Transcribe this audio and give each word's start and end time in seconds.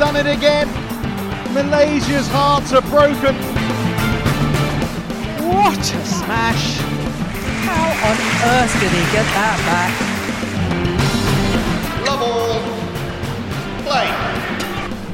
done 0.00 0.16
it 0.16 0.26
again. 0.26 0.66
Malaysia's 1.52 2.26
hearts 2.28 2.72
are 2.72 2.80
broken. 2.80 3.36
What 5.46 5.78
a 5.78 6.04
smash! 6.06 6.78
How 7.68 7.84
on 8.08 8.16
earth 8.48 8.72
did 8.80 8.92
he 8.92 9.04
get 9.12 9.26
that 9.36 9.58
back? 9.68 9.92
Love 12.06 12.22
all. 12.22 12.62
Play. 13.84 14.08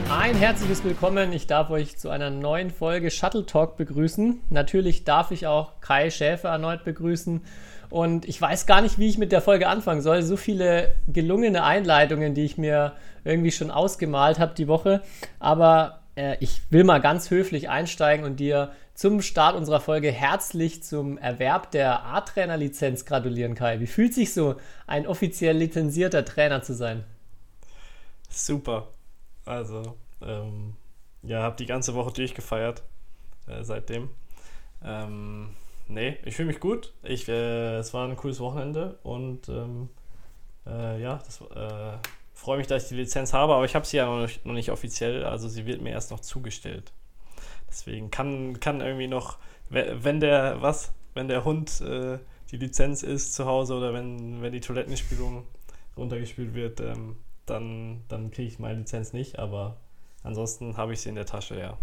Ein 0.09 0.37
herzliches 0.37 0.85
Willkommen. 0.85 1.33
Ich 1.33 1.49
darf 1.49 1.71
euch 1.71 1.97
zu 1.99 2.11
einer 2.11 2.31
neuen 2.31 2.71
Folge 2.71 3.11
Shuttle 3.11 3.45
Talk 3.45 3.77
begrüßen. 3.77 4.41
Natürlich 4.51 5.03
darf 5.03 5.33
ich 5.33 5.49
auch 5.49 5.81
Kai 5.81 6.11
Schäfer 6.11 6.51
erneut 6.51 6.85
begrüßen. 6.85 7.43
Und 7.91 8.27
ich 8.27 8.41
weiß 8.41 8.67
gar 8.67 8.81
nicht, 8.81 8.99
wie 8.99 9.09
ich 9.09 9.19
mit 9.19 9.33
der 9.33 9.41
Folge 9.41 9.69
anfangen 9.69 10.01
soll. 10.01 10.23
So 10.23 10.37
viele 10.37 10.95
gelungene 11.09 11.65
Einleitungen, 11.65 12.35
die 12.35 12.45
ich 12.45 12.59
mir 12.59 12.93
irgendwie 13.25 13.53
schon 13.53 13.71
ausgemalt 13.71 14.39
habe 14.39 14.55
die 14.55 14.69
Woche. 14.69 15.03
Aber 15.39 16.01
äh, 16.17 16.37
ich 16.41 16.63
will 16.71 16.85
mal 16.85 17.01
ganz 17.01 17.31
höflich 17.31 17.69
einsteigen 17.69 18.25
und 18.25 18.41
dir 18.41 18.73
zum 18.95 19.21
Start 19.21 19.55
unserer 19.55 19.81
Folge 19.81 20.11
herzlich 20.11 20.83
zum 20.83 21.19
Erwerb 21.19 21.71
der 21.71 22.05
A-Trainer-Lizenz 22.05 23.05
gratulieren, 23.05 23.55
Kai. 23.55 23.79
Wie 23.81 23.87
fühlt 23.87 24.15
sich 24.15 24.33
so, 24.33 24.57
ein 24.87 25.07
offiziell 25.07 25.57
lizenzierter 25.57 26.25
Trainer 26.25 26.63
zu 26.63 26.75
sein? 26.75 27.05
Super. 28.31 28.89
Also, 29.45 29.97
ähm, 30.23 30.75
ja, 31.23 31.43
habe 31.43 31.57
die 31.57 31.67
ganze 31.67 31.95
Woche 31.95 32.13
durchgefeiert 32.13 32.83
äh, 33.47 33.63
seitdem. 33.63 34.09
Ähm, 34.83 35.51
nee, 35.89 36.17
ich 36.25 36.37
fühle 36.37 36.49
mich 36.49 36.61
gut. 36.61 36.93
Ich, 37.03 37.29
äh, 37.29 37.77
es 37.77 37.95
war 37.95 38.09
ein 38.09 38.17
cooles 38.17 38.41
Wochenende 38.41 38.99
und 39.03 39.49
ähm, 39.49 39.89
äh, 40.67 41.01
ja, 41.01 41.21
das 41.25 41.41
äh, 41.41 41.99
freue 42.35 42.59
mich, 42.59 42.67
dass 42.67 42.85
ich 42.85 42.89
die 42.91 42.97
Lizenz 42.97 43.33
habe, 43.33 43.55
aber 43.55 43.65
ich 43.65 43.75
habe 43.75 43.87
sie 43.87 43.97
ja 43.97 44.07
noch 44.07 44.23
nicht, 44.23 44.45
noch 44.45 44.55
nicht, 44.55 44.71
offiziell, 44.71 45.25
also 45.25 45.49
sie 45.49 45.67
wird 45.67 45.81
mir 45.81 45.91
erst 45.91 46.11
noch 46.11 46.21
zugestellt. 46.21 46.93
Deswegen 47.69 48.11
kann, 48.11 48.61
kann 48.61 48.81
irgendwie 48.81 49.09
noch, 49.09 49.39
wenn 49.69 50.21
der, 50.21 50.63
was, 50.63 50.93
wenn 51.15 51.29
der 51.29 51.45
Hund 51.45 51.81
äh, 51.81 52.19
die 52.51 52.57
Lizenz 52.57 53.03
ist 53.03 53.35
zu 53.35 53.47
Hause 53.47 53.75
oder 53.75 53.93
wenn, 53.93 54.43
wenn 54.43 54.53
die 54.53 54.61
Toilettenspülung 54.61 55.45
runtergespült 55.97 56.55
wird, 56.55 56.81
ähm, 56.81 57.17
dann, 57.47 58.05
dann 58.09 58.31
kriege 58.31 58.49
ich 58.49 58.59
meine 58.59 58.79
Lizenz 58.79 59.13
nicht, 59.13 59.39
aber 59.39 59.77
ansonsten 60.23 60.77
habe 60.77 60.93
ich 60.93 61.01
sie 61.01 61.09
in 61.09 61.15
der 61.15 61.27
Tasche, 61.27 61.59
ja. 61.59 61.79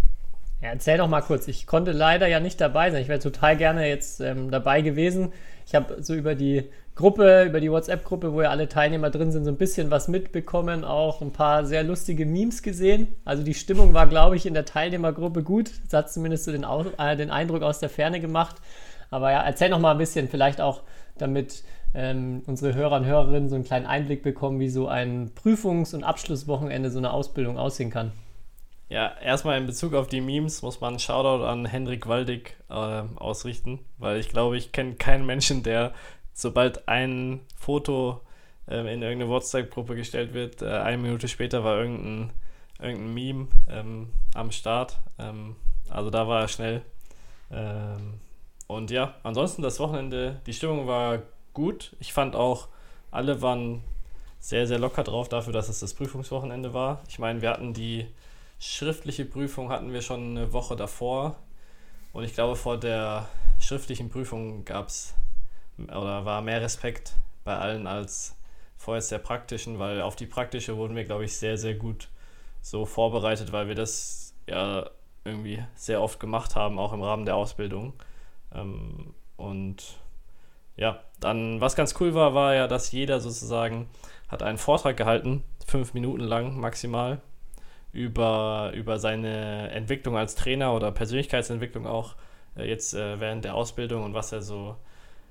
Ja, 0.64 0.69
erzähl 0.69 0.97
doch 0.97 1.09
mal 1.09 1.19
kurz. 1.19 1.50
Ich 1.50 1.67
konnte 1.67 1.92
leider 1.92 2.25
ja 2.28 2.39
nicht 2.39 2.61
dabei 2.61 2.89
sein. 2.89 3.02
Ich 3.02 3.09
wäre 3.09 3.19
total 3.19 3.58
gerne 3.58 3.86
jetzt 3.89 4.22
ähm, 4.22 4.50
dabei 4.50 4.80
gewesen. 4.80 5.33
Ich 5.66 5.75
habe 5.75 6.02
so 6.02 6.14
über 6.14 6.36
die 6.36 6.70
Gruppe, 6.95 7.44
über 7.44 7.59
die 7.59 7.70
WhatsApp-Gruppe, 7.70 8.31
wo 8.31 8.42
ja 8.42 8.50
alle 8.50 8.70
Teilnehmer 8.70 9.09
drin 9.09 9.33
sind, 9.33 9.44
so 9.44 9.52
ein 9.52 9.58
bisschen 9.58 9.92
was 9.92 10.08
mitbekommen, 10.08 10.86
auch 10.86 11.22
ein 11.22 11.33
paar 11.33 11.66
sehr 11.66 11.83
lustige 11.83 12.25
Memes 12.25 12.64
gesehen. 12.64 13.09
Also 13.25 13.44
die 13.44 13.55
Stimmung 13.55 13.94
war, 13.94 14.08
glaube 14.08 14.38
ich, 14.38 14.45
in 14.45 14.53
der 14.53 14.64
Teilnehmergruppe 14.64 15.44
gut. 15.44 15.70
Das 15.83 15.94
hat 16.00 16.14
zumindest 16.14 16.45
so 16.45 16.53
den, 16.53 16.66
äh, 16.98 17.17
den 17.17 17.30
Eindruck 17.30 17.61
aus 17.61 17.80
der 17.80 17.89
Ferne 17.89 18.22
gemacht. 18.22 18.55
Aber 19.09 19.31
ja, 19.31 19.44
erzähl 19.44 19.67
noch 19.67 19.80
mal 19.80 19.92
ein 19.92 19.98
bisschen, 19.98 20.30
vielleicht 20.30 20.61
auch, 20.61 20.83
damit 21.17 21.66
ähm, 21.94 22.42
unsere 22.48 22.73
Hörer 22.73 22.95
und 22.95 23.05
Hörerinnen 23.05 23.50
so 23.50 23.55
einen 23.55 23.66
kleinen 23.66 23.86
Einblick 23.86 24.23
bekommen, 24.23 24.61
wie 24.61 24.70
so 24.70 24.88
ein 24.88 25.31
Prüfungs- 25.36 25.94
und 25.94 26.05
Abschlusswochenende 26.05 26.89
so 26.89 27.00
eine 27.00 27.11
Ausbildung 27.11 27.58
aussehen 27.58 27.89
kann. 27.89 28.14
Ja, 28.94 29.11
erstmal 29.23 29.58
in 29.58 29.66
Bezug 29.66 29.95
auf 29.95 30.08
die 30.08 30.22
Memes 30.22 30.61
muss 30.61 30.80
man 30.80 30.89
einen 30.89 30.99
Shoutout 30.99 31.44
an 31.44 31.66
Hendrik 31.66 32.08
Waldig 32.08 32.55
äh, 32.69 32.73
ausrichten, 33.16 33.80
weil 33.97 34.19
ich 34.19 34.30
glaube, 34.30 34.55
ich 34.55 34.72
kenne 34.72 34.94
keinen 34.94 35.25
Menschen, 35.25 35.63
der 35.63 35.95
sobald 36.31 36.88
ein 36.88 37.39
Foto 37.58 38.21
äh, 38.67 38.81
in 38.81 39.02
irgendeine 39.02 39.30
WhatsApp-Gruppe 39.30 39.95
gestellt 39.95 40.36
wird, 40.36 40.61
äh, 40.61 40.67
eine 40.67 40.99
Minute 40.99 41.27
später 41.27 41.64
war 41.64 41.80
irgendein, 41.80 42.33
irgendein 42.80 43.14
Meme 43.15 43.48
ähm, 43.67 44.09
am 44.36 44.52
Start. 44.52 44.99
Ähm, 45.17 45.55
also 45.89 46.11
da 46.11 46.27
war 46.27 46.42
er 46.42 46.48
schnell. 46.48 46.83
Ähm, 47.49 48.20
und 48.67 48.92
ja, 48.92 49.15
ansonsten 49.23 49.64
das 49.64 49.80
Wochenende, 49.80 50.39
die 50.45 50.54
Stimmung 50.54 50.86
war 50.86 51.23
gut. 51.54 51.95
Ich 51.99 52.14
fand 52.14 52.36
auch, 52.36 52.67
alle 53.10 53.42
waren 53.42 53.83
sehr, 54.37 54.67
sehr 54.67 54.77
locker 54.77 55.04
drauf 55.04 55.30
dafür, 55.30 55.52
dass 55.52 55.67
es 55.67 55.80
das 55.80 55.95
Prüfungswochenende 55.95 56.75
war. 56.75 57.02
Ich 57.08 57.17
meine, 57.17 57.42
wir 57.42 57.49
hatten 57.49 57.73
die 57.73 58.05
schriftliche 58.63 59.25
Prüfung 59.25 59.69
hatten 59.69 59.91
wir 59.91 60.01
schon 60.01 60.37
eine 60.37 60.53
Woche 60.53 60.75
davor. 60.75 61.35
Und 62.13 62.23
ich 62.23 62.33
glaube, 62.33 62.55
vor 62.55 62.79
der 62.79 63.27
schriftlichen 63.59 64.09
Prüfung 64.09 64.63
gab 64.65 64.87
es 64.87 65.13
oder 65.77 66.25
war 66.25 66.41
mehr 66.41 66.61
Respekt 66.61 67.13
bei 67.43 67.57
allen 67.57 67.87
als 67.87 68.35
vorher 68.77 69.03
der 69.03 69.17
praktischen, 69.17 69.79
weil 69.79 70.01
auf 70.01 70.15
die 70.15 70.27
praktische 70.27 70.77
wurden 70.77 70.95
wir, 70.95 71.03
glaube 71.03 71.25
ich, 71.25 71.35
sehr, 71.35 71.57
sehr 71.57 71.73
gut 71.73 72.09
so 72.61 72.85
vorbereitet, 72.85 73.51
weil 73.51 73.67
wir 73.67 73.75
das 73.75 74.33
ja 74.47 74.89
irgendwie 75.25 75.63
sehr 75.75 76.01
oft 76.01 76.19
gemacht 76.19 76.55
haben, 76.55 76.80
auch 76.80 76.93
im 76.93 77.01
Rahmen 77.01 77.25
der 77.25 77.35
Ausbildung. 77.35 77.93
Ähm, 78.53 79.13
und 79.35 79.97
ja, 80.75 81.01
dann, 81.19 81.59
was 81.59 81.75
ganz 81.75 81.95
cool 81.99 82.13
war, 82.13 82.33
war 82.33 82.53
ja, 82.53 82.67
dass 82.67 82.91
jeder 82.91 83.19
sozusagen 83.19 83.89
hat 84.27 84.43
einen 84.43 84.57
Vortrag 84.57 84.95
gehalten, 84.95 85.43
fünf 85.65 85.93
Minuten 85.93 86.23
lang 86.23 86.57
maximal 86.59 87.21
über, 87.93 88.71
über 88.76 88.99
seine 88.99 89.70
Entwicklung 89.71 90.17
als 90.17 90.36
Trainer 90.36 90.73
oder 90.73 90.92
Persönlichkeitsentwicklung 90.92 91.87
auch 91.87 92.15
äh, 92.58 92.67
jetzt 92.67 92.93
äh, 92.93 93.20
während 93.20 93.45
der 93.45 93.55
Ausbildung 93.55 94.04
und 94.04 94.14
was 94.14 94.31
er 94.31 94.42
so 94.42 94.76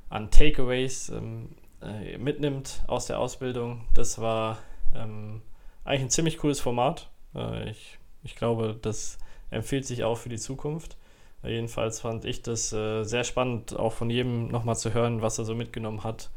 an 0.09 0.31
Takeaways 0.31 1.11
ähm, 1.11 1.51
äh, 1.83 2.17
mitnimmt 2.19 2.83
aus 2.87 3.07
der 3.07 3.19
Ausbildung. 3.19 3.85
Das 3.95 4.21
war 4.21 4.59
ähm, 4.95 5.43
eigentlich 5.85 6.03
ein 6.03 6.11
ziemlich 6.11 6.39
cooles 6.39 6.61
Format. 6.61 7.11
Äh, 7.35 7.71
ich, 7.71 7.99
ich 8.23 8.37
glaube, 8.37 8.79
das 8.81 9.19
empfiehlt 9.51 9.85
sich 9.85 10.05
auch 10.05 10.17
für 10.17 10.29
die 10.29 10.39
Zukunft. 10.39 10.97
Äh, 11.43 11.55
jedenfalls 11.55 12.01
fand 12.01 12.25
ich 12.25 12.43
das 12.43 12.73
äh, 12.73 13.03
sehr 13.05 13.25
spannend, 13.25 13.77
auch 13.77 13.93
von 13.93 14.11
jedem 14.11 14.49
nochmal 14.49 14.77
zu 14.77 14.95
hören, 14.95 15.23
was 15.23 15.39
er 15.39 15.45
so 15.45 15.55
mitgenommen 15.55 16.05
hat. 16.05 16.31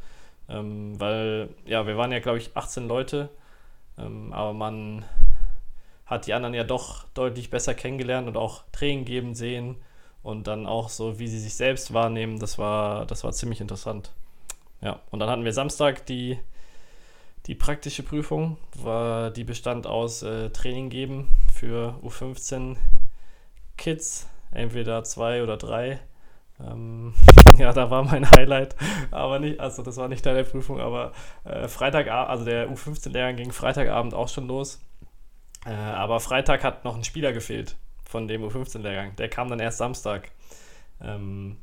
Ähm, 0.50 1.00
weil, 1.00 1.50
ja, 1.66 1.88
wir 1.88 1.98
waren 1.98 2.12
ja, 2.12 2.20
glaube 2.20 2.38
ich, 2.38 2.56
18 2.56 2.88
Leute, 2.88 3.30
ähm, 3.98 4.32
aber 4.32 4.54
man 4.54 5.04
hat 6.06 6.28
die 6.28 6.34
anderen 6.34 6.54
ja 6.54 6.64
doch 6.64 7.06
deutlich 7.14 7.50
besser 7.50 7.74
kennengelernt 7.74 8.28
und 8.28 8.38
auch 8.38 8.64
Training 8.72 9.06
geben 9.06 9.34
sehen 9.34 9.78
und 10.22 10.48
dann 10.48 10.66
auch 10.66 10.90
so, 10.90 11.20
wie 11.20 11.28
sie 11.28 11.40
sich 11.40 11.56
selbst 11.56 11.94
wahrnehmen, 11.94 12.40
das 12.40 12.58
war, 12.58 13.06
das 13.06 13.24
war 13.24 13.32
ziemlich 13.32 13.62
interessant. 13.62 14.12
Ja, 14.82 15.00
und 15.12 15.20
dann 15.20 15.30
hatten 15.30 15.46
wir 15.46 15.54
Samstag 15.54 16.06
die, 16.06 16.40
die 17.48 17.56
praktische 17.56 18.04
Prüfung, 18.04 18.58
war, 18.76 19.32
die 19.32 19.44
bestand 19.44 19.88
aus 19.88 20.24
äh, 20.24 20.50
Training 20.50 20.90
geben 20.90 21.30
für 21.54 22.00
U15 22.04 22.78
Kids, 23.78 24.28
entweder 24.52 25.04
zwei 25.04 25.44
oder 25.44 25.58
drei. 25.58 26.00
Ähm, 26.60 27.14
ja, 27.58 27.74
da 27.74 27.90
war 27.90 28.04
mein 28.04 28.30
Highlight, 28.30 28.76
aber 29.12 29.40
nicht, 29.40 29.60
also 29.60 29.84
das 29.84 29.98
war 29.98 30.08
nicht 30.08 30.24
Teil 30.24 30.36
der 30.36 30.44
Prüfung, 30.44 30.80
aber 30.80 31.12
äh, 31.44 31.68
Freitagabend, 31.68 32.30
also 32.30 32.46
der 32.46 32.70
U15-Lehrgang 32.70 33.36
ging 33.36 33.52
Freitagabend 33.52 34.14
auch 34.14 34.30
schon 34.30 34.48
los. 34.48 34.82
Äh, 35.66 35.72
aber 35.72 36.20
Freitag 36.20 36.64
hat 36.64 36.86
noch 36.86 36.96
ein 36.96 37.04
Spieler 37.04 37.34
gefehlt 37.34 37.76
von 38.06 38.28
dem 38.28 38.44
U15-Lehrgang. 38.44 39.16
Der 39.16 39.30
kam 39.30 39.50
dann 39.50 39.60
erst 39.60 39.80
Samstag. 39.80 40.30
Ähm, 41.02 41.58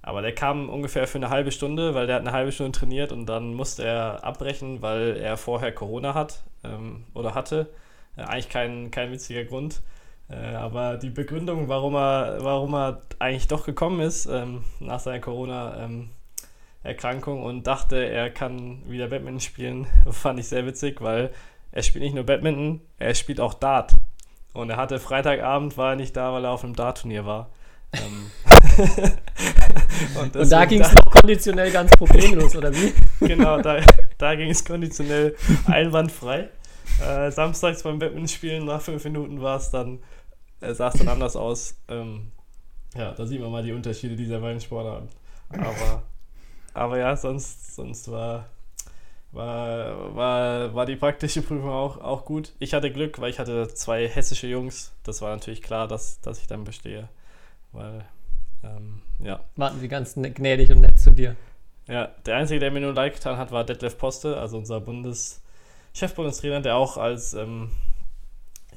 aber 0.00 0.22
der 0.22 0.34
kam 0.34 0.70
ungefähr 0.70 1.06
für 1.06 1.18
eine 1.18 1.28
halbe 1.28 1.52
Stunde, 1.52 1.94
weil 1.94 2.06
der 2.06 2.16
hat 2.16 2.22
eine 2.22 2.32
halbe 2.32 2.52
Stunde 2.52 2.78
trainiert 2.78 3.12
und 3.12 3.26
dann 3.26 3.52
musste 3.54 3.84
er 3.84 4.24
abbrechen, 4.24 4.80
weil 4.80 5.16
er 5.16 5.36
vorher 5.36 5.72
Corona 5.72 6.14
hat 6.14 6.44
ähm, 6.64 7.04
oder 7.14 7.34
hatte. 7.34 7.68
Äh, 8.16 8.22
eigentlich 8.22 8.48
kein, 8.48 8.90
kein 8.90 9.12
witziger 9.12 9.44
Grund. 9.44 9.82
Äh, 10.30 10.54
aber 10.54 10.96
die 10.96 11.10
Begründung, 11.10 11.68
warum 11.68 11.94
er, 11.94 12.38
warum 12.40 12.74
er 12.74 13.02
eigentlich 13.18 13.48
doch 13.48 13.66
gekommen 13.66 14.00
ist 14.00 14.24
ähm, 14.26 14.64
nach 14.78 15.00
seiner 15.00 15.20
Corona-Erkrankung 15.20 17.38
ähm, 17.38 17.44
und 17.44 17.66
dachte, 17.66 17.96
er 17.96 18.30
kann 18.30 18.88
wieder 18.88 19.08
Badminton 19.08 19.40
spielen, 19.40 19.86
fand 20.10 20.38
ich 20.38 20.48
sehr 20.48 20.64
witzig, 20.66 21.00
weil 21.00 21.32
er 21.78 21.84
spielt 21.84 22.02
nicht 22.02 22.14
nur 22.14 22.24
Badminton, 22.24 22.80
er 22.98 23.14
spielt 23.14 23.38
auch 23.38 23.54
Dart. 23.54 23.92
Und 24.52 24.68
er 24.68 24.76
hatte 24.76 24.98
Freitagabend, 24.98 25.76
war 25.76 25.90
er 25.90 25.96
nicht 25.96 26.16
da, 26.16 26.32
weil 26.32 26.44
er 26.44 26.50
auf 26.50 26.64
einem 26.64 26.74
Dart-Turnier 26.74 27.24
war. 27.24 27.50
Ähm. 27.92 28.32
und, 30.20 30.34
und, 30.34 30.50
da 30.50 30.64
ging 30.64 30.80
es 30.80 30.92
noch 30.92 31.04
konditionell 31.04 31.70
ganz 31.70 31.92
problemlos, 31.92 32.56
oder 32.56 32.74
wie? 32.74 32.92
genau, 33.24 33.60
da, 33.62 33.80
da 34.18 34.34
ging 34.34 34.50
es 34.50 34.64
konditionell 34.64 35.36
einwandfrei. 35.66 36.48
Äh, 37.00 37.30
samstags 37.30 37.84
beim 37.84 38.00
Badminton-Spielen 38.00 38.64
nach 38.64 38.80
fünf 38.80 39.04
Minuten 39.04 39.40
war 39.40 39.58
es 39.58 39.70
dann, 39.70 40.00
äh, 40.60 40.74
sah 40.74 40.88
es 40.88 40.94
dann 40.94 41.06
anders 41.06 41.36
aus. 41.36 41.76
Ähm, 41.86 42.32
ja, 42.96 43.12
da 43.12 43.24
sieht 43.24 43.40
man 43.40 43.52
mal 43.52 43.62
die 43.62 43.72
Unterschiede 43.72 44.16
dieser 44.16 44.40
beiden 44.40 44.60
Sportarten. 44.60 45.10
Aber, 45.50 46.02
aber 46.74 46.98
ja, 46.98 47.16
sonst, 47.16 47.76
sonst 47.76 48.10
war, 48.10 48.46
war, 49.32 50.14
war, 50.14 50.74
war 50.74 50.86
die 50.86 50.96
praktische 50.96 51.42
Prüfung 51.42 51.70
auch, 51.70 51.98
auch 51.98 52.24
gut. 52.24 52.52
Ich 52.58 52.74
hatte 52.74 52.90
Glück, 52.90 53.20
weil 53.20 53.30
ich 53.30 53.38
hatte 53.38 53.68
zwei 53.68 54.08
hessische 54.08 54.46
Jungs. 54.46 54.92
Das 55.02 55.20
war 55.22 55.34
natürlich 55.34 55.62
klar, 55.62 55.86
dass, 55.88 56.20
dass 56.20 56.40
ich 56.40 56.46
dann 56.46 56.64
bestehe. 56.64 57.08
Weil, 57.72 58.04
ähm, 58.62 59.02
ja. 59.20 59.40
Warten 59.56 59.80
sie 59.80 59.88
ganz 59.88 60.14
gnädig 60.14 60.70
und 60.70 60.80
nett 60.80 60.98
zu 60.98 61.10
dir. 61.10 61.36
Ja, 61.86 62.06
der 62.26 62.36
Einzige, 62.36 62.60
der 62.60 62.70
mir 62.70 62.80
nur 62.80 62.94
leid 62.94 63.14
getan 63.14 63.36
hat, 63.36 63.52
war 63.52 63.64
Detlef 63.64 63.98
Poste, 63.98 64.36
also 64.36 64.56
unser 64.58 64.80
Bundes 64.80 65.42
Chefbundestrainer, 65.94 66.60
der 66.60 66.76
auch 66.76 66.96
als, 66.96 67.34
ähm, 67.34 67.70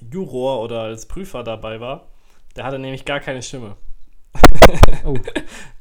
Juror 0.09 0.61
oder 0.61 0.81
als 0.81 1.05
Prüfer 1.05 1.43
dabei 1.43 1.79
war, 1.79 2.07
der 2.55 2.63
hatte 2.63 2.79
nämlich 2.79 3.05
gar 3.05 3.19
keine 3.19 3.41
Stimme. 3.41 3.75
Oh. 5.05 5.15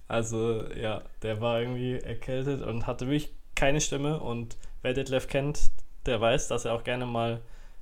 Also 0.08 0.64
ja, 0.74 1.02
der 1.22 1.40
war 1.40 1.60
irgendwie 1.60 1.94
erkältet 1.94 2.62
und 2.62 2.88
hatte 2.88 3.06
wirklich 3.06 3.30
keine 3.54 3.80
Stimme. 3.80 4.20
Und 4.20 4.56
wer 4.82 4.94
Detlef 4.94 5.28
kennt, 5.28 5.70
der 6.06 6.20
weiß, 6.20 6.48
dass 6.48 6.64
er 6.64 6.74
auch 6.74 6.84
gerne 6.84 7.06
mal 7.06 7.40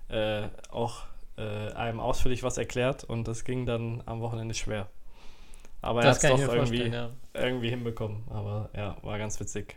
äh, 0.09 0.43
auch 0.71 1.03
äh, 1.37 1.73
einem 1.73 2.01
ausführlich 2.01 2.43
was 2.43 2.59
erklärt. 2.59 3.05
Und 3.05 3.29
das 3.29 3.45
ging 3.45 3.67
dann 3.67 4.03
am 4.07 4.21
Wochenende 4.21 4.55
schwer. 4.55 4.89
Aber 5.81 6.03
er 6.03 6.09
hat 6.11 6.23
Das 6.23 6.25
es 6.25 6.31
doch 6.47 6.53
irgendwie, 6.55 6.89
ja. 6.89 7.11
irgendwie 7.35 7.71
hinbekommen. 7.71 8.25
Aber 8.31 8.71
ja, 8.77 8.97
war 9.03 9.19
ganz 9.19 9.39
witzig. 9.39 9.77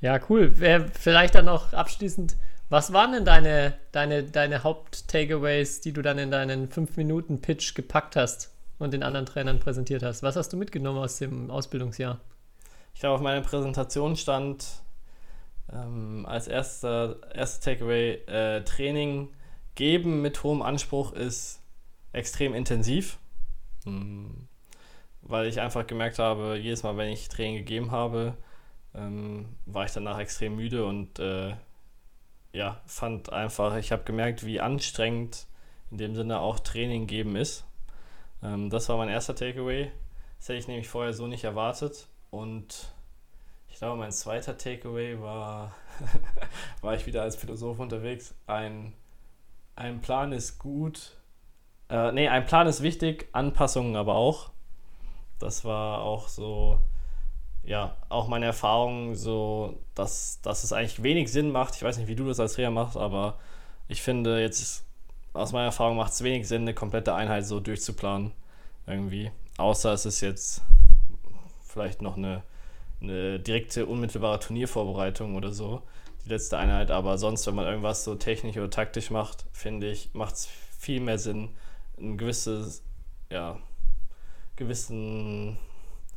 Ja, 0.00 0.18
cool. 0.28 0.52
Wer- 0.58 0.88
Vielleicht 0.88 1.34
dann 1.34 1.44
noch 1.46 1.72
abschließend, 1.72 2.36
was 2.68 2.92
waren 2.92 3.12
denn 3.12 3.24
deine, 3.24 3.74
deine, 3.92 4.24
deine 4.24 4.64
Haupt-Takeaways, 4.64 5.80
die 5.82 5.92
du 5.92 6.02
dann 6.02 6.18
in 6.18 6.30
deinen 6.30 6.68
5-Minuten-Pitch 6.68 7.74
gepackt 7.74 8.16
hast 8.16 8.52
und 8.78 8.92
den 8.92 9.02
anderen 9.02 9.26
Trainern 9.26 9.60
präsentiert 9.60 10.02
hast? 10.02 10.22
Was 10.22 10.36
hast 10.36 10.52
du 10.52 10.56
mitgenommen 10.56 10.98
aus 10.98 11.18
dem 11.18 11.50
Ausbildungsjahr? 11.50 12.20
Ich 12.96 13.00
glaube, 13.00 13.16
auf 13.16 13.20
meiner 13.20 13.42
Präsentation 13.42 14.16
stand 14.16 14.82
ähm, 15.70 16.24
als 16.26 16.48
erster, 16.48 17.18
erster 17.30 17.62
Takeaway, 17.62 18.14
äh, 18.24 18.64
Training 18.64 19.34
geben 19.74 20.22
mit 20.22 20.42
hohem 20.42 20.62
Anspruch 20.62 21.12
ist 21.12 21.60
extrem 22.12 22.54
intensiv. 22.54 23.18
Hm, 23.84 24.48
weil 25.20 25.46
ich 25.46 25.60
einfach 25.60 25.86
gemerkt 25.86 26.18
habe, 26.18 26.56
jedes 26.56 26.84
Mal, 26.84 26.96
wenn 26.96 27.10
ich 27.10 27.28
Training 27.28 27.56
gegeben 27.56 27.90
habe, 27.90 28.34
ähm, 28.94 29.44
war 29.66 29.84
ich 29.84 29.92
danach 29.92 30.18
extrem 30.18 30.56
müde 30.56 30.86
und 30.86 31.18
äh, 31.18 31.54
ja, 32.54 32.80
fand 32.86 33.30
einfach, 33.30 33.76
ich 33.76 33.92
habe 33.92 34.04
gemerkt, 34.04 34.46
wie 34.46 34.62
anstrengend 34.62 35.48
in 35.90 35.98
dem 35.98 36.14
Sinne 36.14 36.40
auch 36.40 36.60
Training 36.60 37.06
geben 37.06 37.36
ist. 37.36 37.66
Ähm, 38.42 38.70
das 38.70 38.88
war 38.88 38.96
mein 38.96 39.10
erster 39.10 39.34
Takeaway. 39.34 39.92
Das 40.38 40.48
hätte 40.48 40.60
ich 40.60 40.66
nämlich 40.68 40.88
vorher 40.88 41.12
so 41.12 41.26
nicht 41.26 41.44
erwartet. 41.44 42.08
Und 42.36 42.92
ich 43.68 43.78
glaube, 43.78 43.96
mein 43.96 44.12
zweiter 44.12 44.58
Takeaway 44.58 45.20
war, 45.20 45.74
war 46.82 46.94
ich 46.94 47.06
wieder 47.06 47.22
als 47.22 47.36
Philosoph 47.36 47.78
unterwegs. 47.78 48.34
Ein, 48.46 48.92
ein 49.74 50.00
Plan 50.02 50.32
ist 50.32 50.58
gut. 50.58 51.16
Äh, 51.88 52.12
nee, 52.12 52.28
ein 52.28 52.44
Plan 52.44 52.66
ist 52.66 52.82
wichtig, 52.82 53.28
Anpassungen 53.32 53.96
aber 53.96 54.16
auch. 54.16 54.50
Das 55.38 55.64
war 55.64 56.02
auch 56.02 56.28
so, 56.28 56.80
ja, 57.64 57.96
auch 58.08 58.28
meine 58.28 58.46
Erfahrung, 58.46 59.14
so, 59.14 59.78
dass, 59.94 60.40
dass 60.42 60.64
es 60.64 60.72
eigentlich 60.72 61.02
wenig 61.02 61.32
Sinn 61.32 61.50
macht. 61.50 61.74
Ich 61.74 61.82
weiß 61.82 61.96
nicht, 61.98 62.08
wie 62.08 62.16
du 62.16 62.26
das 62.26 62.40
als 62.40 62.54
Trainer 62.54 62.70
machst, 62.70 62.96
aber 62.96 63.38
ich 63.88 64.02
finde 64.02 64.40
jetzt, 64.40 64.84
aus 65.32 65.52
meiner 65.52 65.66
Erfahrung 65.66 65.96
macht 65.96 66.12
es 66.12 66.22
wenig 66.22 66.48
Sinn, 66.48 66.62
eine 66.62 66.74
komplette 66.74 67.14
Einheit 67.14 67.46
so 67.46 67.60
durchzuplanen. 67.60 68.32
Irgendwie. 68.86 69.30
Außer 69.58 69.92
es 69.92 70.06
ist 70.06 70.20
jetzt 70.20 70.62
vielleicht 71.76 72.00
noch 72.00 72.16
eine, 72.16 72.42
eine 73.02 73.38
direkte, 73.38 73.84
unmittelbare 73.84 74.40
Turniervorbereitung 74.40 75.36
oder 75.36 75.52
so, 75.52 75.82
die 76.24 76.30
letzte 76.30 76.56
Einheit. 76.56 76.90
Aber 76.90 77.18
sonst, 77.18 77.46
wenn 77.46 77.54
man 77.54 77.66
irgendwas 77.66 78.02
so 78.02 78.14
technisch 78.14 78.56
oder 78.56 78.70
taktisch 78.70 79.10
macht, 79.10 79.44
finde 79.52 79.90
ich, 79.90 80.08
macht 80.14 80.36
es 80.36 80.48
viel 80.78 81.00
mehr 81.00 81.18
Sinn, 81.18 81.50
ein 81.98 82.16
gewisses, 82.16 82.82
ja, 83.30 83.58
gewissen 84.56 85.58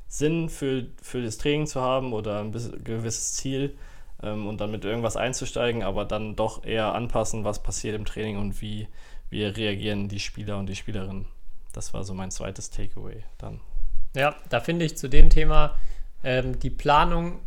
Sinn 0.07 0.47
für, 0.47 0.85
für 1.01 1.21
das 1.21 1.37
Training 1.37 1.67
zu 1.67 1.81
haben 1.81 2.13
oder 2.13 2.39
ein 2.39 2.53
gewisses 2.53 3.33
Ziel 3.33 3.77
ähm, 4.23 4.47
und 4.47 4.61
dann 4.61 4.71
mit 4.71 4.85
irgendwas 4.85 5.17
einzusteigen, 5.17 5.83
aber 5.83 6.05
dann 6.05 6.37
doch 6.37 6.63
eher 6.63 6.95
anpassen, 6.95 7.43
was 7.43 7.61
passiert 7.61 7.95
im 7.95 8.05
Training 8.05 8.37
und 8.37 8.61
wie, 8.61 8.87
wie 9.29 9.43
reagieren 9.43 10.07
die 10.07 10.21
Spieler 10.21 10.57
und 10.57 10.67
die 10.67 10.75
Spielerinnen. 10.77 11.25
Das 11.73 11.93
war 11.93 12.05
so 12.05 12.13
mein 12.13 12.31
zweites 12.31 12.69
Takeaway 12.69 13.23
dann. 13.37 13.59
Ja, 14.15 14.35
da 14.49 14.59
finde 14.59 14.85
ich 14.85 14.97
zu 14.97 15.07
dem 15.07 15.29
Thema, 15.29 15.75
ähm, 16.23 16.59
die 16.59 16.69
Planung 16.69 17.39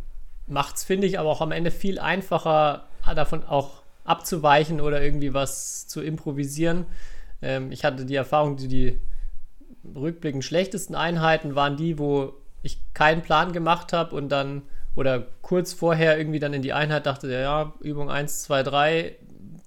macht 0.47 0.77
es, 0.77 0.83
finde 0.83 1.07
ich, 1.07 1.19
aber 1.19 1.29
auch 1.29 1.41
am 1.41 1.51
Ende 1.51 1.71
viel 1.71 1.99
einfacher, 1.99 2.85
davon 3.15 3.43
auch 3.43 3.83
abzuweichen 4.05 4.81
oder 4.81 5.01
irgendwie 5.01 5.33
was 5.33 5.87
zu 5.87 6.01
improvisieren. 6.01 6.85
Ähm, 7.41 7.71
ich 7.71 7.83
hatte 7.83 8.05
die 8.05 8.15
Erfahrung, 8.15 8.57
die, 8.57 8.67
die 8.67 8.99
rückblickend 9.95 10.43
schlechtesten 10.43 10.95
Einheiten 10.95 11.55
waren 11.55 11.77
die, 11.77 11.99
wo 11.99 12.33
ich 12.61 12.79
keinen 12.93 13.21
Plan 13.21 13.51
gemacht 13.51 13.93
habe 13.93 14.15
und 14.15 14.29
dann 14.29 14.63
oder 14.95 15.25
kurz 15.41 15.73
vorher 15.73 16.17
irgendwie 16.17 16.39
dann 16.39 16.53
in 16.53 16.61
die 16.61 16.73
Einheit 16.73 17.05
dachte, 17.05 17.31
ja, 17.31 17.73
Übung 17.81 18.09
1, 18.09 18.43
2, 18.43 18.63
3 18.63 19.15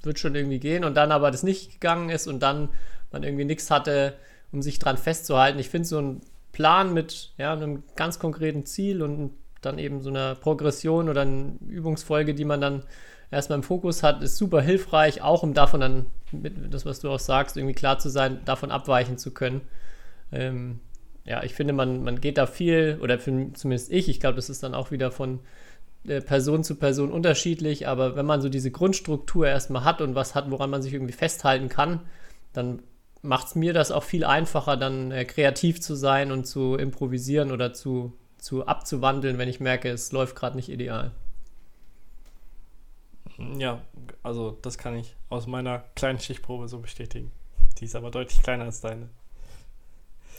wird 0.02 0.18
schon 0.18 0.34
irgendwie 0.34 0.60
gehen 0.60 0.84
und 0.84 0.94
dann 0.94 1.12
aber 1.12 1.30
das 1.30 1.42
nicht 1.42 1.72
gegangen 1.72 2.10
ist 2.10 2.26
und 2.26 2.40
dann 2.40 2.68
man 3.10 3.22
irgendwie 3.22 3.44
nichts 3.44 3.70
hatte, 3.70 4.14
um 4.52 4.62
sich 4.62 4.78
dran 4.78 4.96
festzuhalten. 4.96 5.58
Ich 5.58 5.68
finde 5.68 5.88
so 5.88 6.00
ein 6.00 6.20
Plan 6.56 6.94
mit 6.94 7.34
ja, 7.36 7.52
einem 7.52 7.82
ganz 7.96 8.18
konkreten 8.18 8.64
Ziel 8.64 9.02
und 9.02 9.32
dann 9.60 9.78
eben 9.78 10.00
so 10.00 10.08
einer 10.08 10.34
Progression 10.36 11.10
oder 11.10 11.20
eine 11.20 11.58
Übungsfolge, 11.68 12.32
die 12.32 12.46
man 12.46 12.62
dann 12.62 12.82
erstmal 13.30 13.58
im 13.58 13.62
Fokus 13.62 14.02
hat, 14.02 14.22
ist 14.22 14.38
super 14.38 14.62
hilfreich, 14.62 15.20
auch 15.20 15.42
um 15.42 15.52
davon 15.52 15.80
dann, 15.82 16.06
mit, 16.32 16.72
das 16.72 16.86
was 16.86 17.00
du 17.00 17.10
auch 17.10 17.18
sagst, 17.18 17.58
irgendwie 17.58 17.74
klar 17.74 17.98
zu 17.98 18.08
sein, 18.08 18.40
davon 18.46 18.70
abweichen 18.70 19.18
zu 19.18 19.32
können. 19.32 19.60
Ähm, 20.32 20.80
ja, 21.26 21.42
ich 21.42 21.52
finde, 21.52 21.74
man, 21.74 22.02
man 22.02 22.22
geht 22.22 22.38
da 22.38 22.46
viel, 22.46 23.00
oder 23.02 23.18
für, 23.18 23.52
zumindest 23.52 23.92
ich, 23.92 24.08
ich 24.08 24.18
glaube, 24.18 24.36
das 24.36 24.48
ist 24.48 24.62
dann 24.62 24.74
auch 24.74 24.90
wieder 24.90 25.10
von 25.10 25.40
äh, 26.08 26.22
Person 26.22 26.64
zu 26.64 26.76
Person 26.76 27.12
unterschiedlich, 27.12 27.86
aber 27.86 28.16
wenn 28.16 28.24
man 28.24 28.40
so 28.40 28.48
diese 28.48 28.70
Grundstruktur 28.70 29.46
erstmal 29.46 29.84
hat 29.84 30.00
und 30.00 30.14
was 30.14 30.34
hat, 30.34 30.50
woran 30.50 30.70
man 30.70 30.80
sich 30.80 30.94
irgendwie 30.94 31.12
festhalten 31.12 31.68
kann, 31.68 32.00
dann 32.54 32.82
macht 33.22 33.48
es 33.48 33.54
mir 33.54 33.72
das 33.72 33.90
auch 33.90 34.02
viel 34.04 34.24
einfacher, 34.24 34.76
dann 34.76 35.10
äh, 35.10 35.24
kreativ 35.24 35.80
zu 35.80 35.94
sein 35.94 36.32
und 36.32 36.46
zu 36.46 36.76
improvisieren 36.76 37.52
oder 37.52 37.72
zu, 37.72 38.12
zu 38.38 38.66
abzuwandeln, 38.66 39.38
wenn 39.38 39.48
ich 39.48 39.60
merke, 39.60 39.88
es 39.90 40.12
läuft 40.12 40.36
gerade 40.36 40.56
nicht 40.56 40.68
ideal. 40.68 41.12
Ja, 43.58 43.82
also 44.22 44.56
das 44.62 44.78
kann 44.78 44.96
ich 44.96 45.14
aus 45.28 45.46
meiner 45.46 45.80
kleinen 45.94 46.18
Stichprobe 46.18 46.68
so 46.68 46.78
bestätigen. 46.78 47.32
Die 47.78 47.84
ist 47.84 47.94
aber 47.94 48.10
deutlich 48.10 48.42
kleiner 48.42 48.64
als 48.64 48.80
deine. 48.80 49.10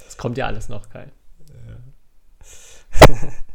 Das 0.05 0.17
kommt 0.17 0.37
ja 0.37 0.47
alles 0.47 0.69
noch, 0.69 0.89
Kai. 0.89 1.11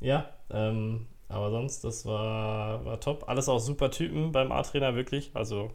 Ja, 0.00 0.28
ähm, 0.50 1.06
aber 1.28 1.50
sonst, 1.50 1.82
das 1.82 2.04
war, 2.04 2.84
war 2.84 3.00
top. 3.00 3.26
Alles 3.26 3.48
auch 3.48 3.58
super 3.58 3.90
Typen 3.90 4.32
beim 4.32 4.52
A-Trainer, 4.52 4.94
wirklich. 4.94 5.30
Also 5.32 5.70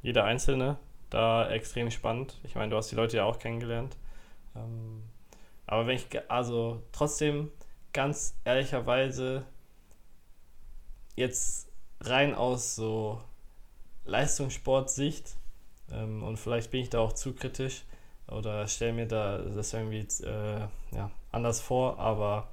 jeder 0.00 0.24
Einzelne 0.24 0.78
da 1.10 1.50
extrem 1.50 1.90
spannend. 1.90 2.38
Ich 2.44 2.54
meine, 2.54 2.70
du 2.70 2.76
hast 2.76 2.90
die 2.90 2.96
Leute 2.96 3.16
ja 3.18 3.24
auch 3.24 3.38
kennengelernt. 3.38 3.96
Ähm, 4.56 5.02
aber 5.66 5.86
wenn 5.86 5.96
ich, 5.96 6.06
also 6.28 6.82
trotzdem 6.92 7.50
ganz 7.92 8.36
ehrlicherweise 8.44 9.44
jetzt 11.16 11.68
rein 12.00 12.34
aus 12.34 12.74
so 12.74 13.20
Leistungssportsicht 14.04 15.36
ähm, 15.90 16.22
und 16.22 16.38
vielleicht 16.38 16.70
bin 16.70 16.80
ich 16.80 16.90
da 16.90 16.98
auch 16.98 17.12
zu 17.12 17.34
kritisch 17.34 17.84
oder 18.28 18.66
stelle 18.66 18.92
mir 18.92 19.06
da 19.06 19.38
das 19.38 19.72
irgendwie 19.72 20.06
äh, 20.24 20.60
ja, 20.92 21.10
anders 21.30 21.60
vor, 21.60 21.98
aber 21.98 22.48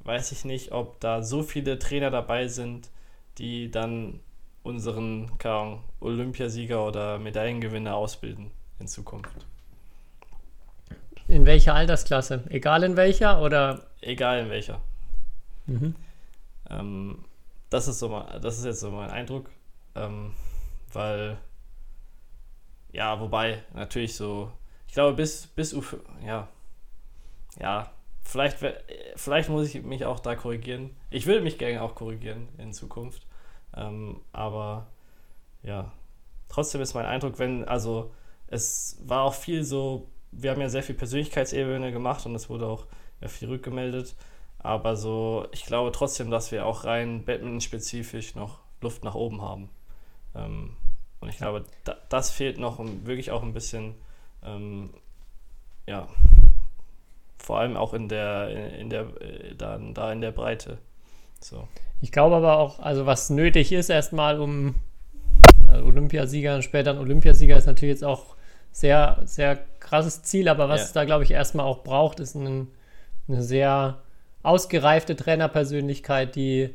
weiß 0.00 0.32
ich 0.32 0.44
nicht, 0.44 0.72
ob 0.72 1.00
da 1.00 1.22
so 1.22 1.42
viele 1.42 1.78
Trainer 1.78 2.10
dabei 2.10 2.48
sind, 2.48 2.90
die 3.38 3.70
dann 3.70 4.20
unseren 4.62 5.38
keine 5.38 5.54
Ahnung, 5.54 5.84
Olympiasieger 6.00 6.86
oder 6.86 7.18
Medaillengewinner 7.18 7.94
ausbilden 7.94 8.50
in 8.78 8.86
Zukunft. 8.86 9.46
In 11.28 11.46
welcher 11.46 11.74
Altersklasse? 11.74 12.44
Egal 12.48 12.82
in 12.82 12.96
welcher 12.96 13.40
oder? 13.40 13.86
Egal 14.00 14.40
in 14.40 14.50
welcher. 14.50 14.80
Mhm. 15.66 15.94
Ähm, 16.68 17.24
das 17.70 17.86
ist 17.88 18.00
so 18.00 18.08
mal, 18.08 18.40
das 18.40 18.58
ist 18.58 18.64
jetzt 18.64 18.80
so 18.80 18.90
mein 18.90 19.10
Eindruck, 19.10 19.48
ähm, 19.94 20.34
weil 20.92 21.38
ja, 22.92 23.20
wobei 23.20 23.62
natürlich 23.74 24.16
so, 24.16 24.50
ich 24.88 24.94
glaube 24.94 25.14
bis 25.14 25.46
bis 25.46 25.72
U 25.72 25.82
ja 26.26 26.48
ja 27.60 27.90
vielleicht 28.22 28.58
vielleicht 29.14 29.48
muss 29.48 29.68
ich 29.68 29.82
mich 29.82 30.04
auch 30.04 30.20
da 30.20 30.34
korrigieren. 30.34 30.90
Ich 31.10 31.26
will 31.26 31.40
mich 31.40 31.58
gerne 31.58 31.82
auch 31.82 31.94
korrigieren 31.94 32.48
in 32.58 32.72
Zukunft, 32.72 33.26
ähm, 33.76 34.20
aber 34.32 34.86
ja 35.62 35.92
trotzdem 36.50 36.82
ist 36.82 36.92
mein 36.92 37.06
Eindruck, 37.06 37.38
wenn 37.38 37.64
also 37.64 38.12
es 38.48 38.98
war 39.04 39.22
auch 39.22 39.34
viel 39.34 39.64
so, 39.64 40.08
wir 40.32 40.50
haben 40.50 40.60
ja 40.60 40.68
sehr 40.68 40.82
viel 40.82 40.94
Persönlichkeitsebene 40.94 41.92
gemacht 41.92 42.26
und 42.26 42.34
es 42.34 42.50
wurde 42.50 42.66
auch 42.66 42.86
ja, 43.22 43.28
viel 43.28 43.48
rückgemeldet. 43.48 44.14
Aber 44.58 44.96
so, 44.96 45.46
ich 45.52 45.64
glaube 45.64 45.92
trotzdem, 45.92 46.30
dass 46.30 46.52
wir 46.52 46.66
auch 46.66 46.84
rein 46.84 47.24
Badminton-spezifisch 47.24 48.34
noch 48.34 48.58
Luft 48.82 49.04
nach 49.04 49.14
oben 49.14 49.40
haben. 49.40 49.70
Ähm, 50.34 50.76
und 51.20 51.28
ich 51.28 51.38
glaube, 51.38 51.64
da, 51.84 51.96
das 52.08 52.30
fehlt 52.30 52.58
noch 52.58 52.78
um, 52.78 53.06
wirklich 53.06 53.30
auch 53.30 53.42
ein 53.42 53.54
bisschen, 53.54 53.94
ähm, 54.42 54.90
ja, 55.86 56.08
vor 57.38 57.58
allem 57.58 57.76
auch 57.76 57.94
in 57.94 58.08
der, 58.08 58.50
in, 58.50 58.80
in 58.80 58.90
der, 58.90 59.22
äh, 59.22 59.54
da, 59.54 59.78
da 59.78 60.12
in 60.12 60.20
der 60.20 60.32
Breite. 60.32 60.78
So. 61.40 61.68
Ich 62.00 62.12
glaube 62.12 62.36
aber 62.36 62.58
auch, 62.58 62.80
also 62.80 63.06
was 63.06 63.30
nötig 63.30 63.72
ist 63.72 63.90
erstmal, 63.90 64.40
um 64.40 64.74
Also 65.68 65.84
Olympiasieger 65.86 66.54
und 66.56 66.62
später 66.62 66.90
ein 66.90 66.98
Olympiasieger 66.98 67.56
ist 67.56 67.66
natürlich 67.66 67.94
jetzt 67.94 68.04
auch 68.04 68.36
sehr, 68.72 69.20
sehr 69.24 69.58
krasses 69.80 70.22
Ziel, 70.22 70.48
aber 70.48 70.68
was 70.68 70.80
Ja. 70.80 70.86
es 70.86 70.92
da, 70.92 71.04
glaube 71.04 71.24
ich, 71.24 71.30
erstmal 71.30 71.66
auch 71.66 71.82
braucht, 71.82 72.20
ist 72.20 72.34
ein, 72.34 72.68
eine 73.28 73.42
sehr 73.42 73.98
ausgereifte 74.42 75.16
Trainerpersönlichkeit, 75.16 76.34
die 76.34 76.70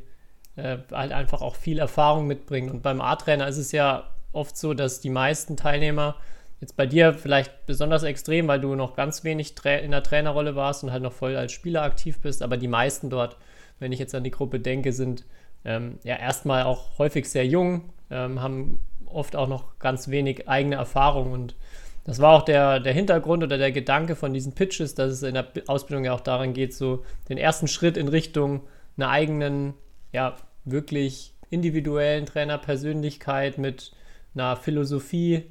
äh, 0.56 0.78
halt 0.92 1.12
einfach 1.12 1.42
auch 1.42 1.56
viel 1.56 1.80
Erfahrung 1.80 2.28
mitbringt. 2.28 2.72
Und 2.72 2.84
beim 2.84 3.02
A-Trainer 3.02 3.48
ist 3.48 3.58
es 3.58 3.72
ja 3.72 4.10
oft 4.32 4.58
so, 4.58 4.74
dass 4.74 5.02
die 5.02 5.10
meisten 5.10 5.58
Teilnehmer, 5.58 6.16
jetzt 6.62 6.78
bei 6.78 6.86
dir 6.86 7.14
vielleicht 7.14 7.66
besonders 7.66 8.04
extrem, 8.04 8.48
weil 8.48 8.62
du 8.62 8.76
noch 8.76 8.96
ganz 8.96 9.24
wenig 9.24 9.56
in 9.66 9.92
der 9.92 10.04
Trainerrolle 10.04 10.56
warst 10.56 10.84
und 10.84 10.92
halt 10.92 11.04
noch 11.04 11.12
voll 11.14 11.36
als 11.36 11.52
Spieler 11.52 11.82
aktiv 11.82 12.20
bist, 12.22 12.42
aber 12.42 12.58
die 12.58 12.68
meisten 12.68 13.10
dort, 13.10 13.38
wenn 13.80 13.92
ich 13.92 14.00
jetzt 14.00 14.16
an 14.16 14.24
die 14.24 14.32
Gruppe 14.32 14.60
denke, 14.60 14.94
sind 14.94 15.26
ähm, 15.64 16.00
ja 16.04 16.16
erstmal 16.16 16.64
auch 16.64 16.98
häufig 16.98 17.30
sehr 17.30 17.46
jung, 17.46 17.90
ähm, 18.10 18.42
haben 18.42 18.80
oft 19.06 19.36
auch 19.36 19.48
noch 19.48 19.80
ganz 19.80 20.10
wenig 20.10 20.48
eigene 20.48 20.76
Erfahrung. 20.76 21.32
Und 21.32 21.56
das 22.04 22.20
war 22.20 22.34
auch 22.34 22.44
der, 22.44 22.80
der 22.80 22.94
Hintergrund 22.94 23.44
oder 23.44 23.58
der 23.58 23.72
Gedanke 23.72 24.16
von 24.16 24.34
diesen 24.34 24.54
Pitches, 24.54 24.96
dass 24.96 25.12
es 25.12 25.24
in 25.24 25.34
der 25.34 25.48
Ausbildung 25.68 26.06
ja 26.06 26.14
auch 26.14 26.22
daran 26.22 26.54
geht, 26.54 26.74
so 26.74 27.04
den 27.30 27.38
ersten 27.38 27.68
Schritt 27.68 27.98
in 27.98 28.08
Richtung 28.08 28.62
einer 28.98 29.10
eigenen, 29.10 29.74
ja, 30.12 30.36
wirklich 30.64 31.34
individuellen 31.50 32.26
Trainerpersönlichkeit 32.26 33.58
mit 33.58 33.92
einer 34.34 34.56
Philosophie, 34.56 35.44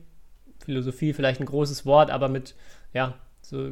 Philosophie 0.64 1.12
vielleicht 1.12 1.40
ein 1.40 1.46
großes 1.46 1.86
Wort, 1.86 2.10
aber 2.10 2.28
mit, 2.28 2.54
ja, 2.92 3.14
so 3.42 3.70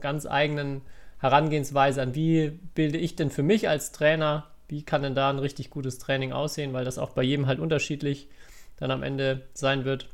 ganz 0.00 0.26
eigenen 0.26 0.82
Herangehensweise 1.18 2.02
an, 2.02 2.14
wie 2.14 2.50
bilde 2.74 2.98
ich 2.98 3.16
denn 3.16 3.30
für 3.30 3.42
mich 3.42 3.68
als 3.68 3.92
Trainer, 3.92 4.46
wie 4.68 4.82
kann 4.82 5.02
denn 5.02 5.14
da 5.14 5.30
ein 5.30 5.38
richtig 5.38 5.70
gutes 5.70 5.98
Training 5.98 6.32
aussehen, 6.32 6.72
weil 6.72 6.84
das 6.84 6.98
auch 6.98 7.10
bei 7.10 7.22
jedem 7.22 7.46
halt 7.46 7.58
unterschiedlich 7.58 8.28
dann 8.76 8.90
am 8.90 9.02
Ende 9.02 9.42
sein 9.54 9.84
wird. 9.84 10.08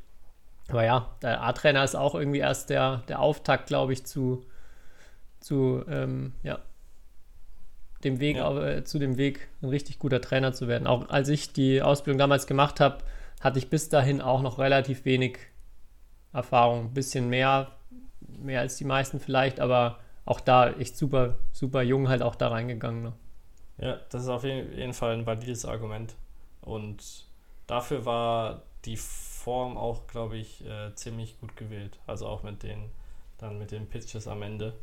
Aber 0.69 0.85
ja, 0.85 1.11
der 1.23 1.43
A-Trainer 1.43 1.85
ist 1.85 1.95
auch 1.95 2.15
irgendwie 2.15 2.39
erst 2.39 2.71
der, 2.71 3.03
der 3.09 3.21
Auftakt, 3.21 3.67
glaube 3.67 3.93
ich, 3.93 4.07
zu, 4.07 4.45
zu 5.41 5.85
ähm, 5.89 6.33
ja, 6.43 6.59
dem 8.05 8.21
Weg, 8.21 8.37
Ja. 8.37 8.67
äh, 8.67 8.85
zu 8.85 8.99
dem 8.99 9.19
Weg, 9.19 9.49
ein 9.63 9.69
richtig 9.69 9.99
guter 9.99 10.21
Trainer 10.21 10.53
zu 10.53 10.69
werden. 10.69 10.87
Auch 10.87 11.09
als 11.11 11.29
ich 11.29 11.53
die 11.53 11.83
Ausbildung 11.83 12.19
damals 12.19 12.47
gemacht 12.47 12.81
habe, 12.81 12.99
hatte 13.41 13.59
ich 13.59 13.69
bis 13.69 13.91
dahin 13.91 14.23
auch 14.23 14.41
noch 14.41 14.59
relativ 14.59 15.05
wenig 15.05 15.39
Erfahrung. 16.33 16.87
Ein 16.87 16.95
bisschen 16.95 17.29
mehr, 17.29 17.73
mehr 18.21 18.61
als 18.61 18.77
die 18.77 18.85
meisten 18.85 19.21
vielleicht, 19.21 19.61
aber 19.61 19.99
auch 20.26 20.40
da 20.40 20.71
echt 20.71 20.97
super, 20.97 21.37
super 21.52 21.83
jung 21.83 22.09
halt 22.09 22.23
auch 22.23 22.35
da 22.35 22.49
reingegangen. 22.49 23.02
Ne? 23.02 23.12
Ja, 23.78 23.99
das 24.11 24.23
ist 24.23 24.28
auf 24.28 24.45
jeden 24.45 24.95
Fall 24.95 25.14
ein 25.14 25.26
valides 25.26 25.64
Argument. 25.64 26.14
Und 26.62 27.26
dafür 27.66 28.04
war 28.04 28.62
die 28.85 28.97
Form 28.97 29.76
auch, 29.76 30.07
glaube 30.07 30.37
ich, 30.37 30.64
äh, 30.66 30.95
ziemlich 30.95 31.38
gut 31.40 31.57
gewählt. 31.57 31.99
Also 32.07 32.26
auch 32.26 32.43
mit 32.43 32.62
den, 32.62 32.90
dann 33.38 33.59
mit 33.59 33.71
den 33.71 33.88
Pitches 33.88 34.28
am 34.28 34.43
Ende. 34.43 34.75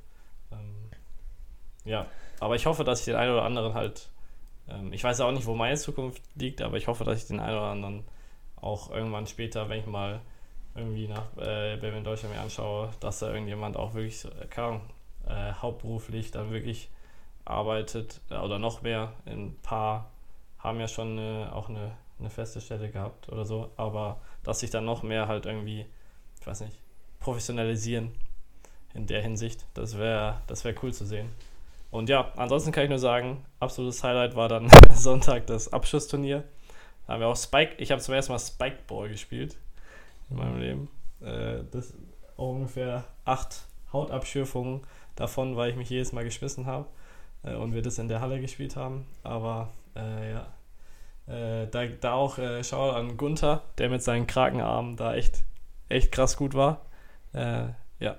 Ähm, 0.52 0.90
ja, 1.86 2.06
aber 2.40 2.56
ich 2.56 2.66
hoffe, 2.66 2.84
dass 2.84 3.00
ich 3.00 3.06
den 3.06 3.16
einen 3.16 3.32
oder 3.32 3.44
anderen 3.44 3.74
halt, 3.74 4.10
ähm, 4.70 4.94
ich 4.94 5.04
weiß 5.04 5.22
auch 5.22 5.32
nicht, 5.32 5.46
wo 5.46 5.56
meine 5.56 5.78
Zukunft 5.78 6.22
liegt, 6.36 6.62
aber 6.62 6.78
ich 6.78 6.88
hoffe, 6.88 7.04
dass 7.04 7.22
ich 7.22 7.28
den 7.28 7.40
einen 7.40 7.58
oder 7.58 7.68
anderen 7.68 8.04
auch 8.58 8.92
irgendwann 8.92 9.26
später, 9.26 9.68
wenn 9.70 9.80
ich 9.80 9.88
mal 9.88 10.22
irgendwie 10.76 11.08
nach 11.08 11.26
äh, 11.38 11.76
Badminton 11.78 12.04
Deutschland 12.04 12.36
mir 12.36 12.42
anschaue, 12.42 12.90
dass 13.00 13.20
da 13.20 13.32
irgendjemand 13.32 13.76
auch 13.78 13.94
wirklich, 13.94 14.20
so, 14.20 14.30
äh, 14.30 14.46
keine 14.50 14.68
Ahnung, 14.68 14.82
äh, 15.28 15.54
hauptberuflich 15.54 16.32
dann 16.32 16.52
wirklich 16.52 16.90
arbeitet 17.46 18.22
äh, 18.30 18.38
oder 18.38 18.60
noch 18.60 18.82
mehr. 18.82 19.14
Ein 19.26 19.56
paar 19.62 20.12
haben 20.60 20.80
ja 20.80 20.88
schon 20.88 21.18
eine, 21.18 21.54
auch 21.54 21.70
eine, 21.70 21.92
eine 22.20 22.30
feste 22.30 22.62
Stelle 22.62 22.90
gehabt 22.90 23.30
oder 23.30 23.46
so, 23.46 23.72
aber 23.78 24.20
dass 24.44 24.60
sich 24.60 24.70
dann 24.70 24.86
noch 24.86 25.04
mehr 25.04 25.28
halt 25.28 25.46
irgendwie, 25.46 25.86
ich 26.40 26.48
weiß 26.48 26.62
nicht, 26.62 26.78
professionalisieren 27.20 28.12
in 28.94 29.08
der 29.08 29.22
Hinsicht, 29.22 29.66
das 29.74 29.98
wäre 29.98 30.42
das 30.48 30.66
wär 30.66 30.76
cool 30.84 30.94
zu 30.94 31.06
sehen. 31.06 31.30
Und 31.92 32.10
ja, 32.10 32.32
ansonsten 32.38 32.72
kann 32.72 32.84
ich 32.84 32.90
nur 32.90 33.00
sagen, 33.00 33.46
absolutes 33.60 34.04
Highlight 34.04 34.36
war 34.36 34.48
dann 34.48 34.70
Sonntag 34.94 35.48
das 35.48 35.72
Abschlussturnier. 35.74 36.44
Da 37.06 37.14
haben 37.14 37.20
wir 37.20 37.28
auch 37.28 37.36
Spike, 37.36 37.76
ich 37.78 37.92
habe 37.92 38.02
zum 38.02 38.14
ersten 38.14 38.32
Mal 38.32 38.40
Spikeball 38.40 39.10
gespielt 39.10 39.58
in 40.30 40.38
meinem 40.38 40.60
Leben. 40.60 40.90
Äh, 41.22 41.64
das 41.72 41.94
ungefähr 42.38 43.04
acht 43.26 43.66
Hautabschürfungen 43.92 44.82
davon, 45.16 45.56
weil 45.56 45.70
ich 45.72 45.76
mich 45.76 45.90
jedes 45.90 46.14
Mal 46.14 46.24
geschmissen 46.24 46.66
habe 46.66 46.88
äh, 47.44 47.56
und 47.56 47.74
wir 47.74 47.82
das 47.82 48.00
in 48.00 48.08
der 48.08 48.22
Halle 48.22 48.40
gespielt 48.42 48.76
haben. 48.76 49.06
Aber 49.24 49.74
äh, 49.96 50.32
ja, 50.32 50.48
äh, 51.28 51.68
da, 51.68 51.86
da 51.86 52.14
auch 52.14 52.38
äh, 52.38 52.64
Schau 52.64 52.92
an 52.92 53.18
Gunther, 53.18 53.64
der 53.78 53.90
mit 53.90 54.04
seinen 54.04 54.28
Krakenarmen 54.28 54.98
da 54.98 55.16
echt, 55.16 55.44
echt 55.90 56.12
krass 56.12 56.38
gut 56.38 56.54
war. 56.54 56.86
Äh, 57.34 57.68
ja, 58.00 58.18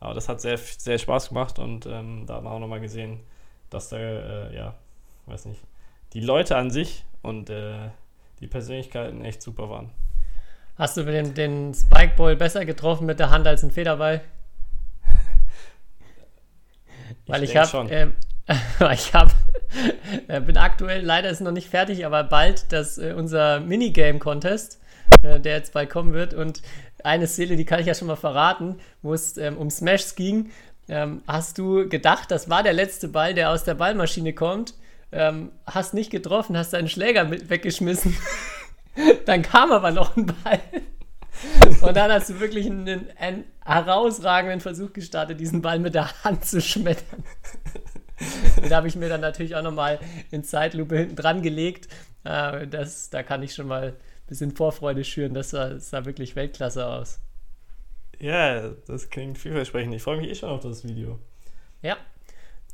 aber 0.00 0.14
das 0.14 0.28
hat 0.28 0.40
sehr, 0.40 0.58
sehr 0.58 0.98
Spaß 0.98 1.28
gemacht 1.28 1.58
und 1.58 1.86
ähm, 1.86 2.24
da 2.26 2.36
hat 2.36 2.44
man 2.44 2.52
auch 2.52 2.58
nochmal 2.58 2.80
gesehen, 2.80 3.20
dass 3.70 3.88
da, 3.88 3.98
äh, 3.98 4.54
ja, 4.54 4.74
weiß 5.26 5.46
nicht, 5.46 5.62
die 6.12 6.20
Leute 6.20 6.56
an 6.56 6.70
sich 6.70 7.04
und 7.22 7.50
äh, 7.50 7.90
die 8.40 8.46
Persönlichkeiten 8.46 9.24
echt 9.24 9.42
super 9.42 9.68
waren. 9.68 9.90
Hast 10.76 10.96
du 10.96 11.02
den, 11.02 11.34
den 11.34 11.74
Spikeball 11.74 12.36
besser 12.36 12.64
getroffen 12.64 13.06
mit 13.06 13.18
der 13.18 13.30
Hand 13.30 13.46
als 13.46 13.64
ein 13.64 13.72
Federball? 13.72 14.20
Weil 17.28 17.44
ich, 17.44 17.52
denk 17.52 17.72
habe, 17.72 17.88
ähm, 17.90 18.12
ich 18.92 19.14
habe, 19.14 19.30
äh, 20.28 20.40
bin 20.40 20.56
aktuell, 20.56 21.04
leider 21.04 21.30
ist 21.30 21.40
noch 21.40 21.52
nicht 21.52 21.68
fertig, 21.68 22.04
aber 22.04 22.24
bald 22.24 22.72
das 22.72 22.98
äh, 22.98 23.12
unser 23.16 23.60
Minigame-Contest, 23.60 24.80
äh, 25.22 25.38
der 25.38 25.56
jetzt 25.56 25.72
bald 25.74 25.90
kommen 25.90 26.12
wird. 26.12 26.34
Und 26.34 26.62
eine 27.04 27.26
Szene, 27.26 27.56
die 27.56 27.64
kann 27.64 27.80
ich 27.80 27.86
ja 27.86 27.94
schon 27.94 28.08
mal 28.08 28.16
verraten, 28.16 28.80
wo 29.02 29.14
es 29.14 29.36
ähm, 29.36 29.56
um 29.56 29.70
Smashs 29.70 30.16
ging. 30.16 30.50
Ähm, 30.88 31.22
hast 31.26 31.58
du 31.58 31.88
gedacht, 31.88 32.30
das 32.30 32.48
war 32.48 32.62
der 32.62 32.72
letzte 32.72 33.08
Ball, 33.08 33.34
der 33.34 33.50
aus 33.50 33.64
der 33.64 33.74
Ballmaschine 33.74 34.32
kommt? 34.32 34.74
Ähm, 35.12 35.52
hast 35.66 35.94
nicht 35.94 36.10
getroffen, 36.10 36.56
hast 36.56 36.72
deinen 36.72 36.88
Schläger 36.88 37.24
mit 37.24 37.50
weggeschmissen. 37.50 38.16
Dann 39.26 39.42
kam 39.42 39.70
aber 39.70 39.90
noch 39.90 40.16
ein 40.16 40.26
Ball. 40.26 40.60
Und 41.80 41.96
dann 41.96 42.10
hast 42.10 42.30
du 42.30 42.40
wirklich 42.40 42.66
einen, 42.66 43.08
einen 43.18 43.44
herausragenden 43.64 44.60
Versuch 44.60 44.92
gestartet, 44.92 45.40
diesen 45.40 45.62
Ball 45.62 45.78
mit 45.78 45.94
der 45.94 46.24
Hand 46.24 46.44
zu 46.44 46.60
schmettern. 46.60 47.24
Den 48.62 48.74
habe 48.74 48.88
ich 48.88 48.96
mir 48.96 49.08
dann 49.08 49.20
natürlich 49.20 49.54
auch 49.54 49.62
nochmal 49.62 50.00
in 50.30 50.42
Zeitlupe 50.42 50.98
hinten 50.98 51.16
dran 51.16 51.42
gelegt. 51.42 51.88
Äh, 52.24 52.66
das, 52.66 53.10
da 53.10 53.22
kann 53.22 53.42
ich 53.42 53.54
schon 53.54 53.68
mal 53.68 53.88
ein 53.88 53.96
bisschen 54.26 54.54
Vorfreude 54.56 55.04
schüren. 55.04 55.34
Das 55.34 55.50
sah, 55.50 55.70
das 55.70 55.90
sah 55.90 56.04
wirklich 56.04 56.34
Weltklasse 56.34 56.86
aus. 56.86 57.20
Ja, 58.18 58.70
das 58.86 59.10
klingt 59.10 59.38
vielversprechend. 59.38 59.94
Ich 59.94 60.02
freue 60.02 60.16
mich 60.16 60.28
eh 60.28 60.34
schon 60.34 60.50
auf 60.50 60.60
das 60.60 60.84
Video. 60.84 61.20
Ja, 61.82 61.96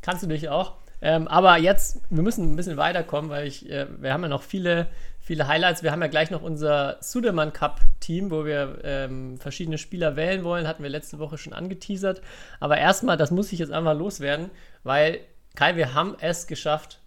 kannst 0.00 0.22
du 0.22 0.26
dich 0.26 0.48
auch. 0.48 0.76
Ähm, 1.02 1.28
aber 1.28 1.58
jetzt, 1.58 2.00
wir 2.08 2.22
müssen 2.22 2.50
ein 2.50 2.56
bisschen 2.56 2.78
weiterkommen, 2.78 3.30
weil 3.30 3.46
ich, 3.46 3.68
äh, 3.68 3.86
wir 4.00 4.14
haben 4.14 4.22
ja 4.22 4.28
noch 4.28 4.42
viele, 4.42 4.86
viele 5.24 5.48
Highlights. 5.48 5.82
Wir 5.82 5.90
haben 5.90 6.02
ja 6.02 6.08
gleich 6.08 6.30
noch 6.30 6.42
unser 6.42 6.98
Sudermann 7.00 7.52
Cup 7.52 7.80
Team, 7.98 8.30
wo 8.30 8.44
wir 8.44 8.78
ähm, 8.84 9.38
verschiedene 9.38 9.78
Spieler 9.78 10.16
wählen 10.16 10.44
wollen. 10.44 10.68
Hatten 10.68 10.82
wir 10.82 10.90
letzte 10.90 11.18
Woche 11.18 11.38
schon 11.38 11.54
angeteasert. 11.54 12.20
Aber 12.60 12.78
erstmal, 12.78 13.16
das 13.16 13.30
muss 13.30 13.52
ich 13.52 13.58
jetzt 13.58 13.72
einfach 13.72 13.96
loswerden, 13.96 14.50
weil, 14.82 15.20
Kai, 15.56 15.76
wir 15.76 15.94
haben 15.94 16.14
es 16.20 16.46
geschafft. 16.46 17.00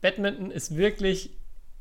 Badminton 0.00 0.50
ist 0.50 0.76
wirklich 0.76 1.30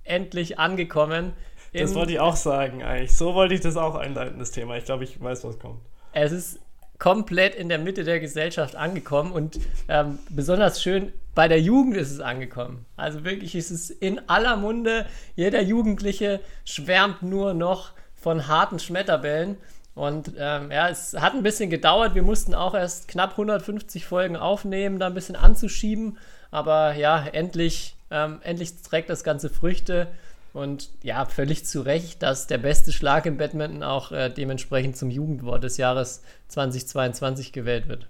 endlich 0.03 0.59
angekommen. 0.59 1.33
Das 1.73 1.95
wollte 1.95 2.11
ich 2.13 2.19
auch 2.19 2.35
sagen, 2.35 2.83
eigentlich. 2.83 3.15
So 3.15 3.33
wollte 3.33 3.55
ich 3.55 3.61
das 3.61 3.75
auch 3.75 3.95
einleiten, 3.95 4.37
das 4.37 4.51
Thema. 4.51 4.77
Ich 4.77 4.85
glaube, 4.85 5.03
ich 5.03 5.19
weiß, 5.19 5.43
was 5.45 5.57
kommt. 5.57 5.79
Es 6.13 6.31
ist 6.31 6.59
komplett 7.01 7.55
in 7.55 7.67
der 7.67 7.79
Mitte 7.79 8.03
der 8.03 8.19
Gesellschaft 8.19 8.75
angekommen 8.75 9.31
und 9.31 9.59
ähm, 9.87 10.19
besonders 10.29 10.83
schön 10.83 11.11
bei 11.33 11.47
der 11.47 11.59
Jugend 11.59 11.97
ist 11.97 12.11
es 12.11 12.19
angekommen. 12.19 12.85
Also 12.95 13.23
wirklich 13.23 13.55
ist 13.55 13.71
es 13.71 13.89
in 13.89 14.21
aller 14.29 14.55
Munde. 14.55 15.07
Jeder 15.35 15.63
Jugendliche 15.63 16.41
schwärmt 16.63 17.23
nur 17.23 17.55
noch 17.55 17.93
von 18.13 18.47
harten 18.47 18.77
Schmetterbällen. 18.77 19.57
Und 19.95 20.33
ähm, 20.37 20.69
ja, 20.71 20.89
es 20.89 21.15
hat 21.15 21.33
ein 21.33 21.41
bisschen 21.41 21.71
gedauert. 21.71 22.13
Wir 22.13 22.21
mussten 22.21 22.53
auch 22.53 22.75
erst 22.75 23.07
knapp 23.07 23.31
150 23.31 24.05
Folgen 24.05 24.35
aufnehmen, 24.35 24.99
da 24.99 25.07
ein 25.07 25.15
bisschen 25.15 25.35
anzuschieben. 25.35 26.19
Aber 26.51 26.93
ja, 26.93 27.25
endlich, 27.25 27.95
ähm, 28.11 28.41
endlich 28.43 28.79
trägt 28.83 29.09
das 29.09 29.23
Ganze 29.23 29.49
Früchte. 29.49 30.07
Und 30.53 30.89
ja, 31.01 31.25
völlig 31.25 31.65
zu 31.65 31.81
Recht, 31.81 32.21
dass 32.23 32.47
der 32.47 32.57
beste 32.57 32.91
Schlag 32.91 33.25
im 33.25 33.37
Badminton 33.37 33.83
auch 33.83 34.11
äh, 34.11 34.29
dementsprechend 34.29 34.97
zum 34.97 35.09
Jugendwort 35.09 35.63
des 35.63 35.77
Jahres 35.77 36.23
2022 36.49 37.53
gewählt 37.53 37.87
wird. 37.87 38.07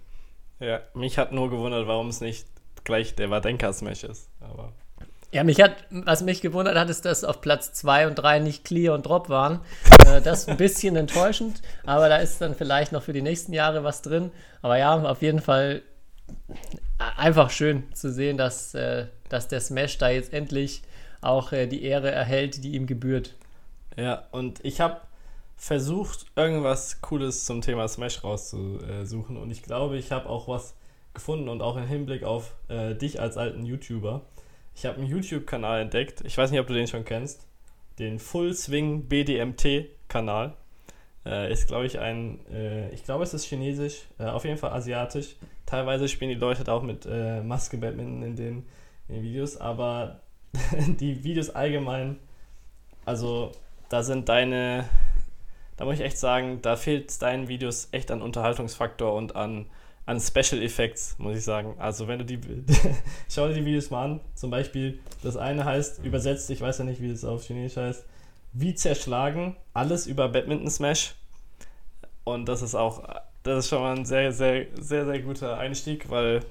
Ja, 0.59 0.81
mich 0.93 1.17
hat 1.17 1.31
nur 1.31 1.49
gewundert, 1.49 1.87
warum 1.87 2.09
es 2.09 2.21
nicht 2.21 2.47
gleich 2.83 3.15
der 3.15 3.29
Wadenka-Smash 3.29 4.03
ist. 4.05 4.29
Aber 4.39 4.73
Ja, 5.31 5.43
mich 5.43 5.61
hat, 5.61 5.75
was 5.91 6.23
mich 6.23 6.41
gewundert 6.41 6.77
hat, 6.77 6.89
ist, 6.89 7.05
dass 7.05 7.23
auf 7.23 7.41
Platz 7.41 7.73
2 7.73 8.07
und 8.07 8.15
3 8.15 8.39
nicht 8.39 8.63
Clear 8.63 8.95
und 8.95 9.05
Drop 9.05 9.29
waren. 9.29 9.61
Äh, 10.05 10.21
das 10.21 10.41
ist 10.41 10.49
ein 10.49 10.57
bisschen 10.57 10.95
enttäuschend, 10.97 11.61
aber 11.85 12.09
da 12.09 12.17
ist 12.17 12.41
dann 12.41 12.55
vielleicht 12.55 12.91
noch 12.91 13.03
für 13.03 13.13
die 13.13 13.21
nächsten 13.21 13.53
Jahre 13.53 13.83
was 13.83 14.01
drin. 14.01 14.31
Aber 14.63 14.77
ja, 14.77 14.99
auf 14.99 15.21
jeden 15.21 15.41
Fall 15.41 15.83
einfach 17.17 17.49
schön 17.49 17.83
zu 17.93 18.11
sehen, 18.11 18.37
dass, 18.37 18.73
äh, 18.73 19.07
dass 19.29 19.47
der 19.47 19.59
Smash 19.59 19.97
da 19.99 20.09
jetzt 20.09 20.33
endlich 20.33 20.81
auch 21.21 21.51
äh, 21.51 21.67
die 21.67 21.83
Ehre 21.83 22.11
erhält, 22.11 22.63
die 22.63 22.75
ihm 22.75 22.87
gebührt. 22.87 23.35
Ja, 23.97 24.27
und 24.31 24.63
ich 24.63 24.81
habe 24.81 25.01
versucht, 25.57 26.25
irgendwas 26.35 27.01
Cooles 27.01 27.45
zum 27.45 27.61
Thema 27.61 27.87
Smash 27.87 28.23
rauszusuchen. 28.23 29.37
Und 29.37 29.51
ich 29.51 29.61
glaube, 29.61 29.97
ich 29.97 30.11
habe 30.11 30.27
auch 30.27 30.47
was 30.47 30.75
gefunden 31.13 31.49
und 31.49 31.61
auch 31.61 31.77
im 31.77 31.85
Hinblick 31.85 32.23
auf 32.23 32.55
äh, 32.67 32.95
dich 32.95 33.19
als 33.19 33.37
alten 33.37 33.65
YouTuber. 33.65 34.21
Ich 34.75 34.85
habe 34.85 34.97
einen 34.97 35.07
YouTube-Kanal 35.07 35.81
entdeckt. 35.81 36.21
Ich 36.25 36.37
weiß 36.37 36.51
nicht, 36.51 36.59
ob 36.59 36.67
du 36.67 36.73
den 36.73 36.87
schon 36.87 37.05
kennst. 37.05 37.45
Den 37.99 38.17
Full 38.19 38.53
Swing 38.53 39.07
BDMT-Kanal. 39.07 40.55
Äh, 41.25 41.51
ist, 41.51 41.67
glaube 41.67 41.85
ich, 41.85 41.99
ein, 41.99 42.39
äh, 42.51 42.89
ich 42.91 43.03
glaube, 43.03 43.23
es 43.23 43.33
ist 43.33 43.45
chinesisch, 43.45 44.07
äh, 44.17 44.25
auf 44.25 44.43
jeden 44.43 44.57
Fall 44.57 44.71
asiatisch. 44.71 45.35
Teilweise 45.67 46.07
spielen 46.07 46.31
die 46.31 46.35
Leute 46.35 46.63
da 46.63 46.73
auch 46.73 46.81
mit 46.81 47.05
äh, 47.05 47.43
Maske 47.43 47.77
Badminton 47.77 48.23
in 48.23 48.35
den, 48.35 48.65
in 49.07 49.15
den 49.15 49.23
Videos, 49.23 49.57
aber 49.57 50.20
die 50.99 51.23
Videos 51.23 51.49
allgemein, 51.49 52.17
also 53.05 53.51
da 53.89 54.03
sind 54.03 54.29
deine 54.29 54.85
da 55.81 55.85
muss 55.85 55.95
ich 55.95 56.01
echt 56.01 56.19
sagen, 56.19 56.59
da 56.61 56.75
fehlt 56.75 57.19
deinen 57.23 57.47
Videos 57.47 57.87
echt 57.91 58.11
an 58.11 58.21
Unterhaltungsfaktor 58.21 59.15
und 59.15 59.35
an, 59.35 59.65
an 60.05 60.19
Special 60.19 60.61
Effects, 60.61 61.15
muss 61.17 61.35
ich 61.35 61.43
sagen. 61.43 61.73
Also 61.79 62.07
wenn 62.07 62.19
du 62.19 62.25
die, 62.25 62.39
schau 63.31 63.47
dir 63.47 63.55
die 63.55 63.65
Videos 63.65 63.89
mal 63.89 64.05
an, 64.05 64.19
zum 64.35 64.51
Beispiel, 64.51 64.99
das 65.23 65.37
eine 65.37 65.65
heißt, 65.65 66.05
übersetzt, 66.05 66.51
ich 66.51 66.61
weiß 66.61 66.77
ja 66.77 66.83
nicht, 66.83 67.01
wie 67.01 67.09
das 67.09 67.25
auf 67.25 67.43
Chinesisch 67.43 67.77
heißt, 67.77 68.05
wie 68.53 68.75
zerschlagen, 68.75 69.55
alles 69.73 70.05
über 70.05 70.29
Badminton 70.29 70.69
Smash. 70.69 71.15
Und 72.25 72.45
das 72.45 72.61
ist 72.61 72.75
auch, 72.75 73.03
das 73.41 73.65
ist 73.65 73.69
schon 73.69 73.81
mal 73.81 73.97
ein 73.97 74.05
sehr, 74.05 74.31
sehr, 74.31 74.67
sehr, 74.79 75.05
sehr 75.07 75.19
guter 75.21 75.57
Einstieg, 75.57 76.11
weil 76.11 76.41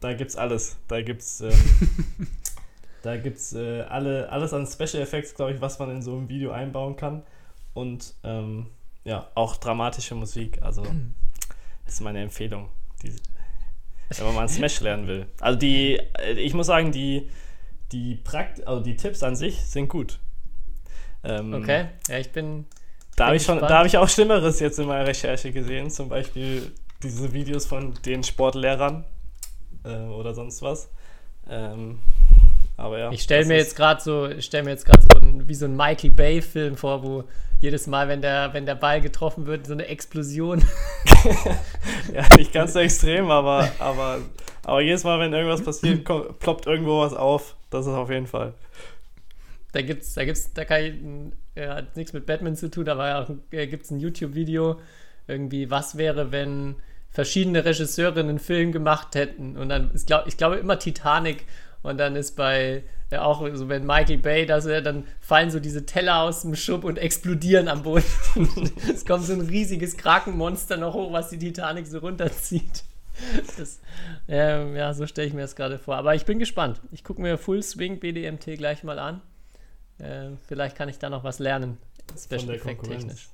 da 0.00 0.12
gibt's 0.12 0.34
alles. 0.34 0.76
Da 0.88 1.02
gibt's, 1.02 1.40
ähm, 1.40 1.52
da 3.02 3.16
gibt's 3.16 3.52
äh, 3.52 3.82
alle, 3.82 4.30
alles 4.30 4.52
an 4.52 4.66
Special 4.66 5.02
Effects, 5.02 5.34
glaube 5.34 5.52
ich, 5.52 5.60
was 5.60 5.78
man 5.78 5.90
in 5.90 6.02
so 6.02 6.16
einem 6.16 6.28
Video 6.28 6.52
einbauen 6.52 6.96
kann 6.96 7.22
und 7.74 8.14
ähm, 8.22 8.66
ja, 9.04 9.28
auch 9.34 9.56
dramatische 9.56 10.14
Musik. 10.14 10.62
Also, 10.62 10.82
das 11.84 11.94
ist 11.94 12.00
meine 12.00 12.22
Empfehlung, 12.22 12.68
die, 13.02 13.12
wenn 14.16 14.26
man 14.26 14.34
mal 14.34 14.40
einen 14.40 14.48
Smash 14.48 14.80
lernen 14.80 15.06
will. 15.06 15.26
Also, 15.40 15.58
die, 15.58 15.98
äh, 16.18 16.32
ich 16.34 16.54
muss 16.54 16.68
sagen, 16.68 16.92
die, 16.92 17.28
die, 17.90 18.16
Prakt 18.16 18.66
also 18.66 18.82
die 18.82 18.96
Tipps 18.96 19.22
an 19.22 19.36
sich 19.36 19.60
sind 19.60 19.88
gut. 19.88 20.18
Ähm, 21.24 21.54
okay, 21.54 21.86
ja, 22.08 22.18
ich 22.18 22.30
bin. 22.30 22.66
Da 23.16 23.26
habe 23.26 23.36
ich, 23.36 23.42
schon, 23.42 23.58
da 23.60 23.78
hab 23.78 23.86
ich 23.86 23.98
auch 23.98 24.08
Schlimmeres 24.08 24.58
jetzt 24.60 24.78
in 24.78 24.86
meiner 24.86 25.06
Recherche 25.06 25.52
gesehen. 25.52 25.90
Zum 25.90 26.08
Beispiel 26.08 26.72
diese 27.02 27.32
Videos 27.32 27.66
von 27.66 27.94
den 28.06 28.22
Sportlehrern 28.24 29.04
äh, 29.84 30.06
oder 30.06 30.34
sonst 30.34 30.62
was. 30.62 30.88
Ähm, 31.48 31.98
aber 32.76 32.98
ja. 32.98 33.10
Ich 33.12 33.22
stelle 33.22 33.46
mir 33.46 33.56
jetzt 33.56 33.76
gerade 33.76 34.00
so, 34.00 34.28
stell 34.40 34.62
mir 34.62 34.70
jetzt 34.70 34.86
gerade 34.86 35.02
so 35.02 35.20
ein, 35.20 35.48
wie 35.48 35.54
so 35.54 35.66
ein 35.66 35.76
Michael 35.76 36.10
Bay-Film 36.10 36.76
vor, 36.76 37.02
wo 37.02 37.24
jedes 37.60 37.86
Mal, 37.86 38.08
wenn 38.08 38.20
der, 38.20 38.52
wenn 38.54 38.66
der 38.66 38.74
Ball 38.74 39.00
getroffen 39.00 39.46
wird, 39.46 39.66
so 39.66 39.72
eine 39.72 39.86
Explosion. 39.86 40.64
ja, 42.12 42.26
nicht 42.36 42.52
ganz 42.52 42.72
so 42.72 42.80
extrem, 42.80 43.30
aber, 43.30 43.70
aber, 43.78 44.18
aber 44.64 44.80
jedes 44.80 45.04
Mal, 45.04 45.20
wenn 45.20 45.32
irgendwas 45.32 45.62
passiert, 45.62 46.04
kommt, 46.04 46.40
ploppt 46.40 46.66
irgendwo 46.66 47.00
was 47.00 47.14
auf. 47.14 47.54
Das 47.70 47.86
ist 47.86 47.92
auf 47.92 48.10
jeden 48.10 48.26
Fall. 48.26 48.52
Da 49.72 49.80
gibt's, 49.80 50.14
da 50.14 50.24
gibt's, 50.24 50.52
da 50.52 50.64
kann 50.64 50.82
ich, 50.82 51.62
ja, 51.62 51.76
hat 51.76 51.96
nichts 51.96 52.12
mit 52.12 52.26
Batman 52.26 52.56
zu 52.56 52.68
tun, 52.68 52.88
aber 52.88 53.08
ja, 53.08 53.26
äh, 53.52 53.66
gibt 53.68 53.84
es 53.84 53.90
ein 53.90 54.00
YouTube-Video, 54.00 54.80
irgendwie, 55.28 55.70
was 55.70 55.96
wäre, 55.96 56.32
wenn 56.32 56.76
verschiedene 57.10 57.64
Regisseure 57.64 58.20
einen 58.20 58.38
Film 58.38 58.72
gemacht 58.72 59.14
hätten. 59.14 59.56
Und 59.56 59.68
dann 59.68 59.92
ist, 59.92 60.06
glaub, 60.06 60.26
ich 60.26 60.36
glaube, 60.36 60.56
immer 60.56 60.78
Titanic 60.78 61.46
und 61.82 61.98
dann 61.98 62.16
ist 62.16 62.36
bei 62.36 62.84
ja, 63.12 63.24
auch 63.24 63.46
so, 63.52 63.68
wenn 63.68 63.84
Michael 63.84 64.18
Bay, 64.18 64.46
dass 64.46 64.64
er, 64.64 64.80
dann 64.80 65.06
fallen 65.20 65.50
so 65.50 65.60
diese 65.60 65.84
Teller 65.84 66.22
aus 66.22 66.42
dem 66.42 66.56
Schub 66.56 66.82
und 66.82 66.98
explodieren 66.98 67.68
am 67.68 67.82
Boden. 67.82 68.04
es 68.90 69.04
kommt 69.04 69.24
so 69.24 69.34
ein 69.34 69.42
riesiges 69.42 69.98
Krakenmonster 69.98 70.78
noch 70.78 70.94
hoch, 70.94 71.12
was 71.12 71.28
die 71.28 71.38
Titanic 71.38 71.86
so 71.86 71.98
runterzieht. 71.98 72.84
Das, 73.58 73.80
äh, 74.28 74.74
ja, 74.74 74.94
so 74.94 75.06
stelle 75.06 75.28
ich 75.28 75.34
mir 75.34 75.42
das 75.42 75.54
gerade 75.54 75.78
vor. 75.78 75.96
Aber 75.96 76.14
ich 76.14 76.24
bin 76.24 76.38
gespannt. 76.38 76.80
Ich 76.90 77.04
gucke 77.04 77.20
mir 77.20 77.36
Full 77.36 77.62
Swing 77.62 78.00
BDMT 78.00 78.56
gleich 78.56 78.82
mal 78.82 78.98
an. 78.98 79.20
Äh, 79.98 80.30
vielleicht 80.48 80.76
kann 80.76 80.88
ich 80.88 80.98
da 80.98 81.10
noch 81.10 81.22
was 81.22 81.38
lernen. 81.38 81.76
Special 82.18 82.54
Effect 82.54 82.84
technisch. 82.84 83.28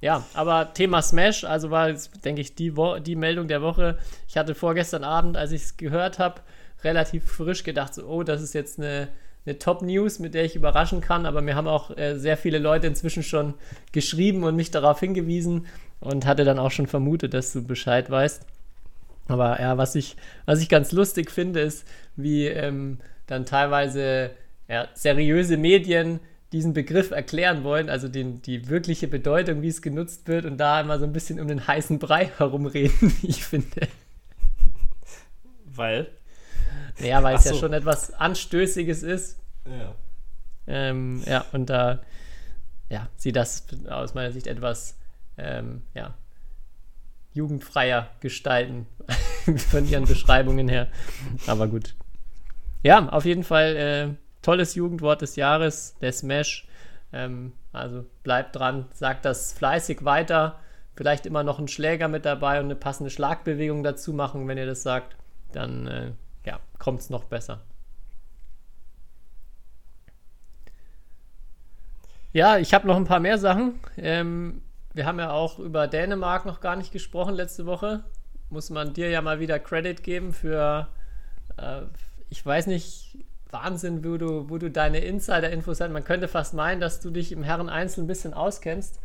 Ja. 0.00 0.16
ja. 0.16 0.26
aber 0.32 0.72
Thema 0.72 1.02
Smash, 1.02 1.44
also 1.44 1.70
war 1.70 1.90
jetzt, 1.90 2.24
denke 2.24 2.40
ich, 2.40 2.54
die, 2.54 2.76
Wo 2.76 2.98
die 2.98 3.16
Meldung 3.16 3.48
der 3.48 3.60
Woche. 3.60 3.98
Ich 4.26 4.38
hatte 4.38 4.54
vorgestern 4.54 5.04
Abend, 5.04 5.36
als 5.36 5.52
ich 5.52 5.62
es 5.62 5.76
gehört 5.76 6.18
habe, 6.18 6.40
relativ 6.84 7.24
frisch 7.24 7.64
gedacht, 7.64 7.94
so, 7.94 8.06
oh, 8.06 8.22
das 8.22 8.42
ist 8.42 8.54
jetzt 8.54 8.78
eine, 8.78 9.08
eine 9.46 9.58
Top-News, 9.58 10.18
mit 10.18 10.34
der 10.34 10.44
ich 10.44 10.56
überraschen 10.56 11.00
kann. 11.00 11.26
Aber 11.26 11.40
mir 11.40 11.54
haben 11.54 11.68
auch 11.68 11.96
äh, 11.96 12.18
sehr 12.18 12.36
viele 12.36 12.58
Leute 12.58 12.86
inzwischen 12.86 13.22
schon 13.22 13.54
geschrieben 13.92 14.44
und 14.44 14.56
mich 14.56 14.70
darauf 14.70 15.00
hingewiesen 15.00 15.66
und 16.00 16.26
hatte 16.26 16.44
dann 16.44 16.58
auch 16.58 16.70
schon 16.70 16.86
vermutet, 16.86 17.34
dass 17.34 17.52
du 17.52 17.62
Bescheid 17.62 18.10
weißt. 18.10 18.44
Aber 19.28 19.60
ja, 19.60 19.78
was 19.78 19.94
ich, 19.94 20.16
was 20.46 20.60
ich 20.60 20.68
ganz 20.68 20.92
lustig 20.92 21.30
finde, 21.30 21.60
ist, 21.60 21.86
wie 22.16 22.46
ähm, 22.46 22.98
dann 23.26 23.46
teilweise 23.46 24.30
ja, 24.68 24.88
seriöse 24.94 25.56
Medien 25.56 26.20
diesen 26.52 26.74
Begriff 26.74 27.10
erklären 27.10 27.64
wollen, 27.64 27.88
also 27.88 28.08
den, 28.08 28.42
die 28.42 28.68
wirkliche 28.68 29.08
Bedeutung, 29.08 29.62
wie 29.62 29.68
es 29.68 29.80
genutzt 29.80 30.28
wird 30.28 30.44
und 30.44 30.58
da 30.58 30.80
immer 30.80 30.98
so 30.98 31.04
ein 31.04 31.12
bisschen 31.12 31.40
um 31.40 31.48
den 31.48 31.66
heißen 31.66 31.98
Brei 31.98 32.26
herumreden, 32.38 33.12
wie 33.20 33.28
ich 33.28 33.44
finde. 33.44 33.88
Weil? 35.64 36.08
Ja, 36.98 37.22
weil 37.22 37.36
es 37.36 37.44
so. 37.44 37.54
ja 37.54 37.56
schon 37.56 37.72
etwas 37.72 38.12
Anstößiges 38.12 39.02
ist. 39.02 39.38
Ja. 39.66 39.94
Ähm, 40.66 41.22
ja, 41.26 41.44
und 41.52 41.70
da 41.70 42.00
ja, 42.88 43.08
sieht 43.16 43.36
das 43.36 43.66
aus 43.88 44.14
meiner 44.14 44.32
Sicht 44.32 44.46
etwas 44.46 44.98
ähm, 45.38 45.82
ja, 45.94 46.14
jugendfreier 47.32 48.10
gestalten 48.20 48.86
von 49.70 49.88
ihren 49.88 50.04
Beschreibungen 50.04 50.68
her. 50.68 50.88
Aber 51.46 51.68
gut. 51.68 51.94
Ja, 52.82 53.08
auf 53.08 53.24
jeden 53.24 53.44
Fall 53.44 53.76
äh, 53.76 54.08
tolles 54.42 54.74
Jugendwort 54.74 55.22
des 55.22 55.36
Jahres, 55.36 55.96
der 56.00 56.12
Smash. 56.12 56.68
Ähm, 57.12 57.52
also 57.72 58.04
bleibt 58.22 58.56
dran, 58.56 58.86
sagt 58.92 59.24
das 59.24 59.52
fleißig 59.52 60.04
weiter. 60.04 60.58
Vielleicht 60.94 61.24
immer 61.24 61.42
noch 61.42 61.58
einen 61.58 61.68
Schläger 61.68 62.08
mit 62.08 62.26
dabei 62.26 62.58
und 62.58 62.66
eine 62.66 62.76
passende 62.76 63.10
Schlagbewegung 63.10 63.82
dazu 63.82 64.12
machen, 64.12 64.46
wenn 64.46 64.58
ihr 64.58 64.66
das 64.66 64.82
sagt. 64.82 65.16
Dann 65.52 65.86
äh, 65.86 66.12
ja, 66.44 66.60
kommt 66.78 67.00
es 67.00 67.10
noch 67.10 67.24
besser. 67.24 67.60
Ja, 72.32 72.56
ich 72.56 72.72
habe 72.72 72.86
noch 72.86 72.96
ein 72.96 73.04
paar 73.04 73.20
mehr 73.20 73.36
Sachen. 73.36 73.78
Ähm, 73.98 74.62
wir 74.94 75.06
haben 75.06 75.18
ja 75.18 75.30
auch 75.30 75.58
über 75.58 75.86
Dänemark 75.86 76.46
noch 76.46 76.60
gar 76.60 76.76
nicht 76.76 76.92
gesprochen 76.92 77.34
letzte 77.34 77.66
Woche. 77.66 78.04
Muss 78.48 78.70
man 78.70 78.94
dir 78.94 79.10
ja 79.10 79.20
mal 79.20 79.38
wieder 79.38 79.58
Credit 79.58 80.02
geben 80.02 80.32
für, 80.32 80.88
äh, 81.58 81.82
ich 82.30 82.44
weiß 82.44 82.68
nicht, 82.68 83.18
Wahnsinn, 83.50 84.02
wo 84.02 84.16
du, 84.16 84.48
wo 84.48 84.56
du 84.56 84.70
deine 84.70 85.00
Insider-Infos 85.00 85.80
hast. 85.80 85.92
Man 85.92 86.04
könnte 86.04 86.26
fast 86.26 86.54
meinen, 86.54 86.80
dass 86.80 87.00
du 87.00 87.10
dich 87.10 87.32
im 87.32 87.42
Herren 87.42 87.68
Einzel 87.68 88.04
ein 88.04 88.06
bisschen 88.06 88.32
auskennst. 88.32 88.98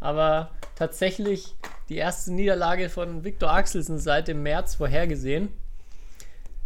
Aber 0.00 0.50
tatsächlich 0.76 1.54
die 1.88 1.96
erste 1.96 2.32
Niederlage 2.32 2.90
von 2.90 3.24
Viktor 3.24 3.50
Axelsen 3.50 3.98
seit 3.98 4.28
dem 4.28 4.42
März 4.42 4.74
vorhergesehen. 4.74 5.48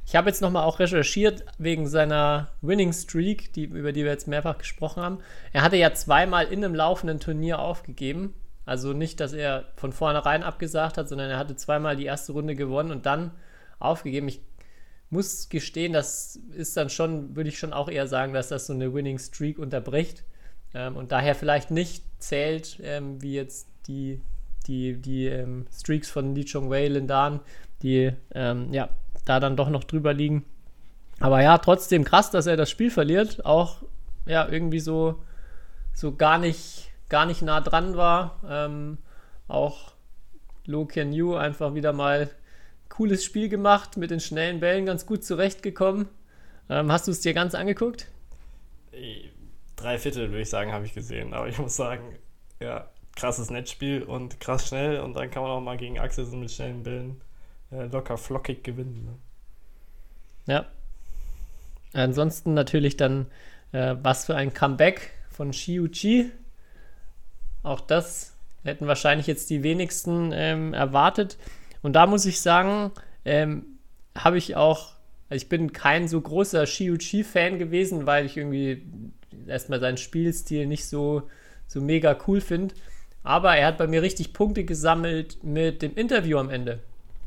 Ich 0.09 0.16
habe 0.16 0.31
jetzt 0.31 0.40
nochmal 0.40 0.64
auch 0.64 0.79
recherchiert 0.79 1.44
wegen 1.59 1.87
seiner 1.87 2.49
Winning 2.62 2.94
Streak, 2.94 3.53
die, 3.53 3.64
über 3.64 3.92
die 3.92 4.05
wir 4.05 4.11
jetzt 4.11 4.27
mehrfach 4.27 4.57
gesprochen 4.57 5.03
haben. 5.03 5.18
Er 5.53 5.61
hatte 5.61 5.77
ja 5.77 5.92
zweimal 5.92 6.47
in 6.47 6.64
einem 6.64 6.75
laufenden 6.75 7.21
Turnier 7.21 7.59
aufgegeben. 7.59 8.33
Also 8.64 8.94
nicht, 8.94 9.21
dass 9.21 9.35
er 9.35 9.66
von 9.77 9.92
vornherein 9.92 10.42
abgesagt 10.44 10.97
hat, 10.97 11.11
sondern 11.11 11.29
er 11.29 11.37
hatte 11.37 11.57
zweimal 11.57 11.94
die 11.94 12.07
erste 12.07 12.33
Runde 12.33 12.55
gewonnen 12.55 12.90
und 12.90 13.05
dann 13.05 13.33
aufgegeben. 13.81 14.29
Ich 14.29 14.40
muss 15.11 15.51
gestehen, 15.51 15.92
das 15.92 16.37
ist 16.57 16.75
dann 16.79 16.88
schon, 16.88 17.37
würde 17.37 17.51
ich 17.51 17.59
schon 17.59 17.75
auch 17.75 17.90
eher 17.90 18.07
sagen, 18.07 18.33
dass 18.33 18.49
das 18.49 18.66
so 18.66 18.73
eine 18.73 18.94
Winning 18.94 19.18
Streak 19.18 19.59
unterbricht 19.59 20.25
ähm, 20.73 20.97
und 20.97 21.12
daher 21.12 21.35
vielleicht 21.35 21.71
nicht 21.71 22.03
zählt, 22.18 22.81
ähm, 22.83 23.21
wie 23.21 23.35
jetzt 23.35 23.68
die, 23.88 24.23
die, 24.68 24.94
die 24.94 25.27
ähm, 25.27 25.66
Streaks 25.71 26.09
von 26.09 26.35
Lee 26.35 26.47
Chong 26.51 26.71
Wei, 26.71 26.88
Lindan, 26.88 27.40
die 27.83 28.12
ähm, 28.35 28.73
ja 28.73 28.88
da 29.29 29.41
dann 29.41 29.57
doch 29.57 29.69
noch 29.69 29.85
drüber 29.85 30.12
liegen. 30.14 30.45
Aber 31.21 31.43
ja, 31.43 31.59
trotzdem 31.59 32.05
krass, 32.05 32.31
dass 32.31 32.47
er 32.47 32.57
das 32.57 32.71
Spiel 32.71 32.91
verliert. 32.91 33.45
Auch 33.45 33.83
ja, 34.27 34.49
irgendwie 34.49 34.81
so, 34.81 35.23
so 35.95 36.14
gar 36.14 36.38
nicht, 36.38 36.91
gar 37.09 37.27
nicht 37.27 37.43
nah 37.43 37.61
dran 37.61 37.97
war. 37.97 38.41
Ähm, 38.49 38.99
auch 39.49 39.93
Lo 40.67 40.85
Ken 40.85 41.12
Yu 41.12 41.35
einfach 41.35 41.75
wieder 41.75 41.93
mal 41.93 42.31
cooles 42.88 43.25
Spiel 43.25 43.49
gemacht, 43.49 43.97
mit 43.97 44.11
den 44.11 44.21
schnellen 44.21 44.61
Bällen 44.61 44.87
ganz 44.87 45.07
gut 45.07 45.25
zurechtgekommen. 45.25 46.09
Ähm, 46.71 46.93
hast 46.93 47.07
du 47.07 47.12
es 47.12 47.21
dir 47.21 47.35
ganz 47.35 47.55
angeguckt? 47.55 48.07
Drei 49.77 49.99
Viertel, 49.99 50.31
würde 50.31 50.43
ich 50.43 50.51
sagen, 50.51 50.73
habe 50.73 50.85
ich 50.85 50.95
gesehen. 50.95 51.35
Aber 51.35 51.49
ich 51.49 51.59
muss 51.59 51.77
sagen, 51.77 52.17
ja, 52.61 52.88
krasses 53.17 53.51
Netzspiel 53.51 54.03
und 54.03 54.41
krass 54.41 54.69
schnell. 54.69 55.01
Und 55.01 55.14
dann 55.14 55.31
kann 55.31 55.43
man 55.43 55.53
auch 55.53 55.61
mal 55.61 55.77
gegen 55.77 55.99
Axelsen 55.99 56.41
mit 56.41 56.51
schnellen 56.51 56.83
Bällen 56.83 57.21
locker 57.70 58.16
flockig 58.16 58.62
gewinnen. 58.62 59.04
Ne? 59.04 60.54
Ja. 60.54 60.66
Ansonsten 61.92 62.54
natürlich 62.54 62.96
dann, 62.96 63.26
äh, 63.72 63.96
was 64.02 64.26
für 64.26 64.37
ein 64.37 64.52
Comeback 64.52 65.12
von 65.31 65.50
Xiu-Chi. 65.50 66.31
Auch 67.62 67.81
das 67.81 68.35
hätten 68.64 68.87
wahrscheinlich 68.87 69.26
jetzt 69.26 69.50
die 69.50 69.62
wenigsten 69.62 70.31
ähm, 70.33 70.74
erwartet. 70.74 71.38
Und 71.83 71.94
da 71.94 72.07
muss 72.07 72.26
ich 72.26 72.40
sagen, 72.40 72.92
ähm, 73.24 73.64
habe 74.14 74.38
ich 74.38 74.57
auch, 74.57 74.92
also 75.28 75.42
ich 75.42 75.48
bin 75.48 75.72
kein 75.72 76.09
so 76.09 76.20
großer 76.20 76.64
Xiu-Chi-Fan 76.64 77.59
gewesen, 77.59 78.07
weil 78.07 78.26
ich 78.26 78.37
irgendwie 78.37 78.87
erstmal 79.46 79.81
seinen 79.81 79.96
Spielstil 79.96 80.66
nicht 80.66 80.87
so, 80.87 81.28
so 81.66 81.81
mega 81.81 82.16
cool 82.26 82.40
finde. 82.40 82.74
Aber 83.22 83.57
er 83.57 83.66
hat 83.66 83.78
bei 83.78 83.87
mir 83.87 84.02
richtig 84.02 84.33
Punkte 84.33 84.64
gesammelt 84.64 85.42
mit 85.42 85.83
dem 85.83 85.94
Interview 85.94 86.38
am 86.38 86.50
Ende. 86.50 86.81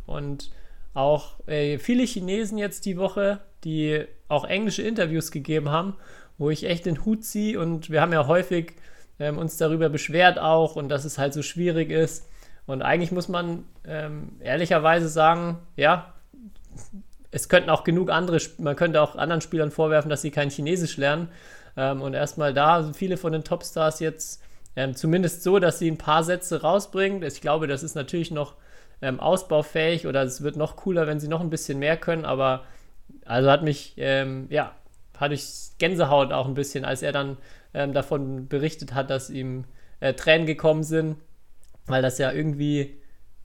Und 0.05 0.51
auch 0.93 1.47
äh, 1.47 1.77
viele 1.77 2.03
Chinesen 2.03 2.57
jetzt 2.57 2.85
die 2.85 2.97
Woche, 2.97 3.39
die 3.63 4.05
auch 4.27 4.45
englische 4.45 4.81
Interviews 4.81 5.31
gegeben 5.31 5.69
haben, 5.69 5.95
wo 6.37 6.49
ich 6.49 6.65
echt 6.65 6.85
den 6.85 7.05
Hut 7.05 7.23
ziehe. 7.23 7.59
Und 7.59 7.89
wir 7.89 8.01
haben 8.01 8.13
ja 8.13 8.27
häufig 8.27 8.73
ähm, 9.19 9.37
uns 9.37 9.57
darüber 9.57 9.89
beschwert 9.89 10.39
auch 10.39 10.75
und 10.75 10.89
dass 10.89 11.05
es 11.05 11.17
halt 11.17 11.33
so 11.33 11.41
schwierig 11.41 11.91
ist. 11.91 12.27
Und 12.65 12.81
eigentlich 12.81 13.11
muss 13.11 13.27
man 13.27 13.65
ähm, 13.85 14.33
ehrlicherweise 14.39 15.07
sagen, 15.07 15.59
ja, 15.75 16.13
es 17.31 17.49
könnten 17.49 17.69
auch 17.69 17.83
genug 17.83 18.09
andere, 18.09 18.39
man 18.57 18.75
könnte 18.75 19.01
auch 19.01 19.15
anderen 19.15 19.41
Spielern 19.41 19.71
vorwerfen, 19.71 20.09
dass 20.09 20.21
sie 20.21 20.31
kein 20.31 20.49
Chinesisch 20.49 20.97
lernen. 20.97 21.29
Ähm, 21.77 22.01
und 22.01 22.13
erstmal 22.13 22.53
da, 22.53 22.83
sind 22.83 22.95
viele 22.95 23.17
von 23.17 23.31
den 23.31 23.43
Topstars 23.43 23.99
jetzt 23.99 24.41
ähm, 24.75 24.95
zumindest 24.95 25.43
so, 25.43 25.59
dass 25.59 25.79
sie 25.79 25.89
ein 25.89 25.97
paar 25.97 26.23
Sätze 26.23 26.61
rausbringen. 26.61 27.23
Ich 27.23 27.41
glaube, 27.41 27.67
das 27.67 27.83
ist 27.83 27.95
natürlich 27.95 28.31
noch 28.31 28.55
ähm, 29.01 29.19
ausbaufähig 29.19 30.07
oder 30.07 30.23
es 30.23 30.41
wird 30.41 30.55
noch 30.55 30.75
cooler, 30.75 31.07
wenn 31.07 31.19
sie 31.19 31.27
noch 31.27 31.41
ein 31.41 31.49
bisschen 31.49 31.79
mehr 31.79 31.97
können, 31.97 32.25
aber 32.25 32.65
also 33.25 33.49
hat 33.49 33.63
mich, 33.63 33.93
ähm, 33.97 34.47
ja, 34.49 34.75
hatte 35.17 35.33
ich 35.33 35.71
Gänsehaut 35.77 36.31
auch 36.31 36.47
ein 36.47 36.53
bisschen, 36.53 36.85
als 36.85 37.01
er 37.01 37.11
dann 37.11 37.37
ähm, 37.73 37.93
davon 37.93 38.47
berichtet 38.47 38.93
hat, 38.93 39.09
dass 39.09 39.29
ihm 39.29 39.65
äh, 39.99 40.13
Tränen 40.13 40.47
gekommen 40.47 40.83
sind, 40.83 41.17
weil 41.85 42.01
das 42.01 42.17
ja 42.17 42.31
irgendwie 42.31 42.97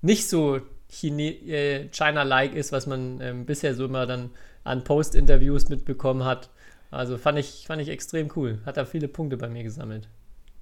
nicht 0.02 0.28
so 0.28 0.60
äh, 1.02 1.88
China-like 1.90 2.54
ist, 2.54 2.72
was 2.72 2.86
man 2.86 3.20
ähm, 3.20 3.46
bisher 3.46 3.74
so 3.74 3.84
immer 3.84 4.06
dann 4.06 4.30
an 4.64 4.84
Post-Interviews 4.84 5.68
mitbekommen 5.68 6.24
hat. 6.24 6.50
Also 6.90 7.18
fand 7.18 7.38
ich, 7.38 7.64
fand 7.66 7.82
ich 7.82 7.88
extrem 7.88 8.30
cool. 8.36 8.60
Hat 8.64 8.76
da 8.76 8.84
viele 8.84 9.08
Punkte 9.08 9.36
bei 9.36 9.48
mir 9.48 9.62
gesammelt. 9.62 10.08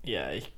Ja, 0.05 0.31
ich, 0.33 0.53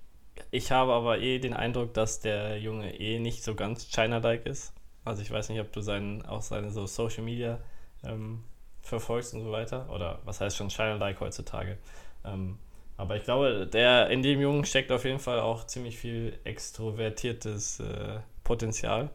ich 0.50 0.72
habe 0.72 0.92
aber 0.92 1.18
eh 1.18 1.38
den 1.38 1.54
Eindruck, 1.54 1.94
dass 1.94 2.20
der 2.20 2.58
Junge 2.58 2.98
eh 2.98 3.18
nicht 3.18 3.42
so 3.42 3.54
ganz 3.54 3.88
China-like 3.90 4.46
ist. 4.46 4.72
Also 5.04 5.22
ich 5.22 5.30
weiß 5.30 5.48
nicht, 5.48 5.60
ob 5.60 5.72
du 5.72 5.80
seinen, 5.80 6.24
auch 6.26 6.42
seine 6.42 6.70
so 6.70 6.86
Social 6.86 7.22
Media 7.22 7.60
ähm, 8.04 8.44
verfolgst 8.82 9.34
und 9.34 9.42
so 9.42 9.52
weiter. 9.52 9.88
Oder 9.90 10.20
was 10.24 10.40
heißt 10.40 10.56
schon 10.56 10.70
China-like 10.70 11.20
heutzutage. 11.20 11.78
Ähm, 12.24 12.58
aber 12.96 13.16
ich 13.16 13.24
glaube, 13.24 13.66
der, 13.66 14.10
in 14.10 14.22
dem 14.22 14.40
Jungen 14.40 14.64
steckt 14.64 14.90
auf 14.90 15.04
jeden 15.04 15.18
Fall 15.18 15.40
auch 15.40 15.64
ziemlich 15.66 15.98
viel 15.98 16.38
extrovertiertes 16.44 17.80
äh, 17.80 18.20
Potenzial. 18.42 19.10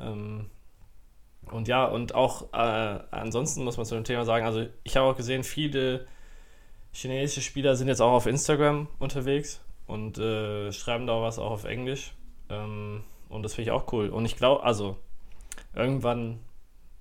Ähm, 0.00 0.50
und 1.50 1.68
ja, 1.68 1.84
und 1.84 2.14
auch 2.14 2.52
äh, 2.52 3.00
ansonsten 3.10 3.64
muss 3.64 3.76
man 3.76 3.86
zu 3.86 3.94
dem 3.94 4.04
Thema 4.04 4.24
sagen, 4.24 4.46
also 4.46 4.66
ich 4.82 4.96
habe 4.96 5.06
auch 5.06 5.16
gesehen, 5.16 5.44
viele 5.44 6.06
chinesische 6.92 7.42
Spieler 7.42 7.76
sind 7.76 7.88
jetzt 7.88 8.00
auch 8.00 8.12
auf 8.12 8.26
Instagram 8.26 8.88
unterwegs 8.98 9.63
und 9.86 10.18
äh, 10.18 10.72
schreiben 10.72 11.06
da 11.06 11.20
was 11.20 11.38
auch 11.38 11.50
auf 11.50 11.64
Englisch. 11.64 12.14
Ähm, 12.48 13.04
und 13.28 13.42
das 13.42 13.54
finde 13.54 13.70
ich 13.70 13.72
auch 13.72 13.92
cool. 13.92 14.08
Und 14.08 14.24
ich 14.24 14.36
glaube, 14.36 14.62
also 14.62 14.96
irgendwann, 15.74 16.40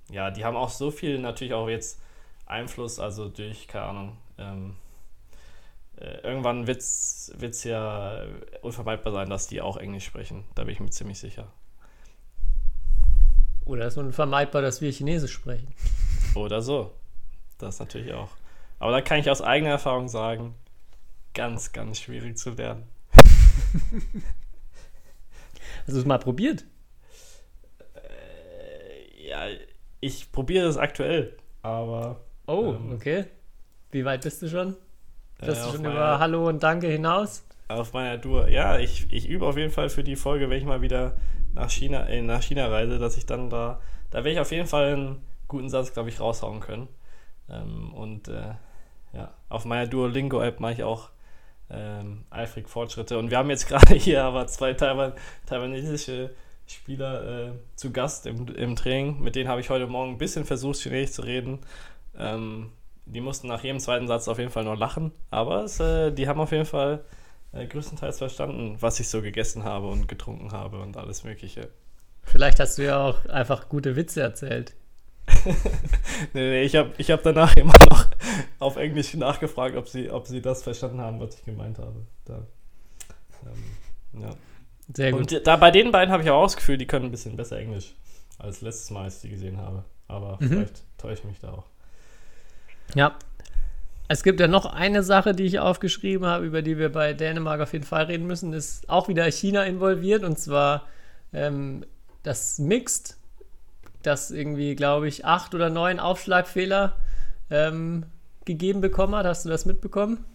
ja, 0.10 0.32
die 0.32 0.46
haben 0.46 0.58
auch 0.58 0.70
so 0.70 0.92
viel 0.92 1.20
natürlich 1.20 1.54
auch 1.54 1.70
jetzt 1.70 2.02
Einfluss, 2.46 3.00
also 3.00 3.30
durch, 3.30 3.68
keine 3.68 3.86
Ahnung, 3.86 4.18
ähm, 4.38 4.76
äh, 5.98 6.18
irgendwann 6.24 6.68
wird 6.68 6.82
es 6.82 7.64
ja 7.64 8.24
unvermeidbar 8.62 9.14
sein, 9.14 9.30
dass 9.30 9.48
die 9.48 9.62
auch 9.62 9.78
Englisch 9.78 10.06
sprechen. 10.06 10.44
Da 10.56 10.64
bin 10.64 10.74
ich 10.74 10.80
mir 10.80 10.90
ziemlich 10.90 11.20
sicher. 11.20 11.48
Oder 13.66 13.88
ist 13.88 13.98
unvermeidbar, 13.98 14.62
dass 14.62 14.82
wir 14.82 14.92
Chinesisch 14.92 15.32
sprechen. 15.32 15.74
Oder 16.36 16.62
so. 16.62 16.92
Das 17.58 17.80
natürlich 17.80 18.14
auch. 18.14 18.30
Aber 18.80 18.92
da 18.92 19.02
kann 19.02 19.20
ich 19.20 19.30
aus 19.30 19.42
eigener 19.42 19.72
Erfahrung 19.72 20.10
sagen, 20.10 20.56
ganz, 21.34 21.72
ganz 21.72 22.00
schwierig 22.00 22.38
zu 22.38 22.52
lernen. 22.52 22.84
Hast 25.86 25.96
du 25.96 26.00
es 26.00 26.06
mal 26.06 26.20
probiert? 26.20 26.66
Äh, 27.96 29.28
ja, 29.30 29.48
ich 30.00 30.32
probiere 30.32 30.68
es 30.68 30.78
aktuell, 30.78 31.36
aber. 31.62 32.22
Oh, 32.48 32.76
ähm, 32.76 32.94
okay. 32.94 33.26
Wie 33.92 34.06
weit 34.06 34.22
bist 34.22 34.42
du 34.42 34.50
schon? 34.50 34.76
Bist 35.40 35.62
äh, 35.62 35.66
du 35.66 35.72
schon 35.78 35.86
über 35.86 36.20
Hallo 36.20 36.48
und 36.48 36.64
Danke 36.64 36.88
hinaus? 36.88 37.46
Auf 37.68 37.94
meiner 37.94 38.20
Tour. 38.20 38.50
Ja, 38.50 38.80
ich, 38.80 39.12
ich 39.12 39.28
übe 39.28 39.46
auf 39.46 39.58
jeden 39.58 39.72
Fall 39.72 39.90
für 39.90 40.04
die 40.04 40.16
Folge, 40.16 40.50
wenn 40.50 40.58
ich 40.58 40.66
mal 40.66 40.82
wieder 40.82 41.16
nach 41.54 41.70
China, 41.70 42.08
äh, 42.08 42.22
nach 42.22 42.42
China 42.42 42.68
reise, 42.68 43.00
dass 43.00 43.18
ich 43.18 43.26
dann 43.26 43.50
da, 43.50 43.80
da 44.12 44.20
werde 44.20 44.32
ich 44.32 44.40
auf 44.40 44.52
jeden 44.52 44.68
Fall 44.68 44.94
einen 44.94 45.22
guten 45.48 45.70
Satz, 45.70 45.94
glaube 45.94 46.10
ich, 46.10 46.20
raushauen 46.20 46.60
können. 46.60 46.88
Ähm, 47.50 47.94
und 47.94 48.28
äh, 48.28 48.54
ja, 49.14 49.34
auf 49.50 49.66
meiner 49.66 49.88
Duolingo-App 49.88 50.60
mache 50.60 50.74
ich 50.74 50.84
auch 50.84 51.10
ähm, 51.70 52.26
eifrig 52.30 52.70
Fortschritte. 52.70 53.18
Und 53.18 53.30
wir 53.32 53.38
haben 53.38 53.50
jetzt 53.50 53.68
gerade 53.68 53.96
hier 53.96 54.24
aber 54.24 54.48
zwei 54.48 54.74
Taiwan 54.74 55.14
taiwanesische 55.46 56.32
Spieler 56.66 57.48
äh, 57.48 57.52
zu 57.76 57.92
Gast 57.92 58.26
im, 58.26 58.48
im 58.48 58.76
Training. 58.76 59.20
Mit 59.22 59.36
denen 59.36 59.50
habe 59.50 59.62
ich 59.62 59.70
heute 59.70 59.88
Morgen 59.88 60.14
ein 60.14 60.18
bisschen 60.18 60.46
versucht, 60.46 60.80
Chinesisch 60.80 61.12
zu 61.12 61.22
reden. 61.24 61.60
Ähm, 62.18 62.72
die 63.06 63.22
mussten 63.22 63.48
nach 63.48 63.64
jedem 63.64 63.80
zweiten 63.80 64.08
Satz 64.08 64.28
auf 64.28 64.40
jeden 64.40 64.52
Fall 64.52 64.64
noch 64.64 64.78
lachen, 64.78 65.12
aber 65.30 65.64
es, 65.64 65.80
äh, 65.80 66.12
die 66.12 66.28
haben 66.28 66.40
auf 66.40 66.52
jeden 66.52 66.66
Fall 66.66 67.04
äh, 67.52 67.66
größtenteils 67.66 68.18
verstanden, 68.18 68.78
was 68.80 69.00
ich 69.00 69.10
so 69.10 69.22
gegessen 69.22 69.64
habe 69.64 69.88
und 69.88 70.08
getrunken 70.08 70.52
habe 70.52 70.80
und 70.80 70.96
alles 70.96 71.24
Mögliche. 71.24 71.70
Vielleicht 72.24 72.60
hast 72.60 72.78
du 72.78 72.86
ja 72.86 73.06
auch 73.06 73.26
einfach 73.26 73.68
gute 73.68 73.96
Witze 73.96 74.22
erzählt. 74.22 74.74
nee, 76.34 76.50
nee, 76.50 76.64
ich 76.64 76.76
habe 76.76 76.92
ich 76.98 77.12
hab 77.12 77.24
danach 77.24 77.56
immer 77.58 77.76
noch 77.90 78.06
auf 78.60 78.78
Englisch 78.78 79.14
nachgefragt, 79.14 79.76
ob 79.76 79.88
sie, 79.88 80.10
ob 80.10 80.28
sie 80.28 80.42
das 80.42 80.64
verstanden 80.64 81.02
haben, 81.02 81.20
was 81.20 81.36
ich 81.36 81.44
gemeint 81.44 81.80
habe. 81.80 82.06
Da, 82.26 82.46
ähm, 83.46 84.22
ja. 84.22 84.30
Sehr 84.94 85.12
gut. 85.12 85.34
Und 85.34 85.48
da, 85.48 85.56
bei 85.56 85.72
den 85.72 85.92
beiden 85.92 86.12
habe 86.12 86.24
ich 86.24 86.30
auch 86.30 86.44
das 86.44 86.56
Gefühl, 86.56 86.78
die 86.78 86.88
können 86.88 87.06
ein 87.06 87.12
bisschen 87.12 87.36
besser 87.38 87.58
Englisch 87.58 87.94
als 88.38 88.62
letztes 88.62 88.90
Mal, 88.90 89.06
als 89.06 89.16
ich 89.18 89.22
die 89.22 89.30
gesehen 89.30 89.58
habe. 89.58 89.86
Aber 90.08 90.38
mhm. 90.40 90.50
vielleicht 90.50 90.84
täusche 90.98 91.22
ich 91.22 91.24
mich 91.24 91.40
da 91.40 91.54
auch. 91.54 91.66
Ja, 92.96 93.18
es 94.08 94.24
gibt 94.24 94.40
ja 94.40 94.48
noch 94.48 94.66
eine 94.66 95.02
Sache, 95.02 95.34
die 95.34 95.44
ich 95.44 95.60
aufgeschrieben 95.60 96.28
habe, 96.28 96.46
über 96.46 96.62
die 96.62 96.78
wir 96.78 96.92
bei 96.92 97.14
Dänemark 97.14 97.62
auf 97.62 97.74
jeden 97.74 97.86
Fall 97.86 98.06
reden 98.06 98.28
müssen, 98.28 98.54
ist 98.54 98.90
auch 98.90 99.08
wieder 99.08 99.26
China 99.32 99.64
involviert 99.64 100.24
und 100.24 100.38
zwar 100.38 100.88
ähm, 101.32 101.86
das 102.22 102.60
Mixed, 102.60 103.18
das 104.04 104.30
irgendwie, 104.32 104.76
glaube 104.76 105.08
ich, 105.08 105.26
acht 105.26 105.56
oder 105.56 105.70
neun 105.70 106.00
Aufschlagfehler 106.00 106.98
ähm, 107.50 108.06
gegeben 108.46 108.82
bekommen 108.82 109.16
hat. 109.16 109.26
Hast 109.26 109.46
du 109.46 109.50
das 109.50 109.66
mitbekommen? 109.66 110.26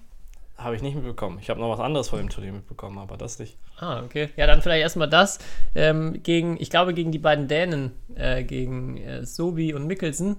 Habe 0.57 0.75
ich 0.75 0.83
nicht 0.83 0.97
mitbekommen. 0.97 1.38
Ich 1.40 1.51
habe 1.51 1.61
noch 1.61 1.71
was 1.71 1.81
anderes 1.81 2.09
von 2.09 2.18
dem 2.18 2.31
Turnier 2.31 2.53
mitbekommen, 2.53 2.99
aber 2.99 3.16
das 3.16 3.38
nicht. 3.38 3.57
Ah, 3.79 4.03
okay. 4.03 4.31
Ja, 4.37 4.47
dann 4.47 4.61
vielleicht 4.61 4.83
erstmal 4.83 5.09
das. 5.09 5.38
Ähm, 5.75 6.21
gegen, 6.23 6.61
ich 6.61 6.68
glaube, 6.68 6.94
gegen 6.94 7.12
die 7.12 7.18
beiden 7.18 7.47
Dänen, 7.47 7.92
äh, 8.16 8.42
gegen 8.42 8.97
äh, 8.97 9.25
Sobi 9.25 9.73
und 9.73 9.87
Mikkelsen 9.87 10.37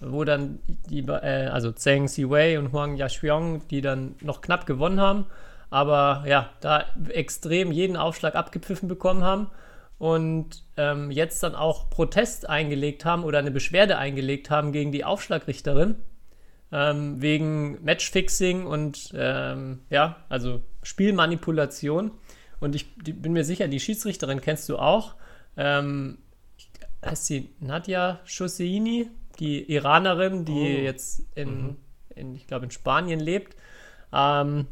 wo 0.00 0.24
dann 0.24 0.60
die, 0.88 1.00
äh, 1.00 1.46
also 1.46 1.72
Zheng 1.72 2.08
Siwei 2.08 2.58
und 2.58 2.72
Huang 2.72 2.96
Yashuang, 2.96 3.66
die 3.68 3.80
dann 3.80 4.14
noch 4.20 4.40
knapp 4.40 4.66
gewonnen 4.66 5.00
haben, 5.00 5.26
aber 5.70 6.24
ja, 6.26 6.50
da 6.60 6.84
extrem 7.08 7.72
jeden 7.72 7.96
Aufschlag 7.96 8.34
abgepfiffen 8.34 8.88
bekommen 8.88 9.22
haben 9.22 9.48
und 9.98 10.62
ähm, 10.76 11.10
jetzt 11.10 11.42
dann 11.42 11.54
auch 11.54 11.90
Protest 11.90 12.48
eingelegt 12.48 13.04
haben 13.04 13.24
oder 13.24 13.38
eine 13.38 13.50
Beschwerde 13.50 13.98
eingelegt 13.98 14.50
haben 14.50 14.72
gegen 14.72 14.92
die 14.92 15.04
Aufschlagrichterin 15.04 15.96
ähm, 16.72 17.20
wegen 17.20 17.82
Matchfixing 17.84 18.66
und 18.66 19.10
ähm, 19.14 19.80
ja, 19.90 20.24
also 20.28 20.62
Spielmanipulation. 20.82 22.12
Und 22.60 22.74
ich 22.74 22.94
die, 22.96 23.12
bin 23.12 23.32
mir 23.32 23.44
sicher, 23.44 23.68
die 23.68 23.80
Schiedsrichterin 23.80 24.40
kennst 24.40 24.68
du 24.68 24.78
auch. 24.78 25.14
Ähm, 25.56 26.18
heißt 27.04 27.26
sie 27.26 27.50
Nadja 27.60 28.20
Schosseini? 28.24 29.10
die 29.38 29.70
Iranerin, 29.72 30.44
die 30.44 30.78
oh. 30.78 30.82
jetzt 30.82 31.22
in, 31.34 31.62
mhm. 31.62 31.76
in 32.14 32.34
ich 32.34 32.46
glaube, 32.46 32.64
in 32.64 32.70
Spanien 32.70 33.20
lebt. 33.20 33.56
Ähm, 34.12 34.66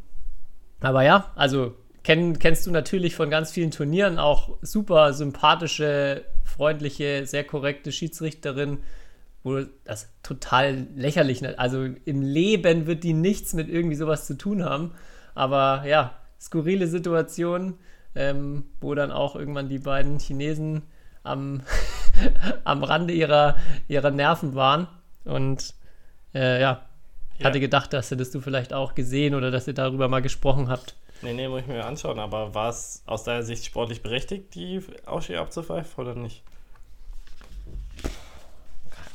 aber 0.81 1.03
ja, 1.03 1.31
also 1.35 1.75
kenn, 2.03 2.37
kennst 2.39 2.67
du 2.67 2.71
natürlich 2.71 3.15
von 3.15 3.29
ganz 3.29 3.51
vielen 3.51 3.71
Turnieren 3.71 4.19
auch 4.19 4.57
super 4.61 5.13
sympathische, 5.13 6.25
freundliche, 6.43 7.25
sehr 7.25 7.43
korrekte 7.43 7.91
Schiedsrichterin, 7.91 8.79
wo 9.47 9.65
das 9.85 10.09
total 10.23 10.87
lächerlich 10.95 11.41
ist. 11.41 11.57
Also 11.57 11.85
im 12.03 12.21
Leben 12.21 12.85
wird 12.85 13.03
die 13.05 13.13
nichts 13.13 13.53
mit 13.53 13.69
irgendwie 13.69 13.95
sowas 13.95 14.27
zu 14.27 14.37
tun 14.37 14.63
haben. 14.63 14.91
Aber 15.35 15.85
ja, 15.87 16.13
skurrile 16.39 16.87
Situation, 16.87 17.75
ähm, 18.13 18.65
wo 18.81 18.93
dann 18.93 19.11
auch 19.11 19.35
irgendwann 19.35 19.69
die 19.69 19.79
beiden 19.79 20.19
Chinesen 20.19 20.83
am, 21.23 21.61
am 22.65 22.83
Rande 22.83 23.13
ihrer, 23.13 23.55
ihrer 23.87 24.11
Nerven 24.11 24.53
waren. 24.53 24.87
Und 25.23 25.73
äh, 26.33 26.59
ja, 26.59 26.85
Ich 27.39 27.45
hatte 27.45 27.61
gedacht, 27.61 27.93
dass 27.93 28.11
hättest 28.11 28.35
du 28.35 28.41
vielleicht 28.41 28.73
auch 28.73 28.95
gesehen 28.95 29.33
oder 29.33 29.49
dass 29.49 29.67
ihr 29.67 29.73
darüber 29.73 30.09
mal 30.09 30.21
gesprochen 30.21 30.67
habt. 30.67 30.95
Nee, 31.21 31.33
nee, 31.33 31.47
muss 31.47 31.61
ich 31.61 31.67
mir 31.67 31.85
anschauen, 31.85 32.19
aber 32.19 32.53
war 32.53 32.69
es 32.69 33.01
aus 33.05 33.23
deiner 33.23 33.43
Sicht 33.43 33.65
sportlich 33.65 34.03
berechtigt, 34.03 34.53
die 34.55 34.81
Ausschläge 35.05 35.39
abzupfeifen 35.39 36.03
oder 36.03 36.15
nicht? 36.15 36.43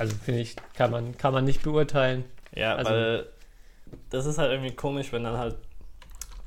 Also 0.02 0.16
finde 0.16 0.40
ich, 0.40 0.56
kann 0.74 0.90
man, 0.90 1.16
kann 1.16 1.32
man 1.32 1.44
nicht 1.44 1.62
beurteilen. 1.62 2.24
Ja, 2.54 2.74
Also- 2.74 2.90
weil 2.90 3.26
das 4.10 4.26
ist 4.26 4.38
halt 4.38 4.50
irgendwie 4.50 4.74
komisch, 4.74 5.12
wenn 5.12 5.22
dann 5.22 5.38
halt 5.38 5.56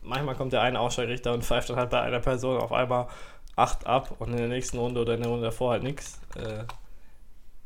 manchmal 0.01 0.35
kommt 0.35 0.51
der 0.51 0.61
eine 0.61 0.77
Ausschlagrichter 0.79 1.33
und 1.33 1.43
pfeift 1.45 1.69
dann 1.69 1.77
halt 1.77 1.89
bei 1.89 2.01
einer 2.01 2.19
Person 2.19 2.59
auf 2.59 2.73
einmal 2.73 3.07
8 3.55 3.87
ab 3.87 4.15
und 4.19 4.31
in 4.31 4.37
der 4.37 4.49
nächsten 4.49 4.77
Runde 4.77 4.99
oder 4.99 5.13
in 5.15 5.21
der 5.21 5.29
Runde 5.29 5.45
davor 5.45 5.71
halt 5.71 5.83
nichts. 5.83 6.19
Äh, 6.35 6.65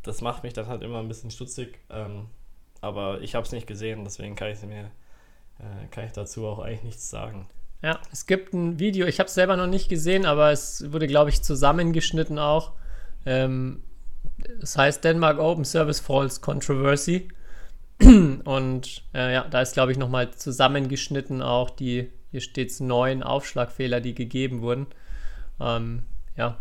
das 0.04 0.22
macht 0.22 0.44
mich 0.44 0.54
dann 0.54 0.68
halt 0.68 0.84
immer 0.84 1.00
ein 1.00 1.08
bisschen 1.08 1.32
stutzig. 1.32 1.80
Ähm, 1.90 2.28
aber 2.82 3.20
ich 3.22 3.34
habe 3.34 3.46
es 3.48 3.52
nicht 3.52 3.66
gesehen, 3.66 4.04
deswegen 4.04 4.36
kann 4.36 4.50
ich 4.52 4.62
mir 4.62 4.92
äh, 5.60 5.88
kann 5.90 6.06
ich 6.06 6.12
dazu 6.12 6.46
auch 6.46 6.60
eigentlich 6.60 6.84
nichts 6.84 7.10
sagen. 7.10 7.48
Ja, 7.82 8.00
es 8.12 8.28
gibt 8.28 8.54
ein 8.54 8.78
Video, 8.78 9.08
ich 9.08 9.20
habe 9.20 9.28
es 9.28 9.34
selber 9.34 9.58
noch 9.58 9.66
nicht 9.68 9.90
gesehen, 9.90 10.26
aber 10.28 10.52
es 10.52 10.92
wurde, 10.94 11.08
glaube 11.08 11.30
ich, 11.32 11.42
zusammengeschnitten 11.42 12.38
auch. 12.38 12.74
Ähm, 13.26 13.84
es 14.62 14.78
heißt 14.78 15.04
Denmark 15.04 15.40
Open 15.40 15.66
Service 15.66 16.00
Falls 16.00 16.42
Controversy. 16.42 17.30
Und 18.02 19.04
äh, 19.14 19.34
ja, 19.34 19.48
da 19.50 19.62
ist, 19.62 19.74
glaube 19.74 19.92
ich, 19.92 19.98
nochmal 19.98 20.32
zusammengeschnitten 20.32 21.42
auch 21.42 21.70
die, 21.70 22.12
hier 22.32 22.42
steht 22.42 22.70
es, 22.70 22.80
neun 22.80 23.24
Aufschlagfehler, 23.24 24.00
die 24.00 24.16
gegeben 24.16 24.62
wurden. 24.62 24.88
Ähm, 25.60 26.04
ja, 26.38 26.58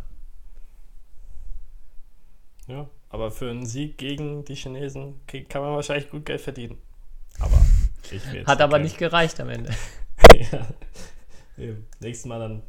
Ja, 2.69 2.87
aber 3.09 3.31
für 3.31 3.51
einen 3.51 3.67
Sieg 3.67 3.97
gegen 3.97 4.45
die 4.45 4.55
Chinesen 4.55 5.21
kann 5.49 5.63
man 5.63 5.75
wahrscheinlich 5.75 6.11
gut 6.11 6.27
Geld 6.27 6.41
verdienen. 6.41 6.79
Aber 7.41 7.61
ich 8.11 8.25
will 8.27 8.41
jetzt 8.41 8.47
hat 8.47 8.61
aber 8.61 8.79
nicht 8.79 8.99
gereicht 8.99 9.41
am 9.41 9.49
Ende. 9.49 9.71
ja. 10.53 10.69
Eben. 11.57 11.87
Nächstes 12.01 12.27
Mal 12.27 12.39
dann 12.41 12.63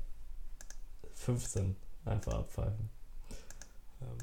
15 1.16 1.76
einfach 2.06 2.34
abpfeifen. 2.34 2.90
Ähm, 4.02 4.18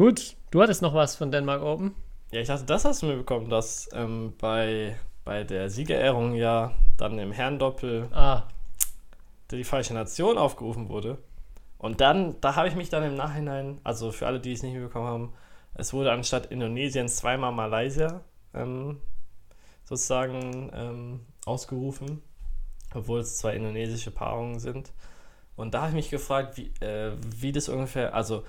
Gut, 0.00 0.34
du 0.50 0.62
hattest 0.62 0.80
noch 0.80 0.94
was 0.94 1.14
von 1.14 1.30
Denmark 1.30 1.60
Open. 1.60 1.94
ja, 2.32 2.40
ich 2.40 2.48
dachte, 2.48 2.64
das 2.64 2.86
hast 2.86 3.02
du 3.02 3.06
mir 3.06 3.18
bekommen, 3.18 3.50
dass 3.50 3.86
ähm, 3.92 4.32
bei, 4.38 4.96
bei 5.26 5.44
der 5.44 5.68
Siegerehrung 5.68 6.32
ja 6.36 6.72
dann 6.96 7.18
im 7.18 7.32
Herrendoppel 7.32 8.08
Ah, 8.10 8.44
die 9.50 9.62
falsche 9.62 9.92
Nation 9.92 10.38
aufgerufen 10.38 10.88
wurde. 10.88 11.18
Und 11.76 12.00
dann, 12.00 12.40
da 12.40 12.56
habe 12.56 12.66
ich 12.68 12.76
mich 12.76 12.88
dann 12.88 13.02
im 13.02 13.14
Nachhinein, 13.14 13.78
also 13.84 14.10
für 14.10 14.26
alle, 14.26 14.40
die 14.40 14.54
es 14.54 14.62
nicht 14.62 14.72
mitbekommen 14.72 15.06
haben, 15.06 15.32
es 15.74 15.92
wurde 15.92 16.12
anstatt 16.12 16.46
Indonesien 16.46 17.06
zweimal 17.06 17.52
Malaysia 17.52 18.22
ähm, 18.54 19.02
sozusagen 19.84 20.70
ähm, 20.74 21.20
ausgerufen, 21.44 22.22
obwohl 22.94 23.20
es 23.20 23.36
zwei 23.36 23.54
indonesische 23.54 24.12
Paarungen 24.12 24.60
sind. 24.60 24.92
Und 25.56 25.74
da 25.74 25.80
habe 25.80 25.90
ich 25.90 25.96
mich 25.96 26.10
gefragt, 26.10 26.56
wie, 26.56 26.72
äh, 26.82 27.12
wie 27.36 27.52
das 27.52 27.68
ungefähr, 27.68 28.14
also 28.14 28.44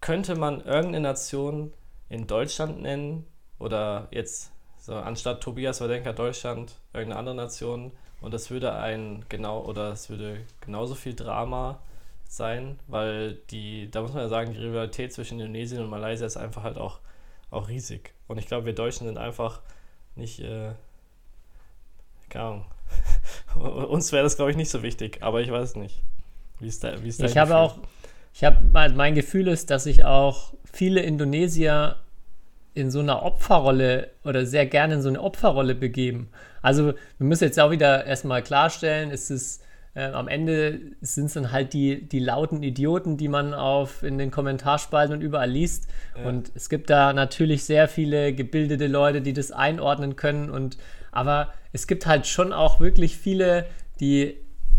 könnte 0.00 0.36
man 0.36 0.60
irgendeine 0.60 1.00
Nation 1.00 1.72
in 2.08 2.26
Deutschland 2.26 2.80
nennen 2.80 3.26
oder 3.58 4.08
jetzt 4.10 4.52
so 4.78 4.94
anstatt 4.94 5.42
Tobias 5.42 5.80
Wadenka 5.80 6.12
Deutschland 6.12 6.76
irgendeine 6.92 7.18
andere 7.18 7.34
Nation 7.34 7.92
und 8.20 8.34
das 8.34 8.50
würde 8.50 8.72
ein 8.74 9.24
genau 9.28 9.64
oder 9.64 9.92
es 9.92 10.08
würde 10.10 10.44
genauso 10.60 10.94
viel 10.94 11.14
Drama 11.14 11.80
sein, 12.28 12.78
weil 12.86 13.34
die, 13.50 13.90
da 13.90 14.02
muss 14.02 14.12
man 14.12 14.22
ja 14.22 14.28
sagen, 14.28 14.52
die 14.52 14.58
Rivalität 14.58 15.12
zwischen 15.12 15.40
Indonesien 15.40 15.82
und 15.82 15.90
Malaysia 15.90 16.26
ist 16.26 16.36
einfach 16.36 16.62
halt 16.62 16.76
auch, 16.76 17.00
auch 17.50 17.68
riesig. 17.68 18.12
Und 18.26 18.38
ich 18.38 18.46
glaube, 18.46 18.66
wir 18.66 18.74
Deutschen 18.74 19.06
sind 19.06 19.18
einfach 19.18 19.62
nicht, 20.14 20.40
äh, 20.40 20.72
keine 22.28 22.44
Ahnung. 22.44 22.64
Uns 23.88 24.12
wäre 24.12 24.24
das, 24.24 24.36
glaube 24.36 24.50
ich, 24.50 24.56
nicht 24.56 24.70
so 24.70 24.82
wichtig, 24.82 25.22
aber 25.22 25.40
ich 25.40 25.50
weiß 25.50 25.76
nicht. 25.76 26.02
Wie 26.60 26.68
ist 26.68 26.84
da, 26.84 27.02
wie 27.02 27.08
ist 27.08 27.20
dein 27.20 27.28
Ich 27.28 27.38
habe 27.38 27.56
auch, 27.56 27.78
ich 28.32 28.44
habe, 28.44 28.58
also 28.72 28.94
mein 28.94 29.14
Gefühl 29.14 29.48
ist, 29.48 29.70
dass 29.70 29.84
sich 29.84 30.04
auch 30.04 30.54
viele 30.64 31.00
Indonesier 31.00 31.96
in 32.74 32.90
so 32.90 33.00
einer 33.00 33.22
Opferrolle 33.22 34.10
oder 34.24 34.46
sehr 34.46 34.66
gerne 34.66 34.94
in 34.94 35.02
so 35.02 35.08
eine 35.08 35.20
Opferrolle 35.20 35.74
begeben. 35.74 36.28
Also 36.62 36.86
wir 36.86 36.94
müssen 37.26 37.44
jetzt 37.44 37.58
auch 37.58 37.70
wieder 37.70 38.06
erstmal 38.06 38.42
klarstellen, 38.42 39.10
es 39.10 39.30
ist 39.30 39.62
äh, 39.98 40.12
am 40.12 40.28
Ende 40.28 40.80
sind 41.00 41.26
es 41.26 41.32
dann 41.32 41.50
halt 41.50 41.72
die, 41.72 42.06
die 42.08 42.20
lauten 42.20 42.62
Idioten, 42.62 43.16
die 43.16 43.26
man 43.26 43.52
auf 43.52 44.04
in 44.04 44.16
den 44.16 44.30
Kommentarspalten 44.30 45.16
und 45.16 45.22
überall 45.22 45.50
liest. 45.50 45.88
Ja. 46.16 46.28
Und 46.28 46.52
es 46.54 46.68
gibt 46.68 46.88
da 46.88 47.12
natürlich 47.12 47.64
sehr 47.64 47.88
viele 47.88 48.32
gebildete 48.32 48.86
Leute, 48.86 49.22
die 49.22 49.32
das 49.32 49.50
einordnen 49.50 50.14
können. 50.14 50.50
Und 50.50 50.78
aber 51.10 51.52
es 51.72 51.88
gibt 51.88 52.06
halt 52.06 52.28
schon 52.28 52.52
auch 52.52 52.78
wirklich 52.78 53.16
viele, 53.16 53.66
die 53.98 54.36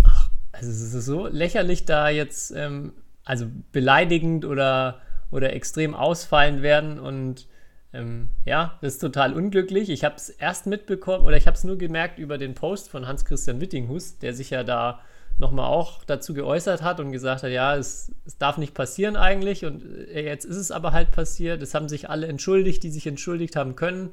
ach, 0.08 0.30
also 0.54 0.70
es 0.70 0.94
ist 0.94 1.06
so 1.06 1.28
lächerlich 1.28 1.84
da 1.84 2.08
jetzt, 2.08 2.54
ähm, 2.56 2.94
also 3.30 3.46
beleidigend 3.72 4.44
oder, 4.44 5.02
oder 5.30 5.54
extrem 5.54 5.94
ausfallen 5.94 6.63
werden 6.63 7.00
und 7.00 7.48
ähm, 7.94 8.30
ja, 8.44 8.80
das 8.82 8.94
ist 8.94 9.02
total 9.02 9.34
unglücklich. 9.34 9.92
Ich 9.92 10.04
habe 10.04 10.15
es 10.15 10.30
erst 10.30 10.65
mitbekommen 10.65 11.26
oder 11.26 11.38
ich 11.38 11.46
habe 11.46 11.56
es 11.56 11.63
nur 11.63 11.78
gemerkt 11.78 12.18
über 12.18 12.39
den 12.39 12.56
Post 12.56 12.89
von 12.89 13.08
Hans-Christian 13.08 13.62
Wittinghus, 13.62 14.18
der 14.18 14.34
sich 14.34 14.50
ja 14.50 14.63
da 14.63 15.02
nochmal 15.38 15.68
auch 15.68 16.04
dazu 16.06 16.34
geäußert 16.34 16.82
hat 16.82 17.00
und 17.00 17.12
gesagt 17.12 17.44
hat, 17.44 17.52
ja, 17.52 17.76
es, 17.76 18.12
es 18.26 18.39
darf 18.39 18.58
nicht 18.58 18.74
passieren 18.74 19.15
eigentlich 19.15 19.63
und 19.63 19.84
äh, 19.86 20.26
jetzt 20.26 20.46
ist 20.46 20.58
es 20.58 20.72
aber 20.72 20.92
halt 20.92 21.12
passiert. 21.12 21.62
Es 21.62 21.76
haben 21.76 21.88
sich 21.88 22.10
alle 22.10 22.26
entschuldigt, 22.26 22.82
die 22.82 22.89
sich 22.89 23.06
entschuldigt 23.06 23.56
haben 23.56 23.76
können 23.76 24.12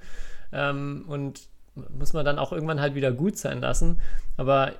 ähm, 0.52 1.06
und 1.08 1.48
muss 1.74 2.12
man 2.12 2.26
dann 2.26 2.38
auch 2.38 2.52
irgendwann 2.52 2.82
halt 2.82 2.94
wieder 2.94 3.12
gut 3.12 3.38
sein 3.38 3.62
lassen. 3.62 3.98
Aber 4.36 4.72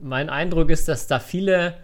mein 0.00 0.30
Eindruck 0.30 0.70
ist, 0.70 0.88
dass 0.88 1.06
da 1.06 1.20
viele 1.20 1.74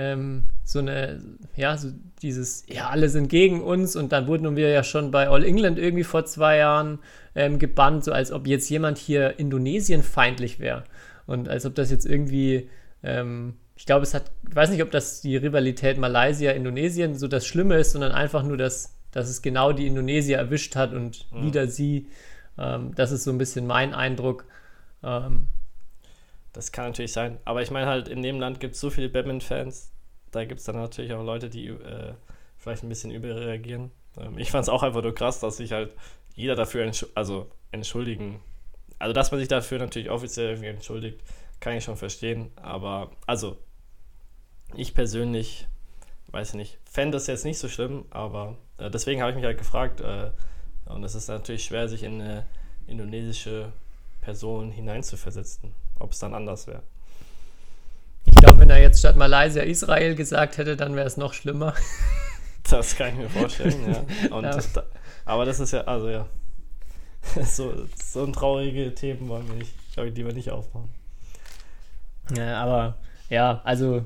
ähm, 0.00 0.44
so 0.64 0.78
eine, 0.78 1.20
ja, 1.56 1.76
so 1.76 1.88
dieses, 2.22 2.64
ja, 2.68 2.88
alle 2.88 3.08
sind 3.10 3.28
gegen 3.28 3.60
uns 3.62 3.96
und 3.96 4.12
dann 4.12 4.26
wurden 4.26 4.56
wir 4.56 4.70
ja 4.70 4.82
schon 4.82 5.10
bei 5.10 5.28
All 5.28 5.44
England 5.44 5.78
irgendwie 5.78 6.04
vor 6.04 6.24
zwei 6.24 6.56
Jahren 6.56 7.00
ähm, 7.34 7.58
gebannt, 7.58 8.04
so 8.04 8.12
als 8.12 8.32
ob 8.32 8.46
jetzt 8.46 8.70
jemand 8.70 8.96
hier 8.96 9.38
Indonesien 9.38 10.02
feindlich 10.02 10.58
wäre 10.58 10.84
und 11.26 11.48
als 11.50 11.66
ob 11.66 11.74
das 11.74 11.90
jetzt 11.90 12.06
irgendwie, 12.06 12.68
ähm, 13.02 13.54
ich 13.76 13.84
glaube, 13.84 14.04
es 14.04 14.14
hat, 14.14 14.30
ich 14.48 14.56
weiß 14.56 14.70
nicht, 14.70 14.82
ob 14.82 14.90
das 14.90 15.20
die 15.20 15.36
Rivalität 15.36 15.98
Malaysia-Indonesien 15.98 17.14
so 17.14 17.28
das 17.28 17.46
Schlimme 17.46 17.76
ist, 17.76 17.92
sondern 17.92 18.12
einfach 18.12 18.42
nur, 18.42 18.56
dass, 18.56 18.94
dass 19.12 19.28
es 19.28 19.42
genau 19.42 19.72
die 19.72 19.86
Indonesier 19.86 20.38
erwischt 20.38 20.76
hat 20.76 20.92
und 20.94 21.26
Mhm. 21.30 21.44
wieder 21.46 21.66
sie. 21.66 22.06
Ähm, 22.58 22.92
das 22.94 23.12
ist 23.12 23.24
so 23.24 23.30
ein 23.30 23.38
bisschen 23.38 23.66
mein 23.66 23.92
Eindruck. 23.94 24.44
Ähm, 25.02 25.48
Das 26.52 26.72
kann 26.72 26.86
natürlich 26.86 27.12
sein. 27.12 27.38
Aber 27.44 27.62
ich 27.62 27.70
meine 27.70 27.86
halt, 27.86 28.08
in 28.08 28.22
dem 28.22 28.40
Land 28.40 28.60
gibt 28.60 28.74
es 28.74 28.80
so 28.80 28.90
viele 28.90 29.08
Batman-Fans. 29.08 29.92
Da 30.30 30.44
gibt 30.44 30.60
es 30.60 30.66
dann 30.66 30.76
natürlich 30.76 31.12
auch 31.12 31.24
Leute, 31.24 31.48
die 31.48 31.68
äh, 31.68 32.14
vielleicht 32.58 32.82
ein 32.82 32.88
bisschen 32.88 33.10
überreagieren. 33.10 33.90
Ähm, 34.16 34.38
ich 34.38 34.50
fand 34.50 34.62
es 34.62 34.68
auch 34.68 34.82
einfach 34.82 35.02
nur 35.02 35.14
krass, 35.14 35.40
dass 35.40 35.56
sich 35.56 35.72
halt 35.72 35.94
jeder 36.34 36.54
dafür 36.54 36.84
entsch 36.84 37.06
also 37.14 37.50
entschuldigen. 37.72 38.40
Also, 38.98 39.12
dass 39.12 39.30
man 39.30 39.40
sich 39.40 39.48
dafür 39.48 39.78
natürlich 39.78 40.10
offiziell 40.10 40.50
irgendwie 40.50 40.68
entschuldigt, 40.68 41.20
kann 41.58 41.74
ich 41.74 41.84
schon 41.84 41.96
verstehen. 41.96 42.50
Aber, 42.56 43.10
also, 43.26 43.56
ich 44.74 44.94
persönlich, 44.94 45.66
weiß 46.28 46.50
ich 46.50 46.54
nicht, 46.54 46.78
fände 46.84 47.16
das 47.16 47.26
jetzt 47.26 47.44
nicht 47.44 47.58
so 47.58 47.68
schlimm, 47.68 48.04
aber 48.10 48.56
äh, 48.78 48.90
deswegen 48.90 49.20
habe 49.20 49.30
ich 49.30 49.36
mich 49.36 49.44
halt 49.44 49.58
gefragt. 49.58 50.00
Äh, 50.00 50.30
und 50.86 51.04
es 51.04 51.14
ist 51.14 51.28
natürlich 51.28 51.64
schwer, 51.64 51.88
sich 51.88 52.02
in 52.02 52.20
eine 52.20 52.46
indonesische 52.86 53.72
Person 54.20 54.70
hineinzuversetzen, 54.72 55.72
ob 56.00 56.12
es 56.12 56.18
dann 56.18 56.34
anders 56.34 56.66
wäre. 56.66 56.82
ich 58.24 58.34
glaube, 58.34 58.58
wenn 58.58 58.70
er 58.70 58.80
jetzt 58.80 58.98
statt 58.98 59.16
Malaysia 59.16 59.62
Israel 59.62 60.14
gesagt 60.14 60.58
hätte, 60.58 60.76
dann 60.76 60.96
wäre 60.96 61.06
es 61.06 61.16
noch 61.16 61.34
schlimmer. 61.34 61.74
Das 62.68 62.94
kann 62.94 63.08
ich 63.08 63.14
mir 63.14 63.28
vorstellen, 63.30 63.90
ja. 63.90 64.30
Und 64.36 64.44
Ja. 64.44 64.58
Aber 65.24 65.44
das 65.44 65.60
ist 65.60 65.72
ja, 65.72 65.80
also 65.82 66.08
ja. 66.08 66.26
So, 67.44 67.86
so 67.96 68.24
ein 68.24 68.32
traurige 68.32 68.94
Themen 68.94 69.28
wollen 69.28 69.48
wir 69.48 69.56
nicht, 69.56 69.72
glaube 69.94 70.10
ich, 70.10 70.14
lieber 70.14 70.32
nicht 70.32 70.50
aufbauen. 70.50 70.88
Ja, 72.36 72.62
aber 72.62 72.98
ja, 73.28 73.60
also 73.64 74.04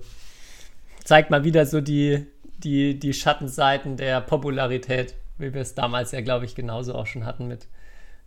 zeigt 1.04 1.30
mal 1.30 1.44
wieder 1.44 1.66
so 1.66 1.80
die, 1.80 2.26
die, 2.58 2.98
die 2.98 3.12
Schattenseiten 3.12 3.96
der 3.96 4.20
Popularität, 4.20 5.14
wie 5.36 5.52
wir 5.52 5.60
es 5.60 5.74
damals 5.74 6.12
ja, 6.12 6.20
glaube 6.22 6.44
ich, 6.44 6.54
genauso 6.54 6.94
auch 6.94 7.06
schon 7.06 7.26
hatten 7.26 7.46
mit, 7.46 7.68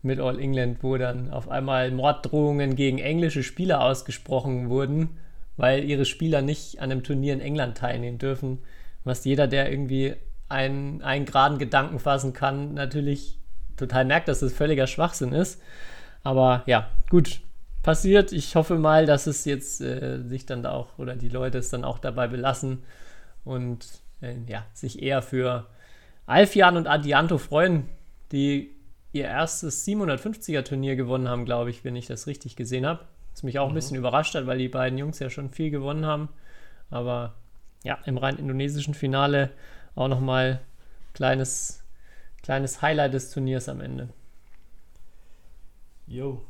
mit 0.01 0.19
All 0.19 0.39
England, 0.39 0.79
wo 0.81 0.97
dann 0.97 1.29
auf 1.31 1.49
einmal 1.49 1.91
Morddrohungen 1.91 2.75
gegen 2.75 2.99
englische 2.99 3.43
Spieler 3.43 3.81
ausgesprochen 3.81 4.69
wurden, 4.69 5.17
weil 5.57 5.83
ihre 5.83 6.05
Spieler 6.05 6.41
nicht 6.41 6.79
an 6.79 6.91
einem 6.91 7.03
Turnier 7.03 7.33
in 7.33 7.41
England 7.41 7.77
teilnehmen 7.77 8.17
dürfen. 8.17 8.59
Was 9.03 9.25
jeder, 9.25 9.47
der 9.47 9.71
irgendwie 9.71 10.15
einen, 10.49 11.01
einen 11.01 11.25
geraden 11.25 11.57
Gedanken 11.57 11.99
fassen 11.99 12.33
kann, 12.33 12.73
natürlich 12.73 13.37
total 13.75 14.05
merkt, 14.05 14.27
dass 14.27 14.39
das 14.39 14.53
völliger 14.53 14.87
Schwachsinn 14.87 15.33
ist. 15.33 15.61
Aber 16.23 16.63
ja, 16.65 16.89
gut, 17.09 17.41
passiert. 17.83 18.31
Ich 18.33 18.55
hoffe 18.55 18.77
mal, 18.77 19.05
dass 19.05 19.27
es 19.27 19.45
jetzt 19.45 19.81
äh, 19.81 20.21
sich 20.23 20.45
dann 20.45 20.63
da 20.63 20.71
auch 20.71 20.97
oder 20.97 21.15
die 21.15 21.29
Leute 21.29 21.57
es 21.57 21.69
dann 21.69 21.83
auch 21.83 21.99
dabei 21.99 22.27
belassen 22.27 22.83
und 23.45 23.87
äh, 24.21 24.35
ja, 24.47 24.65
sich 24.73 25.01
eher 25.01 25.21
für 25.21 25.67
Alfian 26.25 26.75
und 26.75 26.87
Adianto 26.87 27.37
freuen, 27.37 27.87
die 28.31 28.71
ihr 29.17 29.25
erstes 29.25 29.85
750er 29.85 30.63
Turnier 30.63 30.95
gewonnen 30.95 31.27
haben, 31.29 31.45
glaube 31.45 31.69
ich, 31.69 31.83
wenn 31.83 31.95
ich 31.95 32.07
das 32.07 32.27
richtig 32.27 32.55
gesehen 32.55 32.85
habe. 32.85 33.05
Was 33.33 33.43
mich 33.43 33.59
auch 33.59 33.67
ein 33.67 33.71
Mhm. 33.71 33.75
bisschen 33.75 33.97
überrascht 33.97 34.35
hat, 34.35 34.47
weil 34.47 34.57
die 34.57 34.69
beiden 34.69 34.97
Jungs 34.97 35.19
ja 35.19 35.29
schon 35.29 35.49
viel 35.51 35.69
gewonnen 35.71 36.05
haben. 36.05 36.29
Aber 36.89 37.35
ja, 37.83 37.97
im 38.05 38.17
rein 38.17 38.37
indonesischen 38.37 38.93
Finale 38.93 39.51
auch 39.95 40.07
nochmal 40.07 40.61
kleines, 41.13 41.83
kleines 42.43 42.81
Highlight 42.81 43.13
des 43.13 43.31
Turniers 43.31 43.69
am 43.69 43.81
Ende. 43.81 44.09
Jo. 46.07 46.41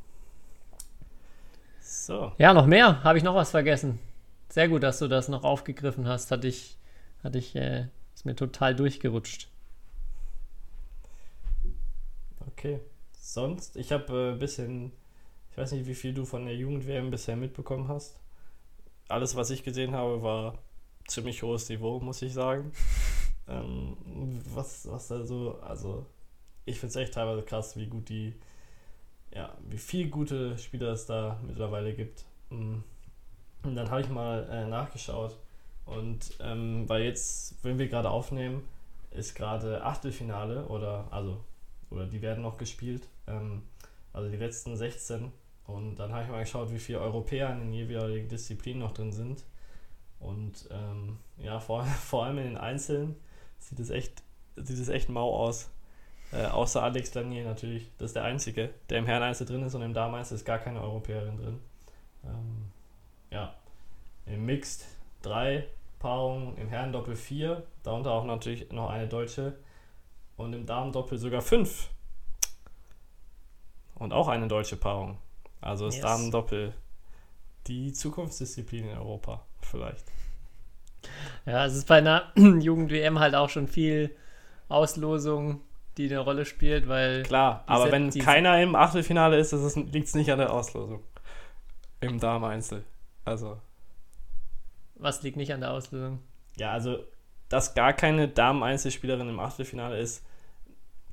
So. 1.82 2.32
Ja, 2.38 2.54
noch 2.54 2.66
mehr. 2.68 3.04
Habe 3.04 3.18
ich 3.18 3.24
noch 3.24 3.36
was 3.36 3.52
vergessen? 3.52 4.00
Sehr 4.50 4.68
gut, 4.70 4.84
dass 4.84 5.00
du 5.00 5.08
das 5.08 5.28
noch 5.30 5.44
aufgegriffen 5.44 6.08
hast. 6.08 6.32
Hatte 6.32 6.48
ich, 6.48 6.78
hatte 7.24 7.38
ich, 7.38 7.56
äh, 7.56 7.88
ist 8.16 8.26
mir 8.26 8.36
total 8.36 8.76
durchgerutscht. 8.76 9.48
Okay. 12.58 12.80
Sonst, 13.14 13.76
ich 13.76 13.92
habe 13.92 14.32
ein 14.34 14.40
bisschen, 14.40 14.92
ich 15.52 15.58
weiß 15.58 15.74
nicht, 15.74 15.86
wie 15.86 15.94
viel 15.94 16.14
du 16.14 16.26
von 16.26 16.46
der 16.46 16.56
Jugend-WM 16.56 17.12
bisher 17.12 17.36
mitbekommen 17.36 17.88
hast. 17.88 18.20
Alles, 19.10 19.36
was 19.36 19.52
ich 19.52 19.64
gesehen 19.64 19.94
habe, 19.94 20.24
war 20.24 20.58
ziemlich 21.08 21.44
hohes 21.44 21.70
Niveau, 21.70 22.00
muss 22.00 22.24
ich 22.24 22.34
sagen. 22.34 22.72
ähm, 23.48 23.96
was, 24.54 24.90
was 24.90 25.08
da 25.08 25.24
so, 25.24 25.60
also 25.62 26.08
ich 26.66 26.80
finde 26.80 26.90
es 26.90 26.96
echt 26.96 27.14
teilweise 27.14 27.44
krass, 27.44 27.78
wie 27.78 27.86
gut 27.86 28.10
die, 28.10 28.34
ja, 29.32 29.56
wie 29.70 29.78
viel 29.78 30.10
gute 30.10 30.58
Spieler 30.58 30.94
es 30.94 31.06
da 31.06 31.40
mittlerweile 31.46 31.94
gibt. 31.94 32.26
Mm. 32.50 32.80
Und 33.64 33.76
dann 33.76 33.92
habe 33.92 34.02
ich 34.02 34.10
mal 34.10 34.48
äh, 34.50 34.66
nachgeschaut 34.68 35.38
und 35.86 36.34
ähm, 36.40 36.90
weil 36.90 37.04
jetzt, 37.04 37.64
wenn 37.64 37.78
wir 37.78 37.88
gerade 37.88 38.10
aufnehmen, 38.10 38.68
ist 39.12 39.36
gerade 39.36 39.84
Achtelfinale 39.84 40.66
oder 40.66 41.08
also 41.12 41.44
oder 41.90 42.06
die 42.06 42.22
werden 42.22 42.44
noch 42.44 42.58
gespielt, 42.58 43.08
ähm, 43.28 43.64
also 44.14 44.30
die 44.30 44.38
letzten 44.38 44.76
16 44.76 45.32
und 45.68 45.96
dann 45.96 46.14
habe 46.14 46.24
ich 46.24 46.30
mal 46.30 46.40
geschaut, 46.40 46.72
wie 46.72 46.80
viele 46.80 47.02
Europäer 47.02 47.52
in 47.52 47.60
den 47.60 47.74
jeweiligen 47.74 48.30
Disziplinen 48.30 48.80
noch 48.80 48.94
drin 48.94 49.12
sind. 49.12 49.44
Und 50.20 50.68
ähm, 50.72 51.20
ja, 51.38 51.60
vor, 51.60 51.84
vor 52.06 52.26
allem 52.26 52.38
in 52.40 52.46
den 52.46 52.58
Einzelnen 52.58 53.16
sieht 53.60 53.80
es 53.80 53.90
echt, 53.90 54.24
sieht 54.56 54.80
es 54.80 54.88
echt 54.88 55.10
mau 55.10 55.36
aus. 55.36 55.70
Äh, 56.32 56.46
außer 56.46 56.82
Alex 56.82 57.14
Lanier 57.14 57.44
natürlich, 57.44 57.92
das 57.98 58.08
ist 58.12 58.16
der 58.16 58.24
Einzige, 58.24 58.70
der 58.90 59.00
im 59.00 59.06
Herreneinzel 59.06 59.46
drin 59.46 59.64
ist 59.64 59.76
und 59.76 59.82
im 59.82 59.94
Dameneinzel 59.94 60.36
ist 60.36 60.46
gar 60.46 60.60
keine 60.60 60.82
Europäerin 60.82 61.38
drin. 61.38 61.60
Ähm, 62.24 62.72
ja, 63.30 63.54
im 64.26 64.46
Mixed 64.46 64.86
drei 65.22 65.68
Paarungen, 66.00 66.58
im 66.58 66.70
Herrendoppel 66.70 67.16
vier, 67.16 67.64
darunter 67.84 68.12
auch 68.12 68.26
natürlich 68.26 68.72
noch 68.72 68.90
eine 68.90 69.08
deutsche 69.08 69.58
und 70.38 70.54
im 70.54 70.66
Damendoppel 70.66 71.18
sogar 71.18 71.42
fünf. 71.42 71.90
Und 73.96 74.14
auch 74.14 74.28
eine 74.28 74.48
deutsche 74.48 74.78
Paarung. 74.78 75.18
Also 75.60 75.88
ist 75.88 75.96
Yes. 75.96 76.04
Damendoppel 76.04 76.74
die 77.68 77.92
Zukunftsdisziplin 77.92 78.90
in 78.90 78.98
Europa 78.98 79.46
vielleicht. 79.62 80.06
Ja, 81.46 81.66
es 81.66 81.76
ist 81.76 81.88
bei 81.88 81.98
einer 81.98 82.32
Jugend-WM 82.36 83.20
halt 83.20 83.36
auch 83.36 83.50
schon 83.50 83.68
viel 83.68 84.16
Auslosung, 84.70 85.62
die 85.98 86.06
eine 86.06 86.20
Rolle 86.20 86.46
spielt, 86.46 86.88
weil 86.88 87.24
Klar, 87.24 87.64
aber 87.66 87.92
wenn 87.92 88.10
keiner 88.12 88.62
im 88.62 88.76
Achtelfinale 88.76 89.38
ist, 89.38 89.52
liegt 89.76 90.08
es 90.08 90.16
nicht 90.16 90.32
an 90.32 90.40
der 90.40 90.54
Auslosung. 90.54 91.04
Im 92.00 92.20
Dameneinzel. 92.20 92.84
Also, 93.26 93.60
was 94.96 95.24
liegt 95.24 95.38
nicht 95.38 95.54
an 95.54 95.62
der 95.62 95.72
Auslosung? 95.72 96.20
ja, 96.56 96.72
also, 96.72 97.00
dass 97.50 97.74
gar 97.74 97.94
keine 97.94 98.28
Damen-Einzelspielerin 98.28 99.30
im 99.30 99.40
Achtelfinale 99.40 99.98
ist, 100.00 100.24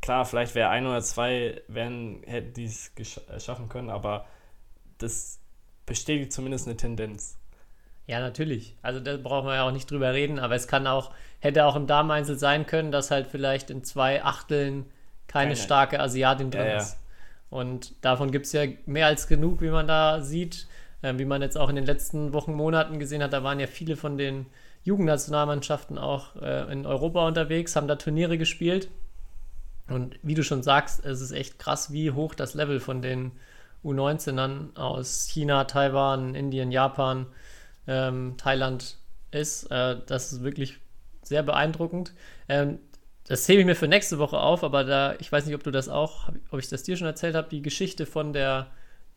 klar, 0.04 0.26
vielleicht 0.26 0.54
wäre 0.54 0.68
ein 0.68 0.86
oder 0.86 1.00
zwei, 1.00 1.62
wären, 1.66 2.22
hätten 2.26 2.52
die 2.52 2.66
es 2.66 2.92
gesch- 2.94 3.26
äh, 3.30 3.40
schaffen 3.40 3.70
können, 3.70 3.88
aber 3.88 4.26
das 4.98 5.40
bestätigt 5.86 6.30
zumindest 6.32 6.66
eine 6.68 6.76
Tendenz. 6.76 7.38
Ja, 8.06 8.20
natürlich. 8.20 8.76
Also 8.82 9.00
da 9.00 9.16
brauchen 9.16 9.46
wir 9.48 9.54
ja 9.54 9.66
auch 9.66 9.72
nicht 9.72 9.90
drüber 9.90 10.12
reden, 10.12 10.38
aber 10.38 10.54
es 10.54 10.68
kann 10.68 10.86
auch, 10.86 11.10
hätte 11.40 11.64
auch 11.64 11.74
im 11.74 11.86
Dameneinzel 11.86 12.38
sein 12.38 12.66
können, 12.66 12.92
dass 12.92 13.10
halt 13.10 13.26
vielleicht 13.28 13.70
in 13.70 13.82
zwei 13.82 14.22
Achteln 14.22 14.84
keine 15.26 15.52
Keine. 15.52 15.56
starke 15.56 16.00
Asiatin 16.00 16.50
drin 16.50 16.66
Ja, 16.66 16.72
ja. 16.72 16.76
ist. 16.76 16.98
Und 17.48 17.94
davon 18.04 18.30
gibt 18.30 18.44
es 18.44 18.52
ja 18.52 18.64
mehr 18.84 19.06
als 19.06 19.26
genug, 19.26 19.62
wie 19.62 19.70
man 19.70 19.86
da 19.88 20.20
sieht. 20.20 20.66
Ähm, 21.02 21.18
wie 21.18 21.24
man 21.24 21.40
jetzt 21.40 21.56
auch 21.56 21.70
in 21.70 21.76
den 21.76 21.86
letzten 21.86 22.32
Wochen, 22.34 22.52
Monaten 22.52 22.98
gesehen 22.98 23.22
hat, 23.22 23.32
da 23.32 23.42
waren 23.42 23.58
ja 23.58 23.66
viele 23.66 23.96
von 23.96 24.18
den 24.18 24.46
Jugendnationalmannschaften 24.82 25.96
auch 25.98 26.36
äh, 26.36 26.70
in 26.72 26.84
Europa 26.86 27.26
unterwegs, 27.26 27.74
haben 27.74 27.88
da 27.88 27.96
Turniere 27.96 28.36
gespielt. 28.36 28.88
Und 29.88 30.18
wie 30.22 30.34
du 30.34 30.42
schon 30.42 30.62
sagst, 30.62 31.04
es 31.04 31.20
ist 31.20 31.32
echt 31.32 31.58
krass, 31.58 31.92
wie 31.92 32.10
hoch 32.10 32.34
das 32.34 32.54
Level 32.54 32.80
von 32.80 33.02
den 33.02 33.32
U19ern 33.84 34.76
aus 34.76 35.26
China, 35.28 35.64
Taiwan, 35.64 36.34
Indien, 36.34 36.72
Japan, 36.72 37.26
ähm, 37.86 38.34
Thailand 38.38 38.96
ist. 39.30 39.70
Äh, 39.70 39.96
das 40.06 40.32
ist 40.32 40.42
wirklich 40.42 40.78
sehr 41.22 41.42
beeindruckend. 41.42 42.14
Ähm, 42.48 42.78
das 43.26 43.46
hebe 43.48 43.60
ich 43.60 43.66
mir 43.66 43.76
für 43.76 43.88
nächste 43.88 44.18
Woche 44.18 44.38
auf, 44.38 44.64
aber 44.64 44.84
da, 44.84 45.14
ich 45.18 45.30
weiß 45.30 45.46
nicht, 45.46 45.54
ob 45.54 45.62
du 45.62 45.70
das 45.70 45.88
auch, 45.88 46.28
ob 46.50 46.58
ich 46.58 46.68
das 46.68 46.82
dir 46.82 46.96
schon 46.96 47.06
erzählt 47.06 47.34
habe, 47.34 47.48
die 47.48 47.62
Geschichte 47.62 48.06
von 48.06 48.32
der 48.32 48.68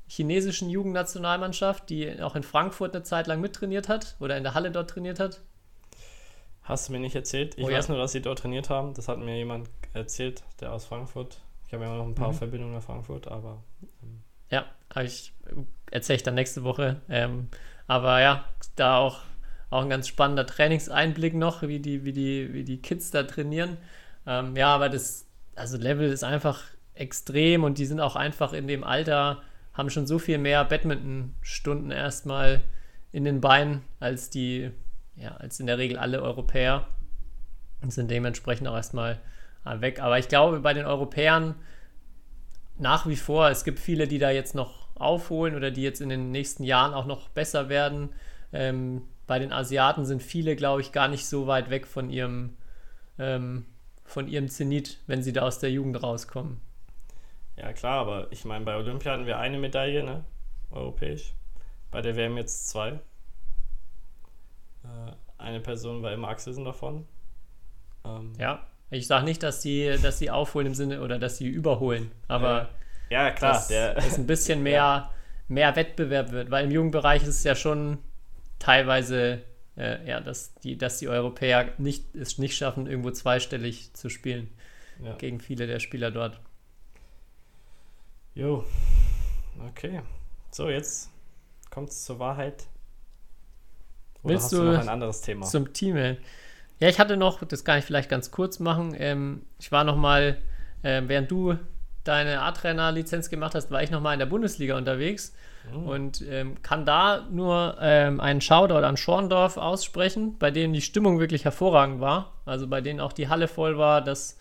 chinesischen 0.08 0.70
Jugendnationalmannschaft, 0.70 1.90
die 1.90 2.22
auch 2.22 2.36
in 2.36 2.44
Frankfurt 2.44 2.96
eine 2.96 3.04
Zeit 3.04 3.28
lang 3.28 3.42
mittrainiert 3.42 3.90
hat 3.90 4.16
oder 4.20 4.38
in 4.38 4.44
der 4.44 4.54
Halle 4.54 4.72
dort 4.72 4.90
trainiert 4.90 5.20
hat. 5.20 5.42
Hast 6.64 6.88
du 6.88 6.94
mir 6.94 7.00
nicht 7.00 7.16
erzählt? 7.16 7.58
Ich 7.58 7.64
Oh 7.66 7.70
ja. 7.70 7.78
weiß 7.78 7.90
nur, 7.90 7.98
dass 7.98 8.12
sie 8.14 8.22
dort 8.22 8.40
trainiert 8.40 8.70
haben. 8.70 8.94
Das 8.94 9.08
hat 9.08 9.20
mir 9.20 9.38
jemand 9.38 9.70
erzählt, 9.94 10.44
der 10.60 10.74
aus 10.74 10.86
Frankfurt. 10.86 11.40
Ich 11.68 11.74
habe 11.74 11.84
ja 11.84 11.90
immer 11.90 12.00
noch 12.00 12.08
ein 12.08 12.16
paar 12.16 12.32
Mhm. 12.32 12.38
Verbindungen 12.38 12.74
nach 12.76 12.84
Frankfurt, 12.84 13.28
aber 13.28 13.64
Ja, 14.50 14.66
hab 14.94 15.04
ich 15.04 15.34
erzähle 15.92 16.18
ich 16.18 16.24
dann 16.24 16.36
nächste 16.36 16.64
Woche. 16.64 17.02
Ähm, 17.10 17.50
aber 17.88 18.22
ja, 18.22 18.46
da 18.76 18.98
auch, 18.98 19.22
auch 19.70 19.82
ein 19.82 19.90
ganz 19.90 20.08
spannender 20.08 20.46
Trainingseinblick 20.46 21.34
noch, 21.34 21.62
wie 21.64 21.80
die, 21.80 22.06
wie 22.06 22.14
die, 22.14 22.54
wie 22.54 22.64
die 22.64 22.82
Kids 22.82 23.12
da 23.12 23.24
trainieren. 23.24 23.78
Ähm, 24.26 24.56
ja, 24.56 24.74
aber 24.74 24.90
das, 24.90 25.26
also 25.56 25.78
Level 25.78 26.10
ist 26.12 26.24
einfach 26.24 26.64
extrem 26.94 27.64
und 27.64 27.78
die 27.78 27.86
sind 27.86 28.00
auch 28.00 28.16
einfach 28.16 28.54
in 28.54 28.68
dem 28.68 28.84
Alter, 28.84 29.42
haben 29.74 29.90
schon 29.90 30.08
so 30.08 30.20
viel 30.20 30.38
mehr 30.38 30.64
Badminton-Stunden 30.66 31.92
erstmal 31.92 32.62
in 33.12 33.24
den 33.26 33.42
Beinen 33.42 33.84
als 34.00 34.30
die, 34.30 34.72
ja, 35.16 35.36
als 35.38 35.60
in 35.60 35.68
der 35.68 35.78
Regel 35.78 35.98
alle 35.98 36.22
Europäer 36.22 36.88
und 37.82 37.94
sind 37.94 38.10
dementsprechend 38.12 38.68
auch 38.68 38.76
erstmal 38.76 39.20
weg. 39.82 40.02
Aber 40.02 40.18
ich 40.20 40.28
glaube, 40.28 40.60
bei 40.60 40.74
den 40.74 40.86
Europäern 40.86 41.56
nach 42.78 43.08
wie 43.08 43.16
vor, 43.16 43.50
es 43.50 43.64
gibt 43.64 43.80
viele, 43.80 44.08
die 44.08 44.20
da 44.20 44.30
jetzt 44.30 44.56
noch 44.56 44.88
aufholen 44.96 45.56
oder 45.56 45.72
die 45.72 45.84
jetzt 45.84 46.02
in 46.02 46.10
den 46.10 46.32
nächsten 46.32 46.64
Jahren 46.64 46.94
auch 46.94 47.06
noch 47.06 47.30
besser 47.30 47.70
werden. 47.70 48.10
Ähm, 48.54 49.04
bei 49.26 49.40
den 49.40 49.52
Asiaten 49.52 50.06
sind 50.06 50.24
viele, 50.24 50.56
glaube 50.56 50.82
ich, 50.82 50.92
gar 50.92 51.08
nicht 51.08 51.26
so 51.26 51.48
weit 51.48 51.70
weg 51.70 51.86
von 51.86 52.10
ihrem, 52.10 52.56
ähm, 53.20 53.66
von 54.06 54.28
ihrem 54.28 54.48
Zenit, 54.48 55.00
wenn 55.08 55.22
sie 55.22 55.34
da 55.34 55.42
aus 55.42 55.60
der 55.60 55.72
Jugend 55.72 56.02
rauskommen. 56.02 56.62
ja 57.58 57.74
klar, 57.74 58.00
aber 58.00 58.32
ich 58.32 58.46
meine, 58.46 58.64
bei 58.64 58.76
Olympia 58.76 59.12
hatten 59.12 59.26
wir 59.26 59.38
eine 59.38 59.60
Medaille, 59.60 60.04
ne? 60.04 60.24
Europäisch. 60.72 61.34
Bei 61.92 62.02
der 62.02 62.16
WM 62.16 62.38
jetzt 62.38 62.70
zwei. 62.70 63.00
Äh, 64.84 65.12
eine 65.38 65.60
Person 65.60 66.04
war 66.04 66.12
immer 66.12 66.30
Axelsen 66.30 66.66
davon. 66.66 67.08
Ähm, 68.06 68.34
Ja, 68.40 68.66
ich 68.90 69.08
sage 69.08 69.26
nicht, 69.26 69.44
dass 69.44 69.62
sie, 69.62 69.98
dass 70.02 70.20
sie 70.20 70.32
aufholen 70.32 70.68
im 70.68 70.74
Sinne 70.74 71.02
oder 71.02 71.20
dass 71.20 71.38
sie 71.38 71.48
überholen, 71.48 72.12
aber 72.28 72.70
ja, 73.10 73.32
klar, 73.32 73.54
dass 73.54 73.68
der, 73.68 73.98
es 73.98 74.18
ein 74.18 74.28
bisschen 74.28 74.64
mehr, 74.64 75.12
mehr 75.48 75.76
Wettbewerb 75.76 76.32
wird, 76.32 76.52
weil 76.52 76.66
im 76.66 76.72
Jugendbereich 76.72 77.24
ist 77.24 77.30
es 77.30 77.44
ja 77.44 77.56
schon 77.56 78.00
teilweise, 78.60 79.42
äh, 79.78 80.08
ja, 80.08 80.20
dass 80.20 80.54
die, 80.56 80.78
dass 80.78 81.00
die 81.00 81.08
Europäer 81.08 81.74
nicht, 81.78 82.16
es 82.16 82.38
nicht 82.38 82.56
schaffen, 82.56 82.88
irgendwo 82.88 83.12
zweistellig 83.12 83.94
zu 83.94 84.10
spielen 84.10 84.50
ja. 85.04 85.14
gegen 85.16 85.40
viele 85.40 85.68
der 85.68 85.80
Spieler 85.80 86.12
dort. 86.12 86.40
Jo, 88.34 88.66
okay. 89.68 90.02
So, 90.52 90.70
jetzt 90.70 91.10
kommt 91.70 91.90
es 91.90 92.06
zur 92.06 92.20
Wahrheit. 92.20 92.68
Oder 94.24 94.34
Willst 94.34 94.46
hast 94.46 94.54
du 94.54 94.58
du 94.58 94.64
noch 94.72 94.80
ein 94.80 94.90
anderes 94.90 95.22
Thema? 95.22 95.46
Zum 95.46 95.74
Team. 95.74 95.96
ey. 95.96 96.18
Ja, 96.80 96.90
ich 96.90 97.00
hatte 97.00 97.18
noch, 97.18 97.44
das 97.44 97.66
kann 97.66 97.80
ich 97.80 97.86
vielleicht 97.86 98.10
ganz 98.10 98.32
kurz 98.32 98.60
machen. 98.60 98.96
Ähm, 98.98 99.42
ich 99.60 99.72
war 99.72 99.84
noch 99.84 99.96
mal, 99.96 100.38
ähm, 100.84 101.10
während 101.10 101.32
du 101.32 101.58
deine 102.04 102.42
A-Trainer-Lizenz 102.42 103.30
gemacht 103.30 103.56
hast, 103.56 103.72
war 103.72 103.84
ich 103.84 103.92
noch 103.92 104.02
mal 104.02 104.14
in 104.14 104.20
der 104.20 104.28
Bundesliga 104.28 104.78
unterwegs 104.78 105.34
Mhm. 105.72 105.88
und 105.88 106.22
ähm, 106.30 106.62
kann 106.62 106.86
da 106.86 107.26
nur 107.32 107.78
ähm, 107.82 108.20
einen 108.20 108.42
Shoutout 108.42 108.86
an 108.86 108.98
Schorndorf 108.98 109.58
aussprechen, 109.58 110.38
bei 110.38 110.52
denen 110.52 110.74
die 110.74 110.82
Stimmung 110.82 111.20
wirklich 111.20 111.46
hervorragend 111.46 112.00
war. 112.00 112.34
Also 112.46 112.68
bei 112.68 112.82
denen 112.82 113.00
auch 113.00 113.14
die 113.14 113.30
Halle 113.30 113.48
voll 113.48 113.78
war, 113.78 114.02
dass 114.02 114.40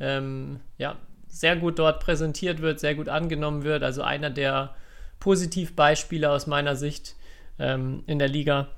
ähm, 0.00 0.60
ja, 0.78 0.96
sehr 1.28 1.56
gut 1.56 1.78
dort 1.78 2.00
präsentiert 2.00 2.60
wird, 2.60 2.80
sehr 2.80 2.94
gut 2.94 3.08
angenommen 3.08 3.64
wird. 3.64 3.82
Also 3.82 4.02
einer 4.02 4.30
der 4.30 4.74
Positivbeispiele 5.20 6.30
aus 6.30 6.46
meiner 6.46 6.76
Sicht 6.76 7.16
ähm, 7.58 8.02
in 8.06 8.18
der 8.18 8.28
Liga. 8.28 8.68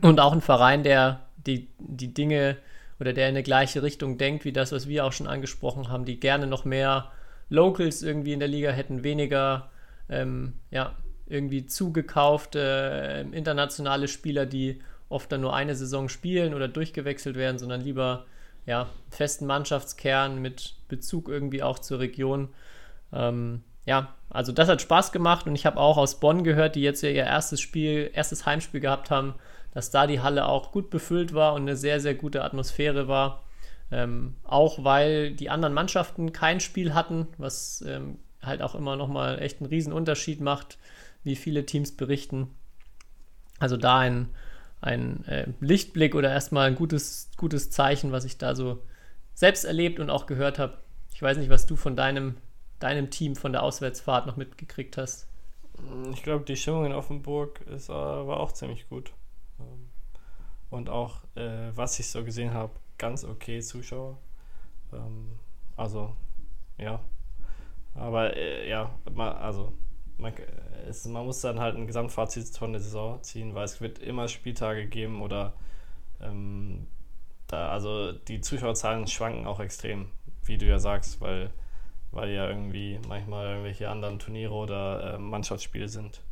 Und 0.00 0.20
auch 0.20 0.32
ein 0.32 0.40
Verein, 0.40 0.82
der 0.82 1.23
die, 1.46 1.68
die 1.78 2.12
Dinge 2.12 2.56
oder 3.00 3.12
der 3.12 3.28
in 3.28 3.34
eine 3.34 3.42
gleiche 3.42 3.82
Richtung 3.82 4.18
denkt, 4.18 4.44
wie 4.44 4.52
das, 4.52 4.72
was 4.72 4.88
wir 4.88 5.04
auch 5.04 5.12
schon 5.12 5.26
angesprochen 5.26 5.88
haben, 5.88 6.04
die 6.04 6.20
gerne 6.20 6.46
noch 6.46 6.64
mehr 6.64 7.10
Locals 7.48 8.02
irgendwie 8.02 8.32
in 8.32 8.38
der 8.40 8.48
Liga 8.48 8.70
hätten 8.70 9.04
weniger, 9.04 9.70
ähm, 10.08 10.54
ja, 10.70 10.94
irgendwie 11.26 11.66
zugekaufte 11.66 13.24
äh, 13.32 13.36
internationale 13.36 14.08
Spieler, 14.08 14.46
die 14.46 14.80
oft 15.08 15.30
dann 15.32 15.40
nur 15.40 15.54
eine 15.54 15.74
Saison 15.74 16.08
spielen 16.08 16.54
oder 16.54 16.68
durchgewechselt 16.68 17.36
werden, 17.36 17.58
sondern 17.58 17.80
lieber 17.80 18.26
ja, 18.66 18.88
festen 19.10 19.46
Mannschaftskern 19.46 20.40
mit 20.40 20.74
Bezug 20.88 21.28
irgendwie 21.28 21.62
auch 21.62 21.78
zur 21.78 22.00
Region. 22.00 22.48
Ähm, 23.12 23.62
ja, 23.86 24.14
also 24.30 24.52
das 24.52 24.68
hat 24.68 24.80
Spaß 24.80 25.12
gemacht 25.12 25.46
und 25.46 25.54
ich 25.54 25.66
habe 25.66 25.78
auch 25.78 25.98
aus 25.98 26.18
Bonn 26.20 26.44
gehört, 26.44 26.74
die 26.74 26.82
jetzt 26.82 27.02
ja 27.02 27.10
ihr 27.10 27.24
erstes 27.24 27.60
Spiel, 27.60 28.10
erstes 28.14 28.46
Heimspiel 28.46 28.80
gehabt 28.80 29.10
haben, 29.10 29.34
dass 29.74 29.90
da 29.90 30.06
die 30.06 30.20
Halle 30.20 30.46
auch 30.46 30.72
gut 30.72 30.88
befüllt 30.88 31.34
war 31.34 31.54
und 31.54 31.62
eine 31.62 31.76
sehr, 31.76 32.00
sehr 32.00 32.14
gute 32.14 32.44
Atmosphäre 32.44 33.08
war. 33.08 33.42
Ähm, 33.90 34.36
auch 34.44 34.82
weil 34.82 35.32
die 35.32 35.50
anderen 35.50 35.74
Mannschaften 35.74 36.32
kein 36.32 36.60
Spiel 36.60 36.94
hatten, 36.94 37.26
was 37.36 37.84
ähm, 37.86 38.18
halt 38.42 38.62
auch 38.62 38.74
immer 38.74 38.96
nochmal 38.96 39.42
echt 39.42 39.60
einen 39.60 39.68
riesen 39.68 39.92
Unterschied 39.92 40.40
macht, 40.40 40.78
wie 41.22 41.36
viele 41.36 41.66
Teams 41.66 41.96
berichten. 41.96 42.48
Also 43.58 43.76
da 43.76 43.98
ein, 43.98 44.30
ein 44.80 45.24
äh, 45.26 45.46
Lichtblick 45.60 46.14
oder 46.14 46.30
erstmal 46.30 46.68
ein 46.68 46.76
gutes, 46.76 47.30
gutes 47.36 47.70
Zeichen, 47.70 48.12
was 48.12 48.24
ich 48.24 48.38
da 48.38 48.54
so 48.54 48.82
selbst 49.34 49.64
erlebt 49.64 50.00
und 50.00 50.10
auch 50.10 50.26
gehört 50.26 50.58
habe. 50.58 50.78
Ich 51.12 51.22
weiß 51.22 51.36
nicht, 51.36 51.50
was 51.50 51.66
du 51.66 51.76
von 51.76 51.96
deinem, 51.96 52.36
deinem 52.78 53.10
Team 53.10 53.36
von 53.36 53.52
der 53.52 53.62
Auswärtsfahrt 53.62 54.26
noch 54.26 54.36
mitgekriegt 54.36 54.96
hast. 54.96 55.26
Ich 56.12 56.22
glaube, 56.22 56.44
die 56.44 56.56
Stimmung 56.56 56.86
in 56.86 56.92
Offenburg 56.92 57.60
ist, 57.74 57.88
äh, 57.88 57.92
war 57.92 58.40
auch 58.40 58.52
ziemlich 58.52 58.88
gut. 58.88 59.12
Ähm, 59.60 59.88
und 60.70 60.88
auch, 60.88 61.22
äh, 61.36 61.70
was 61.74 61.98
ich 61.98 62.08
so 62.08 62.24
gesehen 62.24 62.52
habe, 62.52 62.72
ganz 62.98 63.24
okay 63.24 63.60
Zuschauer. 63.60 64.18
Ähm, 64.92 65.38
also, 65.76 66.14
ja. 66.78 67.00
Aber 67.94 68.36
äh, 68.36 68.68
ja, 68.68 68.90
also 69.16 69.72
man, 70.18 70.32
es, 70.88 71.04
man, 71.06 71.24
muss 71.24 71.40
dann 71.40 71.60
halt 71.60 71.76
ein 71.76 71.86
Gesamtfazit 71.86 72.56
von 72.56 72.72
der 72.72 72.80
Saison 72.80 73.22
ziehen, 73.22 73.54
weil 73.54 73.64
es 73.64 73.80
wird 73.80 73.98
immer 73.98 74.28
Spieltage 74.28 74.86
geben 74.86 75.22
oder 75.22 75.54
ähm, 76.20 76.86
da, 77.46 77.68
also 77.68 78.12
die 78.12 78.40
Zuschauerzahlen 78.40 79.06
schwanken 79.06 79.46
auch 79.46 79.60
extrem, 79.60 80.10
wie 80.44 80.58
du 80.58 80.66
ja 80.66 80.78
sagst, 80.78 81.20
weil, 81.20 81.50
weil 82.10 82.30
ja 82.30 82.48
irgendwie 82.48 82.98
manchmal 83.08 83.48
irgendwelche 83.48 83.88
anderen 83.90 84.18
Turniere 84.18 84.54
oder 84.54 85.14
äh, 85.14 85.18
Mannschaftsspiele 85.18 85.88
sind. 85.88 86.22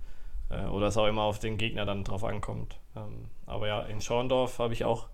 Äh, 0.53 0.67
oder 0.67 0.89
es 0.89 0.97
auch 0.97 1.07
immer 1.07 1.23
auf 1.23 1.39
den 1.39 1.59
Gegner 1.59 1.85
dann 1.85 2.05
drauf 2.05 2.25
ankommt. 2.25 2.79
Ähm, 2.95 3.29
aber 3.47 3.67
ja, 3.67 3.83
in 3.83 4.01
Schorndorf 4.01 4.59
habe 4.59 4.73
ich 4.73 4.85
auch 4.85 5.09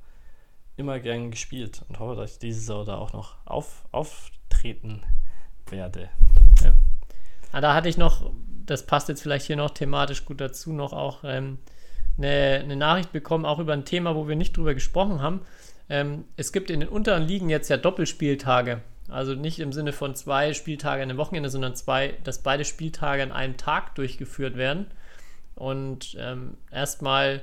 immer 0.77 1.01
gern 1.01 1.31
gespielt 1.31 1.85
und 1.89 1.99
hoffe, 1.99 2.17
dass 2.17 2.33
ich 2.33 2.39
diese 2.39 2.61
Saison 2.61 2.85
da 2.85 2.99
auch 2.99 3.13
noch 3.13 3.37
auf, 3.45 3.85
auftreten 3.93 5.03
werde. 5.71 6.11
Ja. 6.63 6.75
Ah, 7.53 7.61
da 7.61 7.75
hatte 7.75 7.89
ich 7.89 7.97
noch 7.97 8.31
das 8.69 8.85
passt 8.85 9.09
jetzt 9.09 9.23
vielleicht 9.23 9.47
hier 9.47 9.57
noch 9.57 9.71
thematisch 9.71 10.25
gut 10.25 10.41
dazu, 10.41 10.73
noch 10.73 10.93
auch 10.93 11.25
ähm, 11.25 11.59
eine, 12.17 12.61
eine, 12.63 12.77
Nachricht 12.77 13.13
bekommen, 13.13 13.45
auch 13.45 13.59
über 13.59 13.73
ein 13.73 13.85
Thema, 13.85 14.15
wo 14.15 14.29
wir 14.29 14.37
nicht 14.37 14.57
drüber 14.57 14.75
gesprochen 14.75 15.23
haben. 15.23 15.41
Ähm, 15.89 16.25
es 16.37 16.53
gibt 16.53 16.71
in 16.71 16.81
den 16.81 16.89
unteren 16.89 17.27
Ligen 17.27 17.49
jetzt 17.49 17.69
ja 17.69 17.77
Doppelspieltage. 17.77 18.83
Also 19.09 19.35
nicht 19.35 19.59
im 19.59 19.73
Sinne 19.73 19.93
von 19.93 20.15
zwei 20.15 20.53
Spieltage 20.53 21.03
an 21.03 21.09
einem 21.09 21.19
Wochenende, 21.19 21.49
sondern 21.49 21.75
zwei, 21.75 22.15
dass 22.25 22.43
beide 22.43 22.67
Spieltage 22.67 23.23
an 23.23 23.33
einem 23.33 23.57
Tag 23.57 23.95
durchgeführt 23.95 24.57
werden. 24.57 24.87
Und 25.59 26.17
ähm, 26.19 26.57
erstmal, 26.71 27.43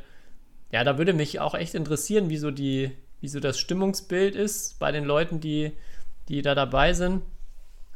ja, 0.71 0.83
da 0.83 0.97
würde 0.97 1.13
mich 1.13 1.39
auch 1.39 1.53
echt 1.53 1.75
interessieren, 1.75 2.29
wie 2.29 2.37
so, 2.37 2.51
die, 2.51 2.91
wie 3.21 3.27
so 3.27 3.39
das 3.39 3.59
Stimmungsbild 3.59 4.35
ist 4.35 4.79
bei 4.79 4.91
den 4.91 5.03
Leuten, 5.05 5.39
die, 5.39 5.73
die 6.29 6.41
da 6.41 6.55
dabei 6.55 6.93
sind 6.93 7.21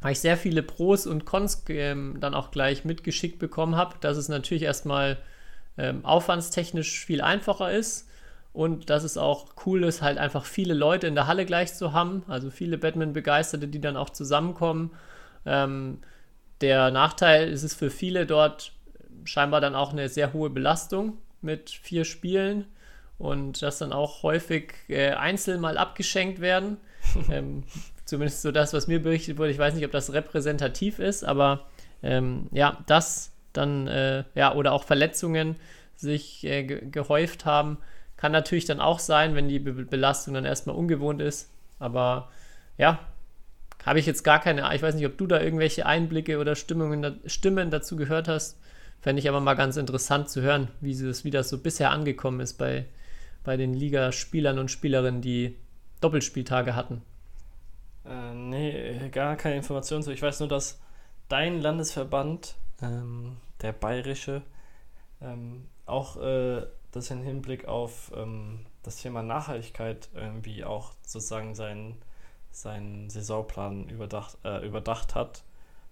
weil 0.01 0.13
ich 0.13 0.19
sehr 0.19 0.37
viele 0.37 0.63
Pros 0.63 1.07
und 1.07 1.25
Cons 1.25 1.63
ähm, 1.69 2.17
dann 2.19 2.33
auch 2.33 2.51
gleich 2.51 2.85
mitgeschickt 2.85 3.39
bekommen 3.39 3.75
habe, 3.75 3.95
dass 3.99 4.17
es 4.17 4.29
natürlich 4.29 4.63
erstmal 4.63 5.17
ähm, 5.77 6.05
aufwandstechnisch 6.05 7.05
viel 7.05 7.21
einfacher 7.21 7.71
ist 7.71 8.07
und 8.53 8.89
dass 8.89 9.03
es 9.03 9.17
auch 9.17 9.47
cool 9.65 9.83
ist, 9.83 10.01
halt 10.01 10.17
einfach 10.17 10.45
viele 10.45 10.73
Leute 10.73 11.07
in 11.07 11.15
der 11.15 11.27
Halle 11.27 11.45
gleich 11.45 11.73
zu 11.73 11.93
haben, 11.93 12.23
also 12.27 12.49
viele 12.49 12.77
Batman-Begeisterte, 12.77 13.67
die 13.67 13.81
dann 13.81 13.97
auch 13.97 14.09
zusammenkommen. 14.09 14.91
Ähm, 15.45 15.99
der 16.61 16.91
Nachteil 16.91 17.49
ist 17.49 17.63
es 17.63 17.73
für 17.73 17.89
viele 17.89 18.25
dort 18.25 18.73
scheinbar 19.25 19.61
dann 19.61 19.75
auch 19.75 19.91
eine 19.91 20.09
sehr 20.09 20.33
hohe 20.33 20.49
Belastung 20.49 21.17
mit 21.41 21.69
vier 21.69 22.05
Spielen 22.05 22.65
und 23.17 23.61
dass 23.61 23.79
dann 23.79 23.93
auch 23.93 24.23
häufig 24.23 24.73
äh, 24.87 25.11
einzeln 25.11 25.61
mal 25.61 25.77
abgeschenkt 25.77 26.41
werden. 26.41 26.77
ähm, 27.31 27.63
Zumindest 28.09 28.41
so 28.41 28.51
das, 28.51 28.73
was 28.73 28.87
mir 28.87 28.99
berichtet 29.03 29.37
wurde. 29.37 29.51
Ich 29.51 29.59
weiß 29.59 29.75
nicht, 29.75 29.85
ob 29.85 29.91
das 29.91 30.13
repräsentativ 30.13 30.97
ist, 30.97 31.23
aber 31.23 31.67
ähm, 32.01 32.47
ja, 32.51 32.79
das 32.87 33.31
dann, 33.53 33.85
äh, 33.85 34.23
ja, 34.33 34.55
oder 34.55 34.73
auch 34.73 34.83
Verletzungen 34.83 35.57
sich 35.95 36.43
äh, 36.43 36.63
ge 36.63 36.89
gehäuft 36.89 37.45
haben, 37.45 37.77
kann 38.17 38.31
natürlich 38.31 38.65
dann 38.65 38.79
auch 38.79 38.97
sein, 38.97 39.35
wenn 39.35 39.47
die 39.47 39.59
Be 39.59 39.73
Belastung 39.73 40.33
dann 40.33 40.43
erstmal 40.43 40.75
ungewohnt 40.75 41.21
ist. 41.21 41.51
Aber 41.77 42.31
ja, 42.79 42.97
habe 43.85 43.99
ich 43.99 44.07
jetzt 44.07 44.23
gar 44.23 44.39
keine, 44.39 44.73
ich 44.73 44.81
weiß 44.81 44.95
nicht, 44.95 45.05
ob 45.05 45.15
du 45.19 45.27
da 45.27 45.39
irgendwelche 45.39 45.85
Einblicke 45.85 46.39
oder 46.39 46.55
Stimmungen, 46.55 47.19
Stimmen 47.27 47.69
dazu 47.69 47.95
gehört 47.95 48.27
hast. 48.27 48.59
Fände 49.01 49.21
ich 49.21 49.29
aber 49.29 49.39
mal 49.39 49.55
ganz 49.55 49.77
interessant 49.77 50.29
zu 50.29 50.41
hören, 50.41 50.69
wie 50.81 50.95
das, 50.95 51.23
wie 51.23 51.31
das 51.31 51.49
so 51.49 51.57
bisher 51.57 51.91
angekommen 51.91 52.39
ist 52.41 52.53
bei, 52.55 52.85
bei 53.43 53.57
den 53.57 53.73
Ligaspielern 53.73 54.59
und 54.59 54.69
Spielerinnen, 54.69 55.21
die 55.21 55.55
Doppelspieltage 56.01 56.75
hatten. 56.75 57.01
Äh, 58.05 58.33
nee, 58.33 59.09
gar 59.09 59.35
keine 59.35 59.57
Informationen 59.57 60.03
zu. 60.03 60.11
Ich 60.11 60.21
weiß 60.21 60.39
nur, 60.39 60.49
dass 60.49 60.79
dein 61.27 61.61
Landesverband, 61.61 62.55
ähm, 62.81 63.37
der 63.61 63.71
bayerische, 63.71 64.41
ähm, 65.21 65.65
auch 65.85 66.17
äh, 66.17 66.65
das 66.91 67.11
im 67.11 67.23
Hinblick 67.23 67.67
auf 67.67 68.11
ähm, 68.15 68.65
das 68.83 68.97
Thema 68.97 69.21
Nachhaltigkeit 69.21 70.09
irgendwie 70.13 70.63
auch 70.63 70.93
sozusagen 71.05 71.55
seinen, 71.55 71.97
seinen 72.51 73.09
Saisonplan 73.09 73.89
überdacht, 73.89 74.37
äh, 74.43 74.65
überdacht 74.65 75.15
hat 75.15 75.43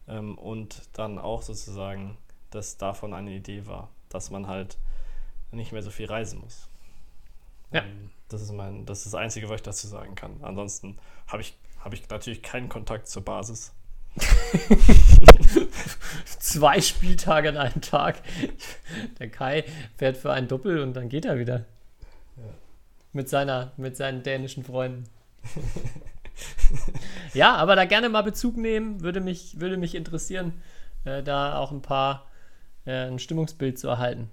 ähm, 0.08 0.38
und 0.38 0.82
dann 0.94 1.20
auch 1.20 1.42
sozusagen, 1.42 2.18
dass 2.52 2.78
davon 2.78 3.14
eine 3.14 3.32
Idee 3.32 3.66
war, 3.68 3.90
dass 4.10 4.32
man 4.32 4.48
halt 4.48 4.78
nicht 5.52 5.72
mehr 5.72 5.82
so 5.82 5.92
viel 5.92 6.08
reisen 6.08 6.40
muss. 6.40 6.70
Ja. 7.72 7.84
Ähm, 7.84 8.12
das 8.30 8.42
ist 8.42 8.52
mein, 8.52 8.86
das 8.86 9.00
ist 9.00 9.08
das 9.08 9.16
Einzige, 9.16 9.50
was 9.50 9.58
ich 9.58 9.64
dazu 9.64 9.88
sagen 9.88 10.16
kann. 10.16 10.38
Ansonsten 10.42 10.98
habe 11.28 11.42
ich 11.42 11.58
habe 11.88 11.96
ich 11.96 12.10
natürlich 12.10 12.42
keinen 12.42 12.68
Kontakt 12.70 13.08
zur 13.08 13.24
Basis. 13.24 13.72
Zwei 16.26 16.82
Spieltage 16.82 17.48
an 17.50 17.58
einem 17.58 17.82
Tag. 17.82 18.22
Der 19.20 19.30
Kai 19.30 19.64
fährt 19.96 20.18
für 20.18 20.34
ein 20.34 20.50
Doppel 20.50 20.82
und 20.82 20.94
dann 20.96 21.08
geht 21.08 21.24
er 21.26 21.40
wieder. 21.40 21.66
Ja. 22.36 22.44
Mit, 23.14 23.30
seiner, 23.30 23.72
mit 23.78 23.96
seinen 23.96 24.24
dänischen 24.24 24.66
Freunden. 24.66 25.06
ja, 27.34 27.56
aber 27.56 27.76
da 27.76 27.86
gerne 27.86 28.10
mal 28.10 28.24
Bezug 28.24 28.58
nehmen, 28.58 29.02
würde 29.02 29.22
mich, 29.22 29.62
würde 29.62 29.78
mich 29.78 29.96
interessieren, 29.96 30.62
äh, 31.06 31.24
da 31.24 31.58
auch 31.58 31.72
ein 31.72 31.82
paar, 31.82 32.26
äh, 32.88 33.08
ein 33.08 33.20
Stimmungsbild 33.20 33.78
zu 33.78 33.88
erhalten. 33.88 34.30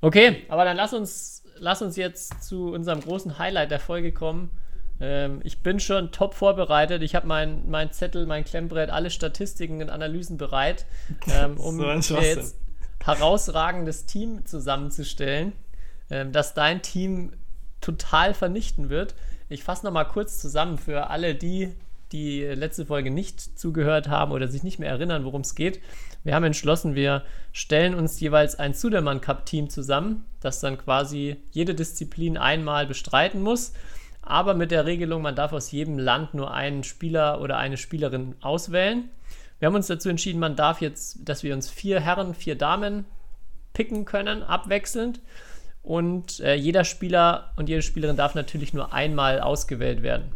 Okay, 0.00 0.44
aber 0.48 0.64
dann 0.64 0.76
lass 0.76 0.94
uns, 0.94 1.44
lass 1.58 1.82
uns 1.82 1.96
jetzt 1.96 2.42
zu 2.42 2.72
unserem 2.72 3.00
großen 3.00 3.38
Highlight 3.38 3.70
der 3.70 3.80
Folge 3.80 4.12
kommen. 4.12 4.50
Ähm, 5.00 5.40
ich 5.44 5.62
bin 5.62 5.80
schon 5.80 6.12
top 6.12 6.34
vorbereitet. 6.34 7.02
Ich 7.02 7.14
habe 7.14 7.26
mein, 7.26 7.68
mein 7.68 7.92
Zettel, 7.92 8.26
mein 8.26 8.44
Klemmbrett, 8.44 8.90
alle 8.90 9.10
Statistiken 9.10 9.82
und 9.82 9.90
Analysen 9.90 10.38
bereit, 10.38 10.86
ähm, 11.28 11.58
um 11.58 11.76
so 12.02 12.14
mir 12.14 12.22
jetzt 12.22 12.56
herausragendes 13.04 14.06
Team 14.06 14.46
zusammenzustellen, 14.46 15.52
ähm, 16.08 16.32
das 16.32 16.54
dein 16.54 16.82
Team 16.82 17.32
total 17.80 18.32
vernichten 18.32 18.90
wird. 18.90 19.14
Ich 19.48 19.64
fasse 19.64 19.84
nochmal 19.84 20.08
kurz 20.08 20.38
zusammen 20.38 20.78
für 20.78 21.10
alle 21.10 21.34
die, 21.34 21.74
die 22.12 22.42
letzte 22.42 22.86
Folge 22.86 23.10
nicht 23.10 23.58
zugehört 23.58 24.08
haben 24.08 24.32
oder 24.32 24.48
sich 24.48 24.62
nicht 24.62 24.78
mehr 24.78 24.90
erinnern, 24.90 25.24
worum 25.24 25.40
es 25.40 25.54
geht. 25.54 25.80
Wir 26.24 26.34
haben 26.34 26.44
entschlossen, 26.44 26.94
wir 26.94 27.24
stellen 27.52 27.94
uns 27.94 28.20
jeweils 28.20 28.58
ein 28.58 28.74
Sudermann 28.74 29.20
Cup 29.20 29.46
Team 29.46 29.70
zusammen, 29.70 30.24
das 30.40 30.60
dann 30.60 30.78
quasi 30.78 31.36
jede 31.50 31.74
Disziplin 31.74 32.36
einmal 32.36 32.86
bestreiten 32.86 33.42
muss 33.42 33.72
aber 34.22 34.54
mit 34.54 34.70
der 34.70 34.86
Regelung, 34.86 35.20
man 35.20 35.34
darf 35.34 35.52
aus 35.52 35.72
jedem 35.72 35.98
Land 35.98 36.32
nur 36.32 36.54
einen 36.54 36.84
Spieler 36.84 37.40
oder 37.40 37.58
eine 37.58 37.76
Spielerin 37.76 38.36
auswählen. 38.40 39.10
Wir 39.58 39.66
haben 39.66 39.74
uns 39.74 39.88
dazu 39.88 40.08
entschieden, 40.08 40.38
man 40.38 40.56
darf 40.56 40.80
jetzt, 40.80 41.28
dass 41.28 41.42
wir 41.42 41.54
uns 41.54 41.68
vier 41.68 42.00
Herren, 42.00 42.34
vier 42.34 42.56
Damen 42.56 43.04
picken 43.74 44.04
können, 44.04 44.42
abwechselnd. 44.42 45.20
Und 45.82 46.38
äh, 46.40 46.54
jeder 46.54 46.84
Spieler 46.84 47.52
und 47.56 47.68
jede 47.68 47.82
Spielerin 47.82 48.16
darf 48.16 48.36
natürlich 48.36 48.72
nur 48.72 48.92
einmal 48.92 49.40
ausgewählt 49.40 50.02
werden. 50.04 50.32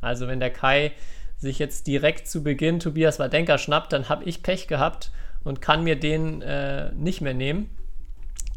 Also 0.00 0.28
wenn 0.28 0.40
der 0.40 0.50
Kai 0.50 0.92
sich 1.36 1.58
jetzt 1.58 1.86
direkt 1.86 2.28
zu 2.28 2.42
Beginn 2.42 2.80
Tobias 2.80 3.18
Wadenka 3.18 3.58
schnappt, 3.58 3.92
dann 3.92 4.08
habe 4.08 4.24
ich 4.24 4.42
Pech 4.42 4.66
gehabt 4.66 5.10
und 5.44 5.60
kann 5.60 5.84
mir 5.84 5.98
den 5.98 6.42
äh, 6.42 6.92
nicht 6.92 7.20
mehr 7.20 7.34
nehmen. 7.34 7.70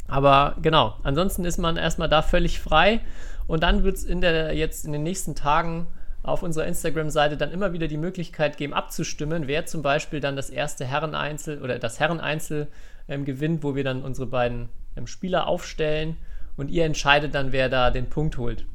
Aber 0.08 0.56
genau, 0.62 0.98
ansonsten 1.04 1.46
ist 1.46 1.58
man 1.58 1.78
erstmal 1.78 2.10
da 2.10 2.22
völlig 2.22 2.60
frei 2.60 3.00
und 3.48 3.64
dann 3.64 3.84
wird 3.84 3.98
es 3.98 4.04
in 4.04 4.20
der, 4.20 4.54
jetzt 4.54 4.86
in 4.86 4.92
den 4.92 5.04
nächsten 5.04 5.36
Tagen 5.36 5.88
auf 6.24 6.44
unserer 6.44 6.68
Instagram-Seite 6.68 7.38
dann 7.38 7.52
immer 7.52 7.74
wieder 7.74 7.88
die 7.88 7.98
Möglichkeit 7.98 8.58
geben, 8.58 8.74
abzustimmen, 8.74 9.48
wer 9.48 9.66
zum 9.66 9.82
Beispiel 9.82 10.20
dann 10.20 10.36
das 10.36 10.50
erste 10.50 10.86
Herreneinzel 10.86 11.62
oder 11.62 11.80
das 11.80 12.00
Herreneinzel 12.00 12.68
ähm, 13.08 13.26
gewinnt, 13.26 13.64
wo 13.64 13.76
wir 13.76 13.84
dann 13.84 14.04
unsere 14.04 14.28
beiden 14.28 14.70
ähm, 14.96 15.08
Spieler 15.08 15.48
aufstellen 15.48 16.18
und 16.58 16.70
ihr 16.70 16.86
entscheidet 16.86 17.34
dann, 17.34 17.52
wer 17.52 17.70
da 17.70 17.90
den 17.90 18.10
Punkt 18.10 18.38
holt. 18.38 18.66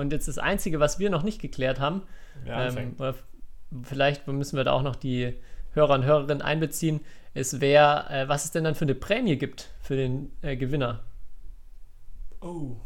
Und 0.00 0.12
jetzt 0.12 0.28
das 0.28 0.38
Einzige, 0.38 0.80
was 0.80 0.98
wir 0.98 1.10
noch 1.10 1.22
nicht 1.22 1.40
geklärt 1.40 1.78
haben, 1.78 2.02
ähm, 2.46 2.94
oder 2.98 3.14
vielleicht 3.82 4.26
müssen 4.26 4.56
wir 4.56 4.64
da 4.64 4.72
auch 4.72 4.82
noch 4.82 4.96
die 4.96 5.34
Hörer 5.72 5.94
und 5.94 6.04
Hörerinnen 6.04 6.42
einbeziehen, 6.42 7.00
ist, 7.34 7.60
wer, 7.60 8.10
äh, 8.10 8.28
was 8.28 8.44
es 8.44 8.50
denn 8.50 8.64
dann 8.64 8.74
für 8.74 8.84
eine 8.84 8.94
Prämie 8.94 9.36
gibt 9.36 9.70
für 9.80 9.96
den 9.96 10.32
äh, 10.42 10.56
Gewinner. 10.56 11.00
Oh, 12.40 12.76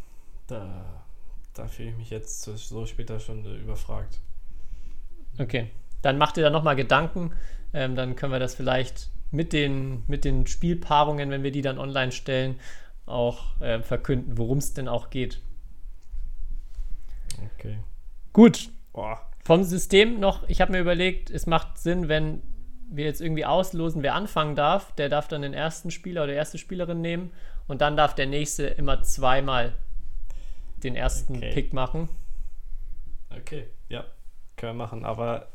da, 0.46 1.04
da 1.54 1.66
fühle 1.66 1.90
ich 1.90 1.96
mich 1.96 2.10
jetzt 2.10 2.42
so 2.42 2.86
später 2.86 3.20
Stunde 3.20 3.56
überfragt. 3.56 4.20
Okay, 5.38 5.70
dann 6.02 6.18
macht 6.18 6.36
ihr 6.36 6.42
da 6.42 6.50
nochmal 6.50 6.76
Gedanken. 6.76 7.32
Ähm, 7.72 7.96
dann 7.96 8.16
können 8.16 8.32
wir 8.32 8.38
das 8.38 8.54
vielleicht 8.54 9.10
mit 9.30 9.52
den, 9.52 10.04
mit 10.06 10.24
den 10.24 10.46
Spielpaarungen, 10.46 11.30
wenn 11.30 11.42
wir 11.42 11.50
die 11.50 11.62
dann 11.62 11.78
online 11.78 12.12
stellen, 12.12 12.60
auch 13.06 13.60
äh, 13.60 13.80
verkünden, 13.80 14.38
worum 14.38 14.58
es 14.58 14.74
denn 14.74 14.88
auch 14.88 15.10
geht. 15.10 15.40
Okay. 17.58 17.78
Gut. 18.32 18.70
Boah. 18.92 19.20
Vom 19.44 19.64
System 19.64 20.20
noch, 20.20 20.48
ich 20.48 20.60
habe 20.60 20.72
mir 20.72 20.80
überlegt, 20.80 21.30
es 21.30 21.46
macht 21.46 21.78
Sinn, 21.78 22.08
wenn 22.08 22.42
wir 22.88 23.04
jetzt 23.04 23.20
irgendwie 23.20 23.44
auslosen, 23.44 24.02
wer 24.02 24.14
anfangen 24.14 24.56
darf. 24.56 24.92
Der 24.92 25.08
darf 25.08 25.28
dann 25.28 25.42
den 25.42 25.54
ersten 25.54 25.90
Spieler 25.90 26.24
oder 26.24 26.32
erste 26.32 26.58
Spielerin 26.58 27.00
nehmen 27.00 27.32
und 27.66 27.80
dann 27.80 27.96
darf 27.96 28.14
der 28.14 28.26
nächste 28.26 28.64
immer 28.66 29.02
zweimal 29.02 29.74
den 30.82 30.96
ersten 30.96 31.36
Okay. 31.36 31.52
Pick 31.52 31.72
machen. 31.72 32.08
Okay, 33.30 33.66
ja, 33.88 34.04
können 34.56 34.76
wir 34.76 34.84
machen. 34.84 35.04
Aber 35.04 35.48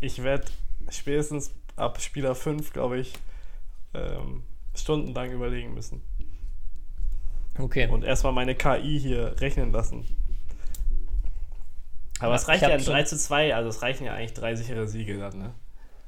ich 0.00 0.22
werde 0.22 0.46
spätestens 0.88 1.54
ab 1.76 2.00
Spieler 2.00 2.34
5, 2.34 2.72
glaube 2.72 2.98
ich, 2.98 3.12
ähm, 3.94 4.44
stundenlang 4.74 5.30
überlegen 5.32 5.74
müssen. 5.74 6.02
Okay. 7.58 7.88
Und 7.88 8.04
erstmal 8.04 8.32
meine 8.32 8.54
KI 8.54 8.98
hier 8.98 9.40
rechnen 9.40 9.72
lassen. 9.72 10.04
Aber 12.20 12.34
es 12.34 12.46
reicht 12.48 12.62
ich 12.62 12.68
ja 12.68 12.74
hab 12.74 12.78
ein 12.80 12.84
schon- 12.84 12.94
3 12.94 13.02
zu 13.04 13.18
2, 13.18 13.54
also 13.54 13.68
es 13.68 13.82
reichen 13.82 14.04
ja 14.04 14.14
eigentlich 14.14 14.34
drei 14.34 14.54
sichere 14.54 14.86
Siege 14.86 15.18
dann, 15.18 15.38
ne? 15.38 15.54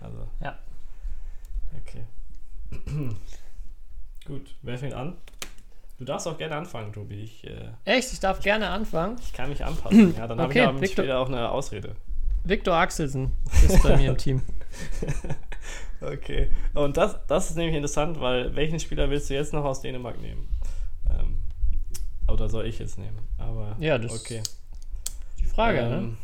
Also, 0.00 0.18
Ja. 0.40 0.58
okay. 1.80 2.04
Gut, 4.26 4.54
wer 4.62 4.78
fängt 4.78 4.94
an? 4.94 5.16
Du 5.98 6.04
darfst 6.04 6.26
auch 6.26 6.36
gerne 6.38 6.56
anfangen, 6.56 6.92
Tobi. 6.92 7.22
Ich, 7.22 7.44
äh, 7.46 7.68
Echt? 7.84 8.12
Ich 8.12 8.20
darf 8.20 8.40
gerne 8.40 8.68
anfangen. 8.70 9.16
ich 9.20 9.32
kann 9.32 9.48
mich 9.48 9.64
anpassen. 9.64 10.14
Ja, 10.16 10.26
dann 10.26 10.40
habe 10.40 10.50
Okay, 10.50 10.60
ich 10.62 10.66
aber 10.66 10.86
später 10.86 11.18
auch 11.18 11.28
eine 11.28 11.50
Ausrede. 11.50 11.94
Viktor 12.44 12.74
Axelsen 12.74 13.32
ist 13.66 13.82
bei 13.82 13.96
mir 13.96 14.10
im 14.10 14.18
Team. 14.18 14.42
Okay. 16.00 16.50
Und 16.74 16.98
das, 16.98 17.16
das 17.28 17.48
ist 17.48 17.56
nämlich 17.56 17.76
interessant, 17.76 18.20
weil 18.20 18.54
welchen 18.54 18.78
Spieler 18.78 19.08
willst 19.08 19.30
du 19.30 19.34
jetzt 19.34 19.54
noch 19.54 19.64
aus 19.64 19.80
Dänemark 19.80 20.20
nehmen? 20.20 20.46
Ähm, 21.08 21.38
oder 22.28 22.50
soll 22.50 22.66
ich 22.66 22.78
jetzt 22.78 22.98
nehmen? 22.98 23.18
Aber 23.38 23.74
Ja, 23.78 23.96
das 23.96 24.12
okay. 24.20 24.42
Frage, 25.54 25.82
ne? 25.82 25.96
Ähm, 25.96 26.16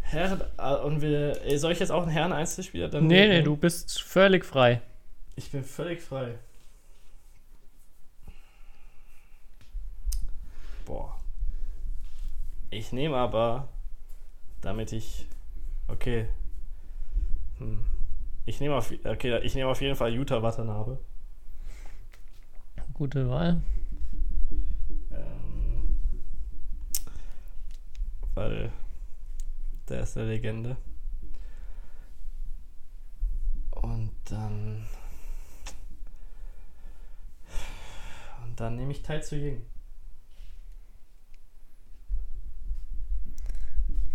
Herren, 0.00 0.42
äh, 0.58 0.74
und 0.74 1.00
wir, 1.00 1.44
äh, 1.44 1.56
soll 1.56 1.72
ich 1.72 1.80
jetzt 1.80 1.90
auch 1.90 2.02
einen 2.02 2.10
Herren-Einzelspieler 2.10 2.88
dann 2.88 3.06
Nee, 3.06 3.28
nee, 3.28 3.42
du 3.42 3.56
bist 3.56 4.00
völlig 4.00 4.44
frei. 4.44 4.80
Ich 5.34 5.50
bin 5.50 5.64
völlig 5.64 6.00
frei. 6.00 6.38
Boah. 10.84 11.16
Ich 12.70 12.92
nehme 12.92 13.16
aber, 13.16 13.68
damit 14.60 14.92
ich. 14.92 15.26
Okay. 15.88 16.28
Hm. 17.58 17.84
Ich 18.46 18.60
nehme 18.60 18.76
auf, 18.76 18.92
okay, 19.04 19.38
ich 19.42 19.54
nehme 19.54 19.68
auf 19.68 19.80
jeden 19.80 19.96
Fall 19.96 20.12
Utah 20.12 20.42
Watanabe. 20.42 20.98
Gute 22.94 23.28
Wahl. 23.28 23.62
Weil 28.34 28.70
der 29.88 30.02
ist 30.02 30.16
eine 30.16 30.26
Legende. 30.26 30.76
Und 33.70 34.10
dann. 34.26 34.86
Und 38.44 38.60
dann 38.60 38.76
nehme 38.76 38.92
ich 38.92 39.02
Tai 39.02 39.20
zu 39.20 39.36
Ying. 39.36 39.62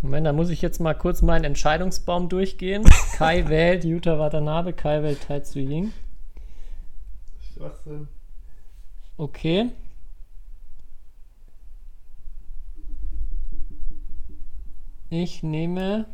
Moment, 0.01 0.27
da 0.27 0.33
muss 0.33 0.51
ich 0.51 0.61
jetzt 0.61 0.79
mal 0.79 0.93
kurz 0.93 1.23
meinen 1.23 1.45
Entscheidungsbaum 1.45 2.29
durchgehen. 2.29 2.83
Kai 3.13 3.47
wählt 3.49 3.83
Jutta 3.83 4.19
Watanabe, 4.19 4.73
Kai 4.73 5.01
wählt 5.01 5.21
Tai 5.21 5.39
Tzu 5.39 5.59
Ying. 5.59 5.93
Schwachsinn. 7.53 8.07
Okay. 9.17 9.71
Ich 15.17 15.43
nehme. 15.43 16.07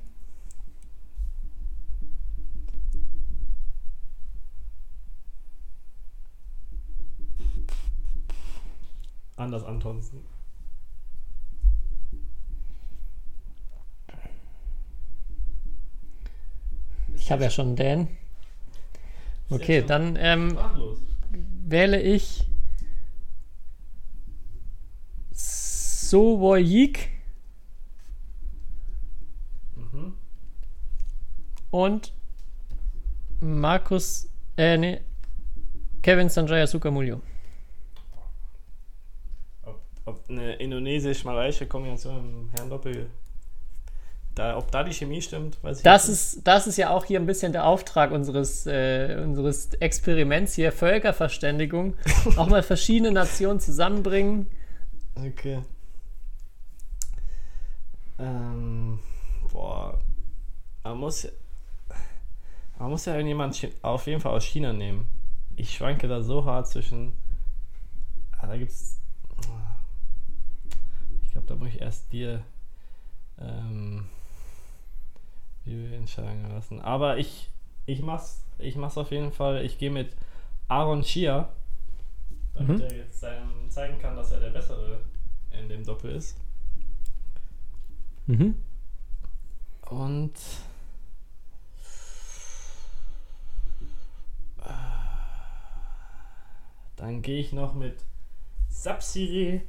Anders 9.38 9.64
Antonsen. 9.64 10.22
Ich 17.16 17.32
habe 17.32 17.42
ja 17.42 17.50
schon 17.50 17.76
Dan. 17.76 18.08
Okay, 19.50 19.82
dann 19.82 20.16
ähm, 20.16 20.60
wähle 21.66 22.00
ich 22.00 22.44
Sowoyik 25.32 27.10
Mhm. 29.94 30.14
Und 31.72 32.14
Markus, 33.40 34.30
äh, 34.58 34.78
nee, 34.78 35.02
Kevin 36.04 36.30
Sanjaya 36.30 36.68
Sukamuljo. 36.68 37.22
Ob, 39.64 39.82
ob 40.06 40.30
eine 40.30 40.54
indonesisch-malaiische 40.56 41.68
Kombination 41.68 42.18
im 42.18 42.50
Herrendoppel. 42.52 43.10
Da, 44.36 44.58
ob 44.58 44.72
da 44.72 44.84
die 44.84 44.94
Chemie 44.94 45.22
stimmt, 45.22 45.62
weiß 45.62 45.80
ich 45.80 45.84
Das 45.84 46.08
nicht. 46.08 46.14
ist, 46.14 46.48
das 46.48 46.66
ist 46.66 46.78
ja 46.78 46.90
auch 46.92 47.04
hier 47.04 47.20
ein 47.20 47.26
bisschen 47.26 47.52
der 47.52 47.66
Auftrag 47.66 48.12
unseres, 48.12 48.66
äh, 48.66 49.18
unseres 49.22 49.74
Experiments 49.76 50.54
hier, 50.54 50.72
Völkerverständigung. 50.72 51.96
auch 52.38 52.48
mal 52.48 52.64
verschiedene 52.64 53.12
Nationen 53.12 53.60
zusammenbringen. 53.60 54.48
Okay. 55.16 55.62
Ähm, 58.20 59.00
boah. 59.52 60.00
Man 60.84 60.98
muss, 60.98 61.28
man 62.82 62.90
muss 62.90 63.06
ja 63.06 63.14
irgendjemand 63.14 63.68
auf 63.84 64.08
jeden 64.08 64.20
Fall 64.22 64.34
aus 64.34 64.44
China 64.44 64.74
nehmen. 64.74 65.06
Ich 65.56 65.76
schwanke 65.76 66.08
da 66.08 66.22
so 66.24 66.46
hart 66.46 66.68
zwischen. 66.68 67.14
Ah, 68.32 68.48
da 68.48 68.58
gibt's. 68.58 69.00
Ich 71.24 71.32
glaube, 71.32 71.48
da 71.48 71.56
muss 71.56 71.70
ich 71.70 71.80
erst 71.80 72.12
dir 72.12 72.44
ähm, 73.40 74.06
die 75.66 75.94
Entscheidung 75.94 76.50
lassen. 76.52 76.82
Aber 76.82 77.18
ich, 77.18 77.50
ich 77.86 78.02
mach's, 78.02 78.44
ich 78.58 78.76
mach's 78.76 78.98
auf 78.98 79.12
jeden 79.12 79.32
Fall. 79.32 79.64
Ich 79.64 79.78
gehe 79.78 79.92
mit 79.92 80.16
Aaron 80.68 81.04
Chia, 81.04 81.50
damit 82.56 82.78
Mhm. 82.80 82.84
er 82.84 82.96
jetzt 82.98 83.20
seinem 83.20 83.70
zeigen 83.70 83.98
kann, 84.00 84.16
dass 84.16 84.32
er 84.32 84.40
der 84.40 84.50
Bessere 84.50 85.02
in 85.52 85.70
dem 85.70 85.84
Doppel 85.86 86.12
ist. 86.16 86.38
Mhm. 88.26 88.56
Und 89.90 90.34
dann 97.02 97.22
gehe 97.24 97.40
ich 97.40 97.52
noch 97.52 97.74
mit 97.74 97.96
Sapsiri 98.70 99.64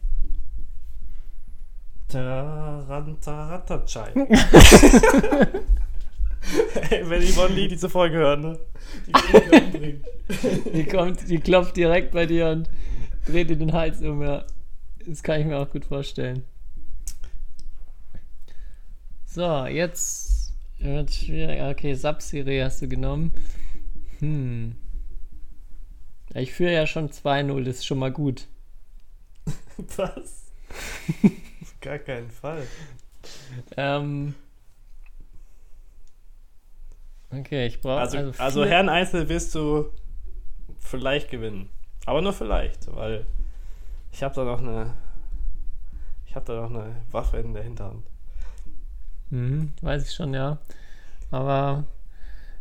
Tarantaratachai. 2.09 4.13
Ey, 6.91 7.03
Wenn 7.09 7.23
Yvonne 7.23 7.55
Lee 7.55 7.69
diese 7.69 7.89
Folge 7.89 8.19
hört, 8.19 8.41
ne? 8.41 8.59
Die. 9.07 9.13
Die 10.75 10.85
kommt, 10.85 11.29
die 11.29 11.39
klopft 11.39 11.77
direkt 11.77 12.13
bei 12.13 12.27
dir 12.27 12.49
und 12.49 12.69
dreht 13.27 13.51
dir 13.51 13.57
den 13.57 13.73
Hals 13.73 14.01
um. 14.03 14.23
Ja. 14.23 14.45
Das 15.07 15.23
kann 15.23 15.41
ich 15.41 15.47
mir 15.47 15.59
auch 15.59 15.71
gut 15.71 15.87
vorstellen. 15.87 16.45
So, 19.25 19.67
jetzt 19.67 20.53
wird 20.79 21.13
schwierig. 21.13 21.63
Okay, 21.63 21.95
Subsiri 21.95 22.61
hast 22.61 22.83
du 22.83 22.89
genommen. 22.89 23.33
Hm. 24.21 24.77
Ich 26.35 26.53
führe 26.53 26.73
ja 26.73 26.87
schon 26.87 27.11
2-0, 27.11 27.65
das 27.65 27.77
ist 27.77 27.87
schon 27.87 27.99
mal 27.99 28.13
gut. 28.13 28.49
Was? 29.97 30.43
gar 31.81 31.99
keinen 31.99 32.31
Fall. 32.31 32.67
Ähm, 33.77 34.35
okay, 37.31 37.67
ich 37.67 37.81
brauche 37.81 38.01
Also, 38.01 38.19
also, 38.19 38.43
also, 38.43 38.65
Herren 38.65 38.89
Einzel 38.89 39.29
wirst 39.29 39.55
du 39.55 39.91
vielleicht 40.79 41.31
gewinnen. 41.31 41.69
Aber 42.07 42.23
nur 42.23 42.33
vielleicht, 42.33 42.95
weil 42.95 43.27
ich 44.11 44.23
habe 44.23 44.35
da 44.35 44.45
noch 44.45 44.61
eine. 44.61 44.95
Ich 46.27 46.35
habe 46.35 46.47
da 46.47 46.63
noch 46.63 46.71
eine 46.71 46.97
Waffe 47.11 47.37
in 47.39 47.53
der 47.53 47.63
Hinterhand. 47.63 48.07
Mhm, 49.31 49.73
weiß 49.83 50.09
ich 50.09 50.15
schon, 50.15 50.33
ja. 50.35 50.59
Aber 51.31 51.85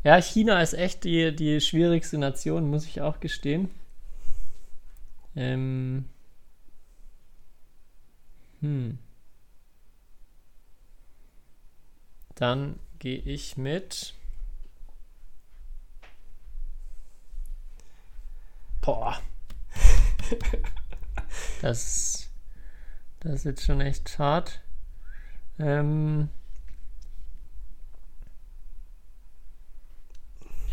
ja, 0.04 0.22
China 0.22 0.62
ist 0.62 0.74
echt 0.74 1.04
die, 1.04 1.36
die 1.36 1.62
schwierigste 1.62 2.18
Nation, 2.18 2.70
muss 2.70 2.86
ich 2.86 3.02
auch 3.02 3.20
gestehen. 3.20 3.70
Ähm, 5.36 6.06
hm. 8.62 8.98
Dann 12.36 12.80
gehe 13.00 13.20
ich 13.20 13.58
mit. 13.58 14.14
Boah. 18.82 19.22
Das, 21.62 22.30
das 23.20 23.34
ist 23.34 23.44
jetzt 23.44 23.64
schon 23.64 23.82
echt 23.82 24.18
hart. 24.18 24.62
Ähm, 25.60 26.30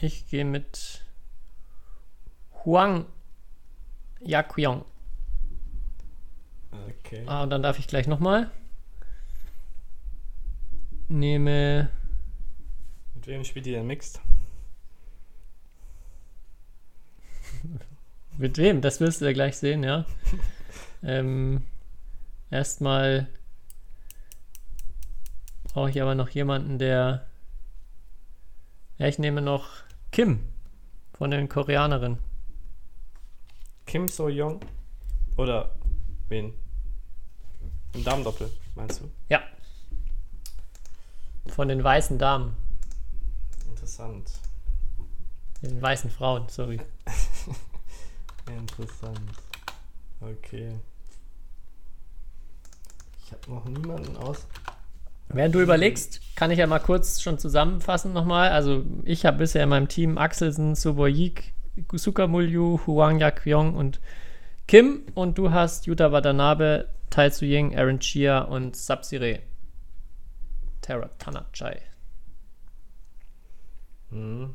ich 0.06 0.26
gehe 0.28 0.44
mit 0.44 1.04
Huang 2.64 3.06
Yaqiong. 4.20 4.84
Okay. 6.70 7.24
Ah, 7.26 7.42
und 7.42 7.50
dann 7.50 7.62
darf 7.62 7.78
ich 7.78 7.86
gleich 7.86 8.06
nochmal. 8.06 8.50
Nehme. 11.08 11.88
Mit 13.14 13.26
wem 13.26 13.44
spielt 13.44 13.66
ihr 13.66 13.76
denn 13.76 13.86
Mixed? 13.86 14.20
Mit 18.38 18.58
wem? 18.58 18.80
Das 18.80 19.00
wirst 19.00 19.20
du 19.20 19.24
ja 19.24 19.32
gleich 19.32 19.56
sehen, 19.56 19.82
ja. 19.82 20.04
ähm, 21.02 21.62
erstmal 22.50 23.28
brauche 25.64 25.90
ich 25.90 26.00
aber 26.02 26.14
noch 26.14 26.28
jemanden, 26.28 26.78
der. 26.78 27.26
Ja, 28.98 29.06
ich 29.06 29.18
nehme 29.18 29.40
noch 29.40 29.87
Kim 30.10 30.40
von 31.12 31.30
den 31.30 31.48
Koreanerinnen. 31.48 32.18
Kim 33.86 34.08
So 34.08 34.28
Young? 34.30 34.60
Oder 35.36 35.74
wen? 36.28 36.52
Im 37.94 38.04
Damendoppel, 38.04 38.50
meinst 38.74 39.00
du? 39.00 39.10
Ja. 39.28 39.42
Von 41.48 41.68
den 41.68 41.82
weißen 41.82 42.18
Damen. 42.18 42.54
Interessant. 43.68 44.30
Den 45.62 45.80
weißen 45.80 46.10
Frauen, 46.10 46.48
sorry. 46.48 46.80
Interessant. 48.46 49.20
Okay. 50.20 50.78
Ich 53.24 53.32
habe 53.32 53.50
noch 53.50 53.64
niemanden 53.64 54.16
aus. 54.16 54.46
Während 55.30 55.54
du 55.54 55.60
überlegst, 55.60 56.20
kann 56.36 56.50
ich 56.50 56.58
ja 56.58 56.66
mal 56.66 56.78
kurz 56.78 57.20
schon 57.20 57.38
zusammenfassen 57.38 58.12
nochmal. 58.12 58.50
Also 58.50 58.84
ich 59.04 59.26
habe 59.26 59.38
bisher 59.38 59.62
in 59.62 59.68
meinem 59.68 59.88
Team 59.88 60.16
Axelsen, 60.16 60.74
Soboyik, 60.74 61.52
Sukamulyu, 61.92 62.80
Huang 62.86 63.18
Yakyong 63.18 63.74
und 63.74 64.00
Kim 64.66 65.02
und 65.14 65.36
du 65.36 65.50
hast 65.50 65.86
Yuta 65.86 66.12
Watanabe, 66.12 66.88
Tai 67.10 67.30
Tsuying, 67.30 67.76
Aaron 67.76 68.00
Chia 68.00 68.40
und 68.40 68.76
Sapsire. 68.76 69.40
Terra 70.80 71.10
Tanachai. 71.18 71.82
Mhm. 74.10 74.54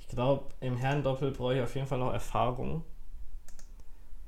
Ich 0.00 0.08
glaube, 0.08 0.54
im 0.60 0.76
Herrendoppel 0.76 1.30
brauche 1.30 1.54
ich 1.54 1.62
auf 1.62 1.74
jeden 1.74 1.86
Fall 1.86 1.98
noch 1.98 2.12
Erfahrung. 2.12 2.84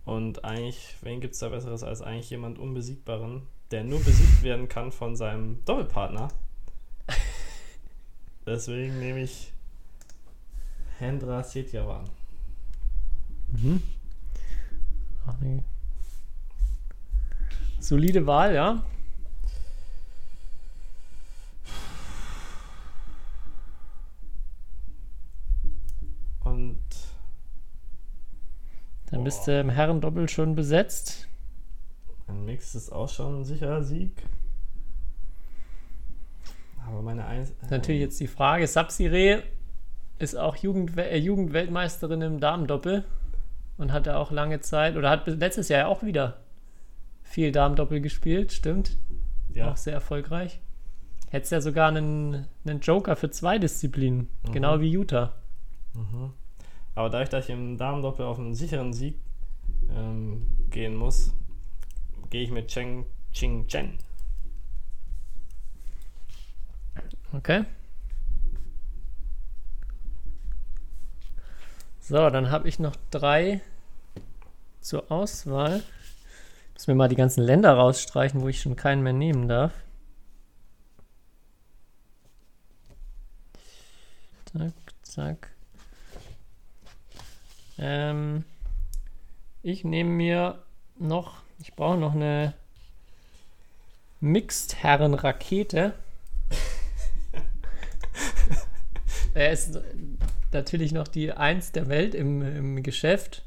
Und 0.06 0.44
eigentlich, 0.44 0.96
wen 1.02 1.20
gibt 1.20 1.34
es 1.34 1.40
da 1.40 1.50
Besseres 1.50 1.82
als 1.82 2.00
eigentlich 2.00 2.30
jemand 2.30 2.58
Unbesiegbaren, 2.58 3.42
der 3.70 3.84
nur 3.84 4.02
besiegt 4.02 4.42
werden 4.42 4.68
kann 4.68 4.92
von 4.92 5.16
seinem 5.16 5.64
Doppelpartner? 5.64 6.28
Deswegen 8.46 8.98
nehme 8.98 9.22
ich 9.22 9.52
Hendra 10.98 11.42
Setyavan. 11.42 12.04
Mhm. 13.48 13.82
Ach, 15.26 15.36
nee. 15.40 15.62
Solide 17.80 18.26
Wahl, 18.26 18.54
ja. 18.54 18.82
Und 26.44 26.80
Dann 29.10 29.22
bist 29.22 29.46
du 29.46 29.60
im 29.60 29.70
Herrendoppel 29.70 30.28
schon 30.28 30.56
besetzt. 30.56 31.28
Ein 32.27 32.45
Mix 32.45 32.75
ist 32.75 32.91
auch 32.93 33.09
schon 33.09 33.41
ein 33.41 33.45
sicherer 33.45 33.83
Sieg. 33.83 34.22
Aber 36.87 37.03
meine 37.03 37.25
Eins. 37.27 37.53
Natürlich 37.70 38.01
jetzt 38.01 38.20
die 38.20 38.27
Frage, 38.27 38.66
Sapsire 38.66 39.43
ist 40.18 40.37
auch 40.37 40.57
Jugend, 40.57 40.97
äh, 40.99 41.16
Jugendweltmeisterin 41.16 42.20
im 42.22 42.41
Damendoppel 42.41 43.05
und 43.79 43.93
hatte 43.93 44.16
auch 44.16 44.31
lange 44.31 44.61
Zeit, 44.61 44.97
oder 44.97 45.11
hat 45.11 45.27
letztes 45.27 45.68
Jahr 45.68 45.81
ja 45.81 45.87
auch 45.87 46.03
wieder 46.03 46.41
viel 47.22 47.53
Damendoppel 47.53 48.01
gespielt, 48.01 48.53
stimmt. 48.53 48.97
Ja, 49.53 49.70
Auch 49.72 49.77
sehr 49.77 49.95
erfolgreich. 49.95 50.61
Hättest 51.31 51.53
ja 51.53 51.61
sogar 51.61 51.89
einen, 51.89 52.47
einen 52.66 52.81
Joker 52.81 53.16
für 53.16 53.31
zwei 53.31 53.59
Disziplinen, 53.59 54.29
Mhm. 54.47 54.53
genau 54.53 54.81
wie 54.81 54.91
Utah. 54.91 55.33
Mhm. 55.95 56.33
Aber 56.95 57.11
dadurch, 57.11 57.31
dass 57.31 57.47
ich 57.47 57.51
im 57.55 57.77
Damendoppel 57.77 58.25
auf 58.27 58.39
einen 58.39 58.55
sicheren 58.55 58.93
Sieg 58.93 59.18
ähm, 59.91 60.47
gehen 60.70 60.95
muss, 60.95 61.33
gehe 62.35 62.43
ich 62.43 62.51
mit 62.51 62.66
Cheng 62.66 63.07
Ching 63.32 63.64
Chen. 63.68 63.97
Okay. 67.32 67.64
So, 72.01 72.28
dann 72.30 72.51
habe 72.51 72.66
ich 72.66 72.80
noch 72.80 72.97
drei 73.12 73.61
zur 74.80 75.12
Auswahl. 75.12 75.85
Müssen 76.72 76.89
wir 76.89 76.97
mal 76.97 77.09
die 77.09 77.14
ganzen 77.14 77.45
Länder 77.45 77.72
rausstreichen, 77.74 78.41
wo 78.41 78.49
ich 78.49 78.61
schon 78.61 78.74
keinen 78.74 79.05
mehr 79.05 79.12
nehmen 79.12 79.47
darf. 79.47 79.72
Zack, 84.47 84.72
zack. 85.03 85.51
Ähm, 87.78 88.45
ich 89.62 89.85
nehme 89.85 90.11
mir 90.11 90.64
noch, 90.99 91.43
ich 91.59 91.74
brauche 91.74 91.98
noch 91.98 92.14
eine 92.14 92.55
Mixed-Herren-Rakete. 94.20 95.94
Er 99.34 99.50
ist 99.50 99.80
natürlich 100.52 100.92
noch 100.92 101.09
die 101.09 101.32
Eins 101.32 101.72
der 101.72 101.88
Welt 101.88 102.14
im, 102.14 102.40
im 102.42 102.82
Geschäft. 102.84 103.42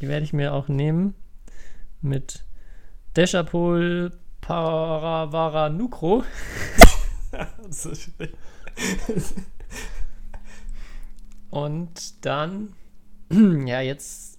Die 0.00 0.06
werde 0.06 0.24
ich 0.24 0.32
mir 0.32 0.54
auch 0.54 0.68
nehmen. 0.68 1.14
Mit. 2.00 2.44
Das 7.64 7.86
ist 7.86 8.02
schlecht. 8.02 8.34
Und 11.50 12.24
dann, 12.24 12.74
ja, 13.66 13.80
jetzt, 13.80 14.29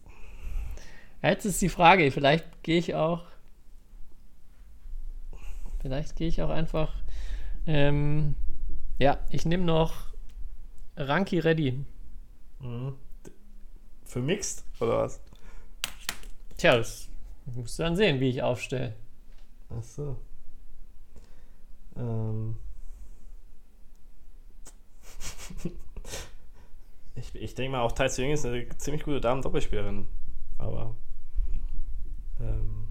jetzt 1.30 1.46
ist 1.46 1.62
die 1.62 1.70
Frage, 1.70 2.12
vielleicht 2.12 2.64
gehe 2.64 2.80
ich 2.80 2.96
auch, 2.96 3.26
vielleicht 5.80 6.16
gehe 6.16 6.28
ich 6.28 6.42
auch 6.42 6.50
einfach, 6.50 6.94
ähm, 7.66 8.36
ja, 9.00 9.20
ich 9.30 9.46
nehme 9.46 9.64
noch 9.64 10.14
Ranki 10.96 11.40
Reddy. 11.40 11.86
Mhm. 12.60 12.96
Für 14.06 14.22
Mixed 14.22 14.66
oder 14.80 15.00
was? 15.00 15.22
Tja, 16.58 16.78
das 16.78 17.10
musst 17.46 17.80
du 17.80 17.84
dann 17.84 17.96
sehen, 17.96 18.20
wie 18.20 18.30
ich 18.30 18.44
aufstelle. 18.44 18.96
Ach 19.70 19.84
so. 19.84 20.18
Ähm. 21.96 22.58
ich 27.16 27.34
ich 27.36 27.56
denke 27.56 27.72
mal, 27.72 27.82
auch 27.82 27.94
Tai 27.94 28.08
Jung 28.08 28.32
ist 28.32 28.46
eine 28.46 28.68
ziemlich 28.78 29.04
gute 29.04 29.22
Damen-Doppelspielerin. 29.22 30.08
Aber. 30.58 30.96
Ähm, 32.40 32.88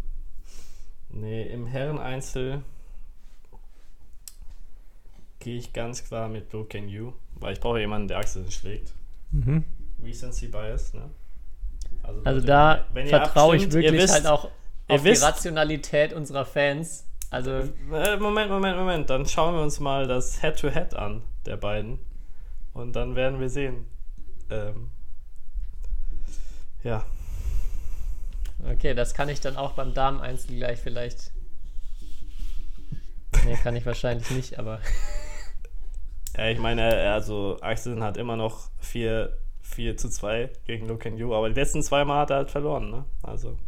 nee, 1.20 1.42
im 1.44 1.66
Herren-Einzel 1.66 2.62
gehe 5.38 5.56
ich 5.58 5.72
ganz 5.72 6.04
klar 6.04 6.28
mit 6.28 6.52
Luke 6.52 6.68
Can 6.68 6.88
You, 6.88 7.12
weil 7.36 7.54
ich 7.54 7.60
brauche 7.60 7.80
jemanden, 7.80 8.08
der 8.08 8.18
Achseln 8.18 8.50
schlägt. 8.50 8.92
Mhm. 9.30 9.64
Recency 10.02 10.48
Bias, 10.48 10.92
ne? 10.94 11.10
Also 12.02 12.20
Leute, 12.24 12.42
da 12.46 12.86
vertraue 13.06 13.56
ich 13.56 13.70
wirklich 13.72 13.92
wisst, 14.02 14.14
halt 14.14 14.26
auch 14.26 14.48
auf 14.88 15.04
wisst- 15.04 15.22
die 15.22 15.26
Rationalität 15.26 16.12
unserer 16.12 16.44
Fans. 16.44 17.06
Also, 17.30 17.50
Äh, 17.92 18.16
Moment, 18.16 18.50
Moment, 18.50 18.76
Moment. 18.76 19.08
Dann 19.10 19.24
schauen 19.26 19.54
wir 19.54 19.62
uns 19.62 19.78
mal 19.78 20.06
das 20.08 20.40
Head-to-Head 20.40 20.94
an, 20.94 21.22
der 21.46 21.56
beiden. 21.56 22.00
Und 22.72 22.94
dann 22.96 23.14
werden 23.14 23.38
wir 23.40 23.48
sehen. 23.50 23.86
Ähm, 24.50 24.90
ja. 26.82 27.04
Okay, 28.68 28.94
das 28.94 29.14
kann 29.14 29.28
ich 29.28 29.40
dann 29.40 29.56
auch 29.56 29.72
beim 29.72 29.94
Damen-Einzel 29.94 30.56
gleich 30.56 30.78
vielleicht. 30.80 31.32
Nee, 33.44 33.56
kann 33.62 33.76
ich 33.76 33.86
wahrscheinlich 33.86 34.30
nicht, 34.30 34.58
aber. 34.58 34.80
Ja, 36.36 36.46
ich 36.46 36.60
meine, 36.60 36.84
also 37.12 37.58
Axel 37.60 38.00
hat 38.02 38.16
immer 38.16 38.36
noch 38.36 38.70
4, 38.78 39.36
4 39.62 39.96
zu 39.96 40.08
2 40.08 40.48
gegen 40.64 40.86
Luke 40.86 41.06
and 41.08 41.18
You, 41.18 41.34
aber 41.34 41.48
die 41.48 41.56
letzten 41.56 41.82
zweimal 41.82 42.20
hat 42.20 42.30
er 42.30 42.36
halt 42.36 42.50
verloren, 42.52 42.88
ne? 42.88 43.04
Also. 43.22 43.58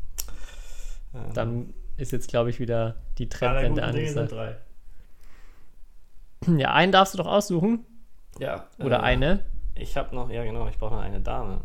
ähm, 1.12 1.34
Dann 1.34 1.74
ist 1.96 2.12
jetzt, 2.12 2.28
glaube 2.28 2.50
ich, 2.50 2.60
wieder 2.60 2.94
die 3.18 3.28
Trendwende 3.28 3.82
angesagt. 3.82 4.30
drei. 4.32 4.56
Ja, 6.56 6.72
einen 6.72 6.92
darfst 6.92 7.14
du 7.14 7.18
doch 7.18 7.26
aussuchen. 7.26 7.84
Ja. 8.38 8.68
Oder 8.78 8.98
äh, 8.98 9.02
eine. 9.02 9.44
Ich 9.74 9.96
habe 9.96 10.14
noch, 10.14 10.30
ja 10.30 10.44
genau, 10.44 10.68
ich 10.68 10.78
brauche 10.78 10.94
noch 10.94 11.02
eine 11.02 11.20
Dame. 11.20 11.62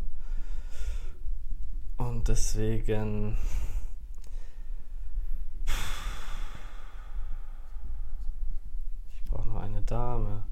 Und 1.98 2.28
deswegen. 2.28 3.36
Ich 9.14 9.30
brauche 9.30 9.48
noch 9.48 9.60
eine 9.60 9.82
Dame. 9.82 10.44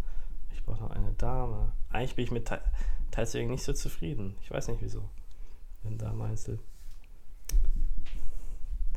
Ich 0.52 0.64
brauche 0.64 0.80
noch 0.82 0.90
eine 0.90 1.12
Dame. 1.12 1.72
Eigentlich 1.90 2.16
bin 2.16 2.24
ich 2.24 2.30
mit 2.30 2.50
Teilswegen 3.10 3.50
nicht 3.50 3.64
so 3.64 3.72
zufrieden. 3.72 4.36
Ich 4.42 4.50
weiß 4.50 4.68
nicht 4.68 4.82
wieso. 4.82 5.08
Wenn 5.82 5.96
Dame 5.98 6.24
Einzel. 6.24 6.58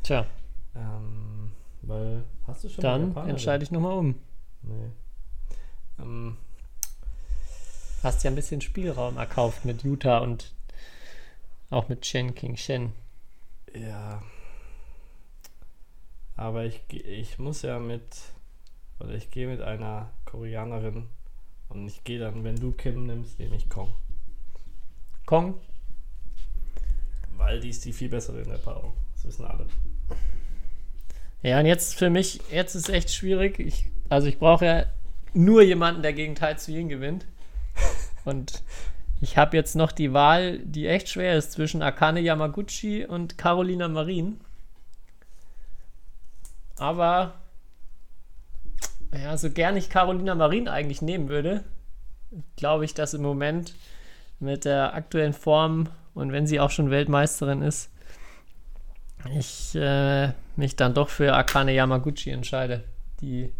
Tja, 0.02 0.26
Ähm, 0.74 1.52
weil. 1.82 2.24
Hast 2.46 2.64
du 2.64 2.68
schon 2.68 2.82
dann 2.82 3.16
entscheide 3.28 3.62
ich 3.64 3.70
nochmal 3.70 3.96
um. 3.96 4.16
Nee. 4.62 4.90
Ähm, 5.98 6.36
Hast 8.02 8.24
ja 8.24 8.30
ein 8.30 8.34
bisschen 8.34 8.62
Spielraum 8.62 9.18
erkauft 9.18 9.64
mit 9.66 9.84
Utah 9.84 10.18
und 10.18 10.54
auch 11.70 11.88
mit 11.88 12.04
Shen 12.04 12.34
King 12.34 12.56
Shen. 12.56 12.92
Ja. 13.74 14.22
Aber 16.36 16.64
ich, 16.64 16.82
ich 16.90 17.38
muss 17.38 17.62
ja 17.62 17.78
mit, 17.78 18.04
oder 18.98 19.14
ich 19.14 19.30
gehe 19.30 19.46
mit 19.46 19.60
einer 19.60 20.10
Koreanerin 20.24 21.08
und 21.68 21.86
ich 21.86 22.02
gehe 22.04 22.18
dann, 22.18 22.44
wenn 22.44 22.56
du 22.56 22.72
Kim 22.72 23.06
nimmst, 23.06 23.38
nehme 23.38 23.56
ich 23.56 23.68
Kong. 23.68 23.92
Kong, 25.26 25.60
Weil 27.36 27.60
die 27.60 27.68
ist 27.68 27.84
die 27.84 27.92
viel 27.92 28.08
bessere 28.08 28.40
in 28.40 28.48
der 28.48 28.58
Paarung. 28.58 28.92
Das 29.14 29.26
wissen 29.26 29.44
alle. 29.44 29.66
Ja, 31.42 31.60
und 31.60 31.66
jetzt 31.66 31.94
für 31.94 32.10
mich, 32.10 32.40
jetzt 32.50 32.74
ist 32.74 32.88
echt 32.88 33.10
schwierig. 33.10 33.58
Ich, 33.60 33.86
also 34.08 34.26
ich 34.26 34.38
brauche 34.38 34.64
ja 34.64 34.86
nur 35.32 35.62
jemanden, 35.62 36.02
der 36.02 36.12
gegen 36.12 36.34
Tai 36.34 36.56
Ying 36.66 36.88
gewinnt. 36.88 37.26
Und 38.24 38.62
ich 39.20 39.36
habe 39.36 39.56
jetzt 39.56 39.76
noch 39.76 39.92
die 39.92 40.12
Wahl, 40.12 40.58
die 40.60 40.86
echt 40.86 41.08
schwer 41.08 41.36
ist, 41.36 41.52
zwischen 41.52 41.82
Akane 41.82 42.20
Yamaguchi 42.20 43.04
und 43.04 43.36
Carolina 43.36 43.86
Marin. 43.88 44.40
Aber 46.78 47.34
ja, 49.12 49.36
so 49.36 49.50
gern 49.50 49.76
ich 49.76 49.90
Carolina 49.90 50.34
Marin 50.34 50.68
eigentlich 50.68 51.02
nehmen 51.02 51.28
würde, 51.28 51.64
glaube 52.56 52.86
ich, 52.86 52.94
dass 52.94 53.12
im 53.12 53.22
Moment 53.22 53.74
mit 54.38 54.64
der 54.64 54.94
aktuellen 54.94 55.34
Form 55.34 55.88
und 56.14 56.32
wenn 56.32 56.46
sie 56.46 56.58
auch 56.58 56.70
schon 56.70 56.90
Weltmeisterin 56.90 57.60
ist, 57.60 57.90
ich 59.36 59.74
äh, 59.74 60.32
mich 60.56 60.76
dann 60.76 60.94
doch 60.94 61.10
für 61.10 61.34
Akane 61.34 61.74
Yamaguchi 61.74 62.30
entscheide, 62.30 62.84
die, 63.20 63.52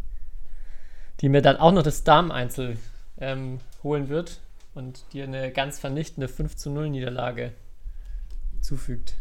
die 1.21 1.29
mir 1.29 1.43
dann 1.43 1.59
auch 1.59 1.73
noch 1.73 1.83
das 1.83 2.03
Damen-Einzel 2.03 2.79
ähm, 3.19 3.61
holen 3.83 4.09
wird 4.09 4.41
und 4.75 5.05
dir 5.13 5.25
eine 5.25 5.53
ganz 5.53 5.79
vernichtende 5.79 6.29
5 6.29 6.57
zu 6.57 6.71
0 6.71 6.91
Niederlage 6.91 7.53
zufügt. 8.61 9.15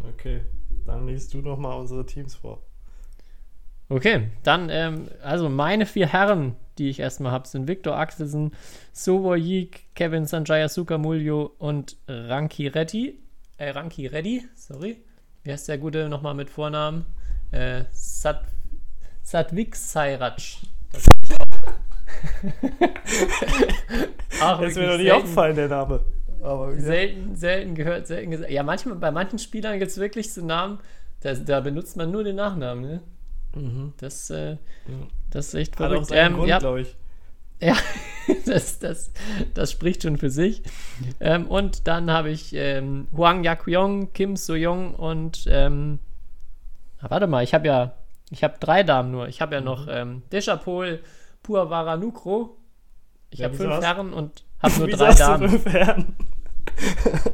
Okay, 0.00 0.42
dann 0.86 1.06
liest 1.06 1.34
du 1.34 1.38
nochmal 1.38 1.78
unsere 1.78 2.06
Teams 2.06 2.34
vor. 2.34 2.62
Okay, 3.88 4.28
dann, 4.44 4.70
ähm, 4.70 5.08
also 5.22 5.48
meine 5.48 5.84
vier 5.84 6.06
Herren, 6.06 6.54
die 6.78 6.88
ich 6.88 7.00
erstmal 7.00 7.32
habe, 7.32 7.48
sind 7.48 7.66
Victor 7.66 7.96
Axelsen, 7.96 8.52
Sowo 8.92 9.34
Yik, 9.34 9.94
Kevin 9.94 10.26
Sanjaya 10.26 10.68
Sukamuljo 10.68 11.54
und 11.58 11.96
Ranki 12.06 12.68
Reddy. 12.68 13.18
Äh, 13.56 13.70
Ranki 13.70 14.06
Reddy, 14.06 14.46
sorry. 14.54 15.02
Wie 15.42 15.52
heißt 15.52 15.68
der 15.68 15.78
Gute 15.78 16.08
nochmal 16.08 16.34
mit 16.34 16.50
Vornamen? 16.50 17.04
Äh, 17.50 17.84
Sat, 17.90 18.44
Satvik 19.22 19.74
Sairaj. 19.74 20.58
Auch 24.42 24.60
Ist 24.62 24.76
mir 24.76 24.88
noch 24.88 24.98
nicht 24.98 25.12
aufgefallen, 25.12 25.56
der 25.56 25.68
Name. 25.68 26.00
Aber 26.42 26.72
ja. 26.72 26.80
Selten, 26.80 27.36
selten 27.36 27.74
gehört, 27.74 28.06
selten 28.06 28.30
gesagt. 28.30 28.50
Ja, 28.50 28.62
manchmal, 28.62 28.96
bei 28.96 29.10
manchen 29.10 29.38
Spielern 29.38 29.78
gibt 29.78 29.90
es 29.90 29.98
wirklich 29.98 30.32
so 30.32 30.44
Namen, 30.44 30.78
da, 31.20 31.34
da 31.34 31.60
benutzt 31.60 31.96
man 31.96 32.10
nur 32.10 32.24
den 32.24 32.36
Nachnamen, 32.36 32.82
ne? 32.82 33.02
Mhm. 33.54 33.92
Das, 33.98 34.30
äh, 34.30 34.52
Ja. 34.52 34.56
das 35.30 35.48
ist 35.48 35.54
echt 35.54 35.74
Hat 35.78 35.86
auch 35.86 35.90
verrückt. 35.90 36.06
seinen 36.06 36.32
Ähm, 36.32 36.36
Grund, 36.36 36.48
ja, 36.48 36.58
glaube 36.58 36.80
ich. 36.82 36.96
ja 37.60 37.76
das, 38.46 38.78
das, 38.78 39.10
das 39.52 39.72
spricht 39.72 40.02
schon 40.04 40.16
für 40.16 40.30
sich. 40.30 40.62
Ähm, 41.20 41.46
und 41.46 41.86
dann 41.86 42.10
habe 42.10 42.30
ich 42.30 42.54
ähm, 42.54 43.08
Huang 43.14 43.44
Yakyong, 43.44 44.12
Kim 44.14 44.36
So-young 44.36 44.94
und 44.94 45.44
ähm, 45.48 45.98
ah, 47.00 47.06
warte 47.10 47.26
mal, 47.26 47.44
ich 47.44 47.52
habe 47.52 47.66
ja 47.66 47.92
ich 48.32 48.44
habe 48.44 48.54
drei 48.60 48.84
Damen 48.84 49.10
nur. 49.10 49.26
Ich 49.26 49.40
habe 49.40 49.56
ja 49.56 49.60
noch 49.60 49.88
ähm, 49.90 50.22
Deshapol, 50.30 51.00
Puavara 51.42 51.96
Nukro. 51.96 52.56
Ich 53.30 53.38
Ja, 53.40 53.46
habe 53.46 53.56
fünf 53.56 53.80
Herren 53.82 54.12
und 54.12 54.44
habe 54.62 54.78
nur 54.78 54.88
drei 54.96 55.06
hast 55.08 55.20
du 55.20 55.24
Damen. 55.24 55.48
fünf 55.48 55.64
Herren? 55.66 56.16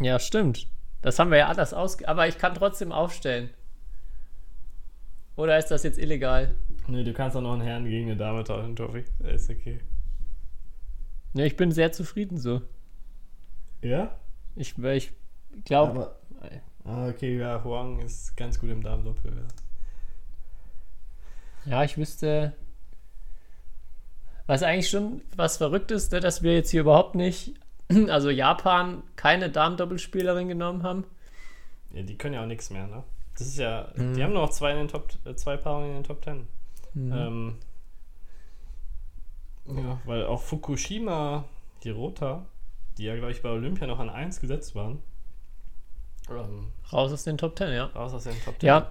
Ja, 0.00 0.18
stimmt. 0.18 0.66
Das 1.02 1.18
haben 1.18 1.30
wir 1.30 1.38
ja 1.38 1.48
alles 1.48 1.72
aus. 1.72 2.02
Aber 2.04 2.26
ich 2.28 2.36
kann 2.38 2.54
trotzdem 2.54 2.92
aufstellen. 2.92 3.50
Oder 5.36 5.58
ist 5.58 5.68
das 5.70 5.82
jetzt 5.82 5.98
illegal? 5.98 6.54
Nee, 6.88 7.04
du 7.04 7.12
kannst 7.12 7.36
auch 7.36 7.40
noch 7.40 7.52
einen 7.54 7.62
Herrn 7.62 7.84
gegen 7.84 8.06
eine 8.10 8.16
Dame 8.16 8.44
tauschen, 8.44 8.76
Tofi. 8.76 9.04
Ist 9.20 9.50
okay. 9.50 9.80
Ne, 11.32 11.46
ich 11.46 11.56
bin 11.56 11.72
sehr 11.72 11.92
zufrieden 11.92 12.38
so. 12.38 12.62
Ja? 13.82 14.16
Ich, 14.56 14.76
ich 14.78 15.12
glaube. 15.64 16.16
Ah, 16.84 17.08
okay, 17.08 17.38
ja, 17.38 17.62
Huang 17.64 18.00
ist 18.00 18.36
ganz 18.36 18.60
gut 18.60 18.70
im 18.70 18.82
Damendoppel. 18.82 19.32
Ja. 19.34 19.42
Ja, 21.66 21.82
ich 21.84 21.96
wüsste. 21.96 22.52
Was 24.46 24.62
eigentlich 24.62 24.90
schon 24.90 25.22
was 25.36 25.56
verrückt 25.56 25.90
ist, 25.90 26.12
ne, 26.12 26.20
dass 26.20 26.42
wir 26.42 26.54
jetzt 26.54 26.70
hier 26.70 26.82
überhaupt 26.82 27.14
nicht, 27.14 27.54
also 28.08 28.28
Japan, 28.30 29.02
keine 29.16 29.50
Damen-Doppelspielerin 29.50 30.48
genommen 30.48 30.82
haben. 30.82 31.04
Ja, 31.92 32.02
die 32.02 32.16
können 32.18 32.34
ja 32.34 32.42
auch 32.42 32.46
nichts 32.46 32.70
mehr, 32.70 32.86
ne? 32.86 33.04
Das 33.38 33.46
ist 33.46 33.56
ja, 33.58 33.88
Mhm. 33.96 34.14
die 34.14 34.22
haben 34.22 34.32
nur 34.32 34.42
noch 34.42 34.50
zwei 34.50 34.72
in 34.72 34.78
den 34.78 34.88
Top, 34.88 35.08
äh, 35.24 35.34
zwei 35.34 35.56
Paarungen 35.56 35.88
in 35.88 35.94
den 35.96 36.04
Top 36.04 36.22
Ten. 36.22 36.46
Ähm, 36.94 37.56
ja, 39.66 40.00
weil 40.04 40.26
auch 40.26 40.40
Fukushima, 40.42 41.44
Hirota, 41.82 42.44
die 42.98 43.04
ja, 43.04 43.16
glaube 43.16 43.32
ich, 43.32 43.42
bei 43.42 43.48
Olympia 43.48 43.86
noch 43.86 43.98
an 43.98 44.10
1 44.10 44.40
gesetzt 44.40 44.74
waren, 44.76 45.02
ähm, 46.30 46.68
Raus 46.92 47.12
aus 47.12 47.24
den 47.24 47.36
Top 47.38 47.56
Ten, 47.56 47.72
ja. 47.72 47.86
raus 47.86 48.12
aus 48.14 48.24
den 48.24 48.40
Top 48.44 48.58
Ten. 48.58 48.66
Ja. 48.68 48.90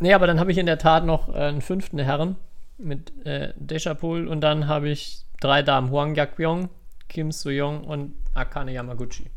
Nee, 0.00 0.14
aber 0.14 0.26
dann 0.26 0.40
habe 0.40 0.50
ich 0.50 0.58
in 0.58 0.66
der 0.66 0.78
Tat 0.78 1.04
noch 1.04 1.28
äh, 1.28 1.38
einen 1.38 1.60
fünften 1.60 1.98
Herren 1.98 2.36
mit 2.78 3.12
äh, 3.26 3.52
Deshapol 3.56 4.26
und 4.26 4.40
dann 4.40 4.66
habe 4.66 4.88
ich 4.88 5.26
drei 5.40 5.62
Damen: 5.62 5.90
Huang 5.90 6.14
Yakyong, 6.14 6.70
Kim 7.08 7.30
So-young 7.30 7.84
und 7.84 8.14
Akane 8.34 8.72
Yamaguchi. 8.72 9.30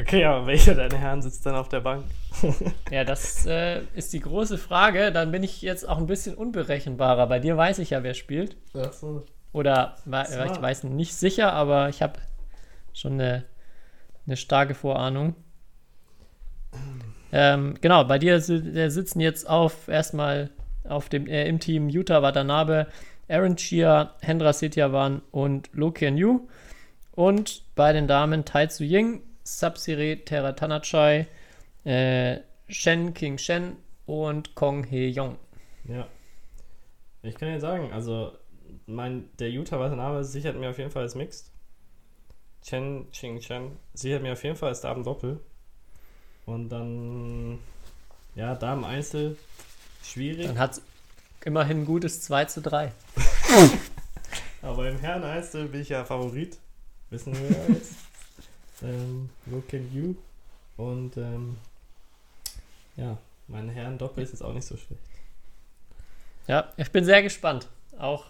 Okay, 0.00 0.24
aber 0.24 0.46
welcher 0.46 0.74
deiner 0.74 0.96
Herren 0.96 1.22
sitzt 1.22 1.44
dann 1.44 1.56
auf 1.56 1.68
der 1.68 1.80
Bank? 1.80 2.04
Ja, 2.90 3.04
das 3.04 3.44
äh, 3.46 3.82
ist 3.94 4.12
die 4.12 4.20
große 4.20 4.56
Frage. 4.56 5.12
Dann 5.12 5.32
bin 5.32 5.42
ich 5.42 5.60
jetzt 5.60 5.86
auch 5.88 5.98
ein 5.98 6.06
bisschen 6.06 6.36
unberechenbarer. 6.36 7.26
Bei 7.26 7.40
dir 7.40 7.56
weiß 7.56 7.80
ich 7.80 7.90
ja, 7.90 8.02
wer 8.02 8.14
spielt. 8.14 8.56
Ach 8.74 8.92
so. 8.92 9.26
Oder 9.52 9.96
Smart. 10.02 10.30
ich 10.30 10.62
weiß 10.62 10.84
nicht 10.84 11.14
sicher, 11.14 11.52
aber 11.52 11.88
ich 11.88 12.00
habe 12.00 12.20
schon 12.92 13.14
eine, 13.14 13.44
eine 14.26 14.36
starke 14.36 14.74
Vorahnung. 14.74 15.34
Ähm, 17.32 17.74
genau, 17.80 18.04
bei 18.04 18.18
dir 18.18 18.36
äh, 18.36 18.88
sitzen 18.90 19.20
jetzt 19.20 19.48
auf 19.48 19.88
erstmal 19.88 20.50
auf 20.84 21.08
dem, 21.08 21.26
äh, 21.26 21.46
im 21.46 21.60
Team 21.60 21.88
Yuta 21.88 22.22
Watanabe, 22.22 22.86
Aaron 23.28 23.56
Chia, 23.56 24.14
Hendra 24.20 24.52
Setyavan 24.52 25.22
und 25.30 25.68
Lo 25.72 25.90
Kian 25.90 26.16
Yu. 26.16 26.48
Und 27.12 27.62
bei 27.74 27.92
den 27.92 28.06
Damen 28.06 28.44
Tai 28.44 28.66
Tzu 28.66 28.84
Ying, 28.84 29.22
Sapsire 29.42 30.24
Teratanachai, 30.24 31.26
äh, 31.84 32.38
Shen 32.68 33.14
King 33.14 33.38
Shen 33.38 33.76
und 34.06 34.54
Kong 34.54 34.84
He 34.84 35.08
Yong. 35.08 35.36
Ja. 35.84 36.06
Ich 37.22 37.34
kann 37.34 37.52
dir 37.52 37.60
sagen, 37.60 37.92
also 37.92 38.32
mein, 38.86 39.28
der 39.38 39.50
Utah 39.50 39.80
Watanabe 39.80 40.24
sichert 40.24 40.56
mir 40.56 40.70
auf 40.70 40.78
jeden 40.78 40.90
Fall 40.90 41.02
als 41.02 41.14
Mixed. 41.14 41.52
Chen 42.62 43.10
Ching 43.12 43.40
Chen 43.40 43.76
sichert 43.94 44.22
mir 44.22 44.32
auf 44.32 44.44
jeden 44.44 44.56
Fall 44.56 44.70
als 44.70 44.80
Damen 44.80 45.02
Doppel. 45.02 45.40
Und 46.48 46.70
dann, 46.70 47.58
ja, 48.34 48.54
da 48.54 48.72
im 48.72 48.82
Einzel 48.82 49.36
schwierig. 50.02 50.46
Dann 50.46 50.58
hat 50.58 50.80
immerhin 51.44 51.82
ein 51.82 51.84
gutes 51.84 52.22
2 52.22 52.46
zu 52.46 52.62
3. 52.62 52.90
Aber 54.62 54.88
im 54.88 54.98
Herren 54.98 55.24
Einzel 55.24 55.68
bin 55.68 55.82
ich 55.82 55.90
ja 55.90 56.06
Favorit. 56.06 56.56
Wissen 57.10 57.34
wir 57.34 57.50
ja 57.50 57.74
jetzt. 57.74 57.96
ähm, 58.82 59.28
look 59.44 59.74
at 59.74 59.82
you. 59.92 60.14
Und 60.78 61.18
ähm, 61.18 61.58
ja, 62.96 63.18
mein 63.46 63.68
Herren 63.68 63.98
Doppel 63.98 64.24
ist 64.24 64.30
jetzt 64.30 64.42
auch 64.42 64.54
nicht 64.54 64.66
so 64.66 64.78
schlecht. 64.78 65.02
Ja, 66.46 66.72
ich 66.78 66.90
bin 66.90 67.04
sehr 67.04 67.22
gespannt. 67.22 67.68
Auch, 67.98 68.24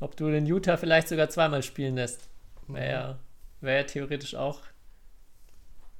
ob 0.00 0.16
du 0.16 0.28
den 0.32 0.46
Utah 0.46 0.76
vielleicht 0.76 1.06
sogar 1.06 1.28
zweimal 1.30 1.62
spielen 1.62 1.94
lässt. 1.94 2.28
Wäre 2.66 2.90
ja, 2.90 3.18
wär 3.60 3.76
ja 3.76 3.82
theoretisch 3.84 4.34
auch 4.34 4.62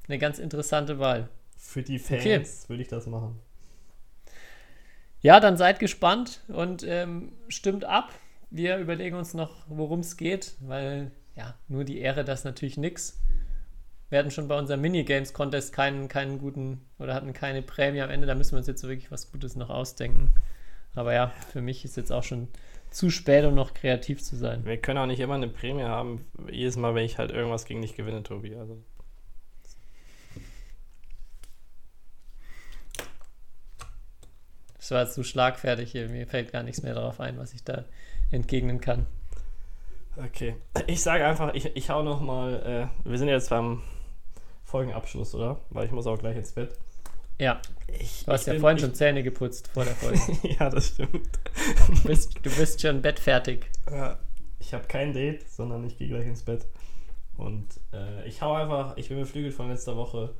eine 0.09 0.18
ganz 0.18 0.40
interessante 0.40 0.99
Wahl. 0.99 1.28
Für 1.57 1.82
die 1.82 1.98
Fans 1.98 2.20
Okay. 2.20 2.44
würde 2.68 2.82
ich 2.82 2.88
das 2.88 3.07
machen. 3.07 3.40
Ja, 5.20 5.40
dann 5.40 5.57
seid 5.57 5.80
gespannt 5.80 6.40
und 6.48 6.84
ähm, 6.84 7.32
stimmt 7.48 7.84
ab. 7.84 8.12
Wir 8.50 8.78
überlegen 8.78 9.16
uns 9.16 9.34
noch, 9.34 9.64
worum 9.68 10.00
es 10.00 10.16
geht, 10.16 10.54
weil 10.61 11.11
ja, 11.34 11.54
nur 11.68 11.84
die 11.84 11.98
Ehre, 11.98 12.24
das 12.24 12.40
ist 12.40 12.44
natürlich 12.44 12.76
nix. 12.76 13.20
Wir 14.09 14.20
hatten 14.20 14.30
schon 14.30 14.46
bei 14.46 14.57
unserem 14.57 14.80
Minigames-Contest 14.82 15.72
keinen, 15.72 16.09
keinen 16.09 16.38
guten 16.38 16.80
oder 16.98 17.12
hatten 17.14 17.32
keine 17.32 17.61
Prämie 17.62 18.02
am 18.02 18.11
Ende. 18.11 18.26
Da 18.26 18.36
müssen 18.36 18.52
wir 18.52 18.59
uns 18.59 18.68
jetzt 18.68 18.80
so 18.80 18.88
wirklich 18.88 19.11
was 19.11 19.32
Gutes 19.32 19.57
noch 19.57 19.68
ausdenken. 19.68 20.30
Aber 20.94 21.12
ja, 21.12 21.28
für 21.52 21.61
mich 21.61 21.84
ist 21.84 21.96
jetzt 21.96 22.12
auch 22.12 22.22
schon 22.22 22.48
zu 22.90 23.11
spät, 23.11 23.44
um 23.44 23.54
noch 23.54 23.74
kreativ 23.74 24.22
zu 24.22 24.36
sein. 24.36 24.64
Wir 24.64 24.76
können 24.76 24.98
auch 24.98 25.07
nicht 25.07 25.20
immer 25.20 25.34
eine 25.34 25.48
Prämie 25.48 25.82
haben, 25.82 26.24
jedes 26.50 26.76
Mal, 26.76 26.94
wenn 26.94 27.04
ich 27.04 27.18
halt 27.18 27.32
irgendwas 27.32 27.64
gegen 27.64 27.82
dich 27.82 27.96
gewinne, 27.96 28.22
Tobi. 28.22 28.54
Also. 28.54 28.80
Das 34.87 34.93
war 34.93 35.07
so 35.09 35.24
schlagfertig 35.24 35.91
hier. 35.91 36.09
Mir 36.09 36.28
fällt 36.28 36.53
gar 36.53 36.62
nichts 36.62 36.80
mehr 36.82 36.95
darauf 36.95 37.18
ein, 37.18 37.39
was 37.39 37.53
ich 37.55 37.64
da 37.64 37.84
entgegnen 38.30 38.80
kann. 38.80 39.05
Okay. 40.16 40.55
Ich 40.87 41.03
sage 41.03 41.26
einfach, 41.26 41.55
ich, 41.55 41.74
ich 41.74 41.91
hau 41.91 42.05
noch 42.05 42.20
mal, 42.20 42.89
äh, 43.05 43.09
wir 43.09 43.18
sind 43.18 43.26
jetzt 43.26 43.51
beim 43.51 43.82
Folgenabschluss, 44.64 45.34
oder? 45.34 45.59
Weil 45.70 45.87
ich 45.87 45.91
muss 45.91 46.07
auch 46.07 46.16
gleich 46.18 46.37
ins 46.37 46.53
Bett. 46.53 46.78
Ja, 47.39 47.61
Ich, 47.99 48.24
du 48.26 48.32
hast 48.32 48.47
ja 48.47 48.53
bin- 48.53 48.61
vorhin 48.61 48.76
ich, 48.78 48.84
schon 48.84 48.95
Zähne 48.95 49.24
geputzt 49.24 49.68
vor 49.74 49.84
der 49.84 49.95
Folge. 49.97 50.20
ja, 50.61 50.70
das 50.70 50.87
stimmt. 50.87 51.28
Du 51.89 52.03
bist, 52.05 52.37
du 52.43 52.51
bist 52.57 52.80
schon 52.80 53.03
bettfertig. 53.03 53.66
Ja, 53.91 54.18
ich 54.61 54.72
habe 54.72 54.84
kein 54.87 55.12
Date, 55.12 55.49
sondern 55.51 55.84
ich 55.84 55.99
gehe 55.99 56.07
gleich 56.09 56.26
ins 56.26 56.45
Bett. 56.45 56.64
Und 57.37 57.66
äh, 57.93 58.24
ich 58.28 58.41
hau 58.41 58.55
einfach, 58.55 58.97
ich 58.97 59.09
bin 59.09 59.18
beflügelt 59.18 59.53
von 59.53 59.68
letzter 59.68 59.97
Woche 59.97 60.32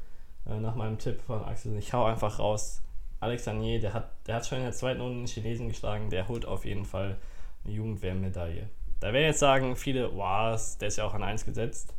äh, 0.49 0.61
nach 0.61 0.77
meinem 0.77 0.99
Tipp 0.99 1.21
von 1.27 1.43
Axel. 1.45 1.77
Ich 1.79 1.93
hau 1.93 2.05
einfach 2.05 2.39
raus. 2.39 2.81
Alex 3.21 3.49
Agnier, 3.49 3.81
der 3.81 3.95
hat, 3.95 4.11
der 4.27 4.37
hat 4.37 4.47
schon 4.47 4.59
in 4.59 4.65
der 4.65 4.73
zweiten 4.73 5.01
Runde 5.01 5.19
den 5.19 5.27
Chinesen 5.27 5.69
geschlagen. 5.69 6.11
Der 6.11 6.29
holt 6.29 6.47
auf 6.47 6.65
jeden 6.65 6.85
Fall 6.85 7.17
eine 7.65 7.73
Jugendwehrmedaille. 7.73 8.69
Da 9.01 9.13
werden 9.13 9.27
jetzt 9.27 9.41
sagen 9.41 9.77
viele, 9.77 10.15
wow, 10.15 10.59
der 10.79 10.89
ist 10.89 10.97
ja 10.97 11.05
auch 11.05 11.15
an 11.15 11.23
1 11.23 11.45
gesetzt. 11.45 11.95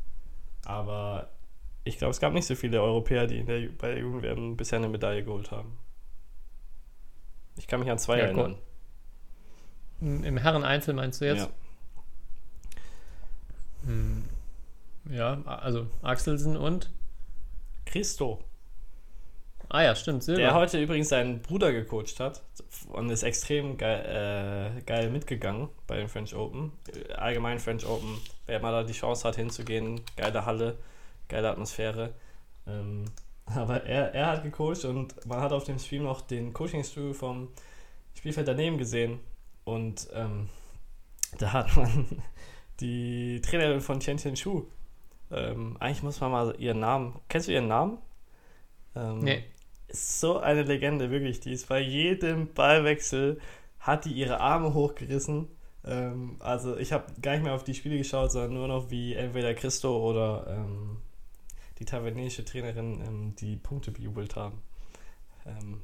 Aber 0.65 1.29
ich 1.83 1.97
glaube, 1.97 2.11
es 2.11 2.19
gab 2.19 2.33
nicht 2.33 2.45
so 2.45 2.55
viele 2.55 2.81
Europäer, 2.81 3.27
die 3.27 3.43
der, 3.43 3.69
bei 3.69 3.89
der 3.89 3.99
Jugendwehr 3.99 4.35
bisher 4.55 4.77
eine 4.77 4.89
Medaille 4.89 5.23
geholt 5.23 5.51
haben. 5.51 5.77
Ich 7.55 7.67
kann 7.67 7.79
mich 7.79 7.89
an 7.89 7.97
zwei 7.97 8.19
Ja, 8.19 8.25
erinnern. 8.25 8.57
Im 10.01 10.23
im 10.23 10.37
Herren-Einzel 10.37 10.93
meinst 10.93 11.21
du 11.21 11.25
jetzt? 11.25 11.45
Ja. 11.45 11.49
Hm. 13.85 14.25
Ja, 15.09 15.41
also 15.45 15.87
Axelsen 16.01 16.57
und. 16.57 16.91
Christo. 17.85 18.43
Ah 19.69 19.83
ja, 19.83 19.95
stimmt, 19.95 20.23
Silber. 20.23 20.41
Der 20.41 20.53
heute 20.53 20.81
übrigens 20.81 21.09
seinen 21.09 21.41
Bruder 21.41 21.73
gecoacht 21.73 22.19
hat 22.19 22.41
und 22.89 23.09
ist 23.09 23.23
extrem 23.23 23.77
geil, 23.77 24.77
äh, 24.77 24.81
geil 24.83 25.09
mitgegangen 25.09 25.69
bei 25.87 25.97
den 25.97 26.07
French 26.07 26.33
Open. 26.35 26.71
Allgemein 27.15 27.59
French 27.59 27.85
Open, 27.85 28.17
wer 28.45 28.61
mal 28.61 28.71
da 28.71 28.83
die 28.83 28.93
Chance 28.93 29.27
hat 29.27 29.35
hinzugehen, 29.35 30.01
geile 30.15 30.45
Halle, 30.45 30.77
geile 31.27 31.49
Atmosphäre. 31.49 32.13
Ähm, 32.65 33.05
aber 33.45 33.83
er, 33.83 34.13
er 34.13 34.27
hat 34.27 34.43
gecoacht 34.43 34.85
und 34.85 35.25
man 35.25 35.41
hat 35.41 35.51
auf 35.51 35.65
dem 35.65 35.79
Stream 35.79 36.03
noch 36.03 36.21
den 36.21 36.53
Coaching-Stuhl 36.53 37.13
vom 37.13 37.49
Spielfeld 38.13 38.47
daneben 38.47 38.77
gesehen 38.77 39.19
und 39.65 40.07
ähm, 40.13 40.47
da 41.39 41.51
hat 41.51 41.75
man 41.75 42.05
die 42.79 43.41
Trainerin 43.41 43.81
von 43.81 43.99
Chen 43.99 44.17
Chen 44.17 44.35
Shu. 44.37 44.65
Ähm, 45.29 45.75
eigentlich 45.81 46.03
muss 46.03 46.21
man 46.21 46.31
mal 46.31 46.55
ihren 46.57 46.79
Namen. 46.79 47.19
Kennst 47.27 47.49
du 47.49 47.51
ihren 47.51 47.67
Namen? 47.67 47.97
Ähm, 48.95 49.19
Nee. 49.19 49.43
Ist 49.87 50.19
so 50.19 50.37
eine 50.39 50.63
Legende, 50.63 51.11
wirklich. 51.11 51.39
Die 51.39 51.51
ist 51.51 51.69
bei 51.69 51.79
jedem 51.79 52.53
Ballwechsel, 52.53 53.39
hat 53.79 54.05
die 54.05 54.11
ihre 54.11 54.39
Arme 54.39 54.73
hochgerissen. 54.73 55.47
Ähm, 55.85 56.35
also 56.39 56.77
ich 56.77 56.91
habe 56.91 57.05
gar 57.21 57.33
nicht 57.33 57.43
mehr 57.43 57.53
auf 57.53 57.63
die 57.63 57.73
Spiele 57.73 57.97
geschaut, 57.97 58.31
sondern 58.31 58.53
nur 58.53 58.67
noch 58.67 58.89
wie 58.89 59.13
entweder 59.13 59.53
Christo 59.53 59.97
oder 59.97 60.45
ähm, 60.47 60.97
die 61.79 61.85
taiwanesische 61.85 62.43
Trainerin 62.43 63.01
ähm, 63.05 63.35
die 63.35 63.55
Punkte 63.55 63.91
bejubelt 63.91 64.35
haben. 64.35 64.61
Ähm, 65.45 65.81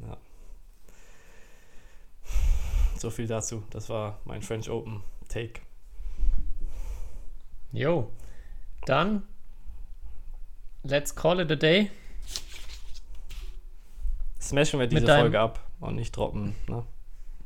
ja. 0.00 0.16
So 2.98 3.10
viel 3.10 3.26
dazu. 3.26 3.62
Das 3.70 3.88
war 3.88 4.20
mein 4.24 4.42
French 4.42 4.68
Open 4.70 5.02
Take. 5.28 5.60
Jo. 7.72 8.10
Dann. 8.86 9.22
Let's 10.82 11.14
call 11.14 11.40
it 11.40 11.50
a 11.50 11.56
day. 11.56 11.90
Smashen 14.46 14.78
wir 14.78 14.86
diese 14.86 15.06
Folge 15.06 15.40
ab 15.40 15.60
und 15.80 15.96
nicht 15.96 16.16
droppen. 16.16 16.54
Ne? 16.68 16.84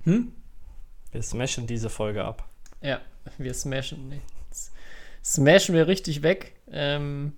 Hm? 0.04 0.32
Wir 1.12 1.22
smashen 1.22 1.66
diese 1.66 1.88
Folge 1.88 2.24
ab. 2.24 2.46
Ja, 2.82 3.00
wir 3.38 3.54
smashen. 3.54 4.08
nee, 4.10 4.20
Smashen 5.24 5.74
wir 5.74 5.86
richtig 5.86 6.22
weg. 6.22 6.52
Ähm, 6.70 7.32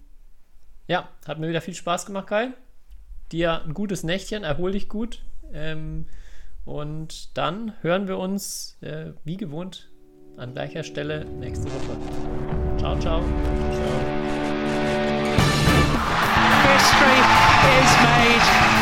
ja, 0.89 1.09
hat 1.27 1.39
mir 1.39 1.49
wieder 1.49 1.61
viel 1.61 1.75
Spaß 1.75 2.07
gemacht, 2.07 2.27
Kai. 2.27 2.49
Dir 3.31 3.63
ein 3.65 3.73
gutes 3.73 4.03
Nächtchen, 4.03 4.43
erhol 4.43 4.73
dich 4.73 4.89
gut. 4.89 5.23
Ähm, 5.53 6.07
und 6.65 7.37
dann 7.37 7.75
hören 7.83 8.09
wir 8.09 8.19
uns 8.19 8.77
äh, 8.83 9.13
wie 9.25 9.37
gewohnt 9.37 9.89
an 10.37 10.55
gleicher 10.55 10.83
Stelle 10.83 11.25
nächste 11.25 11.67
Woche. 11.67 12.79
Ciao, 12.79 12.99
ciao. 12.99 13.21
History 16.65 17.21
is 17.79 17.93
made. 18.03 18.82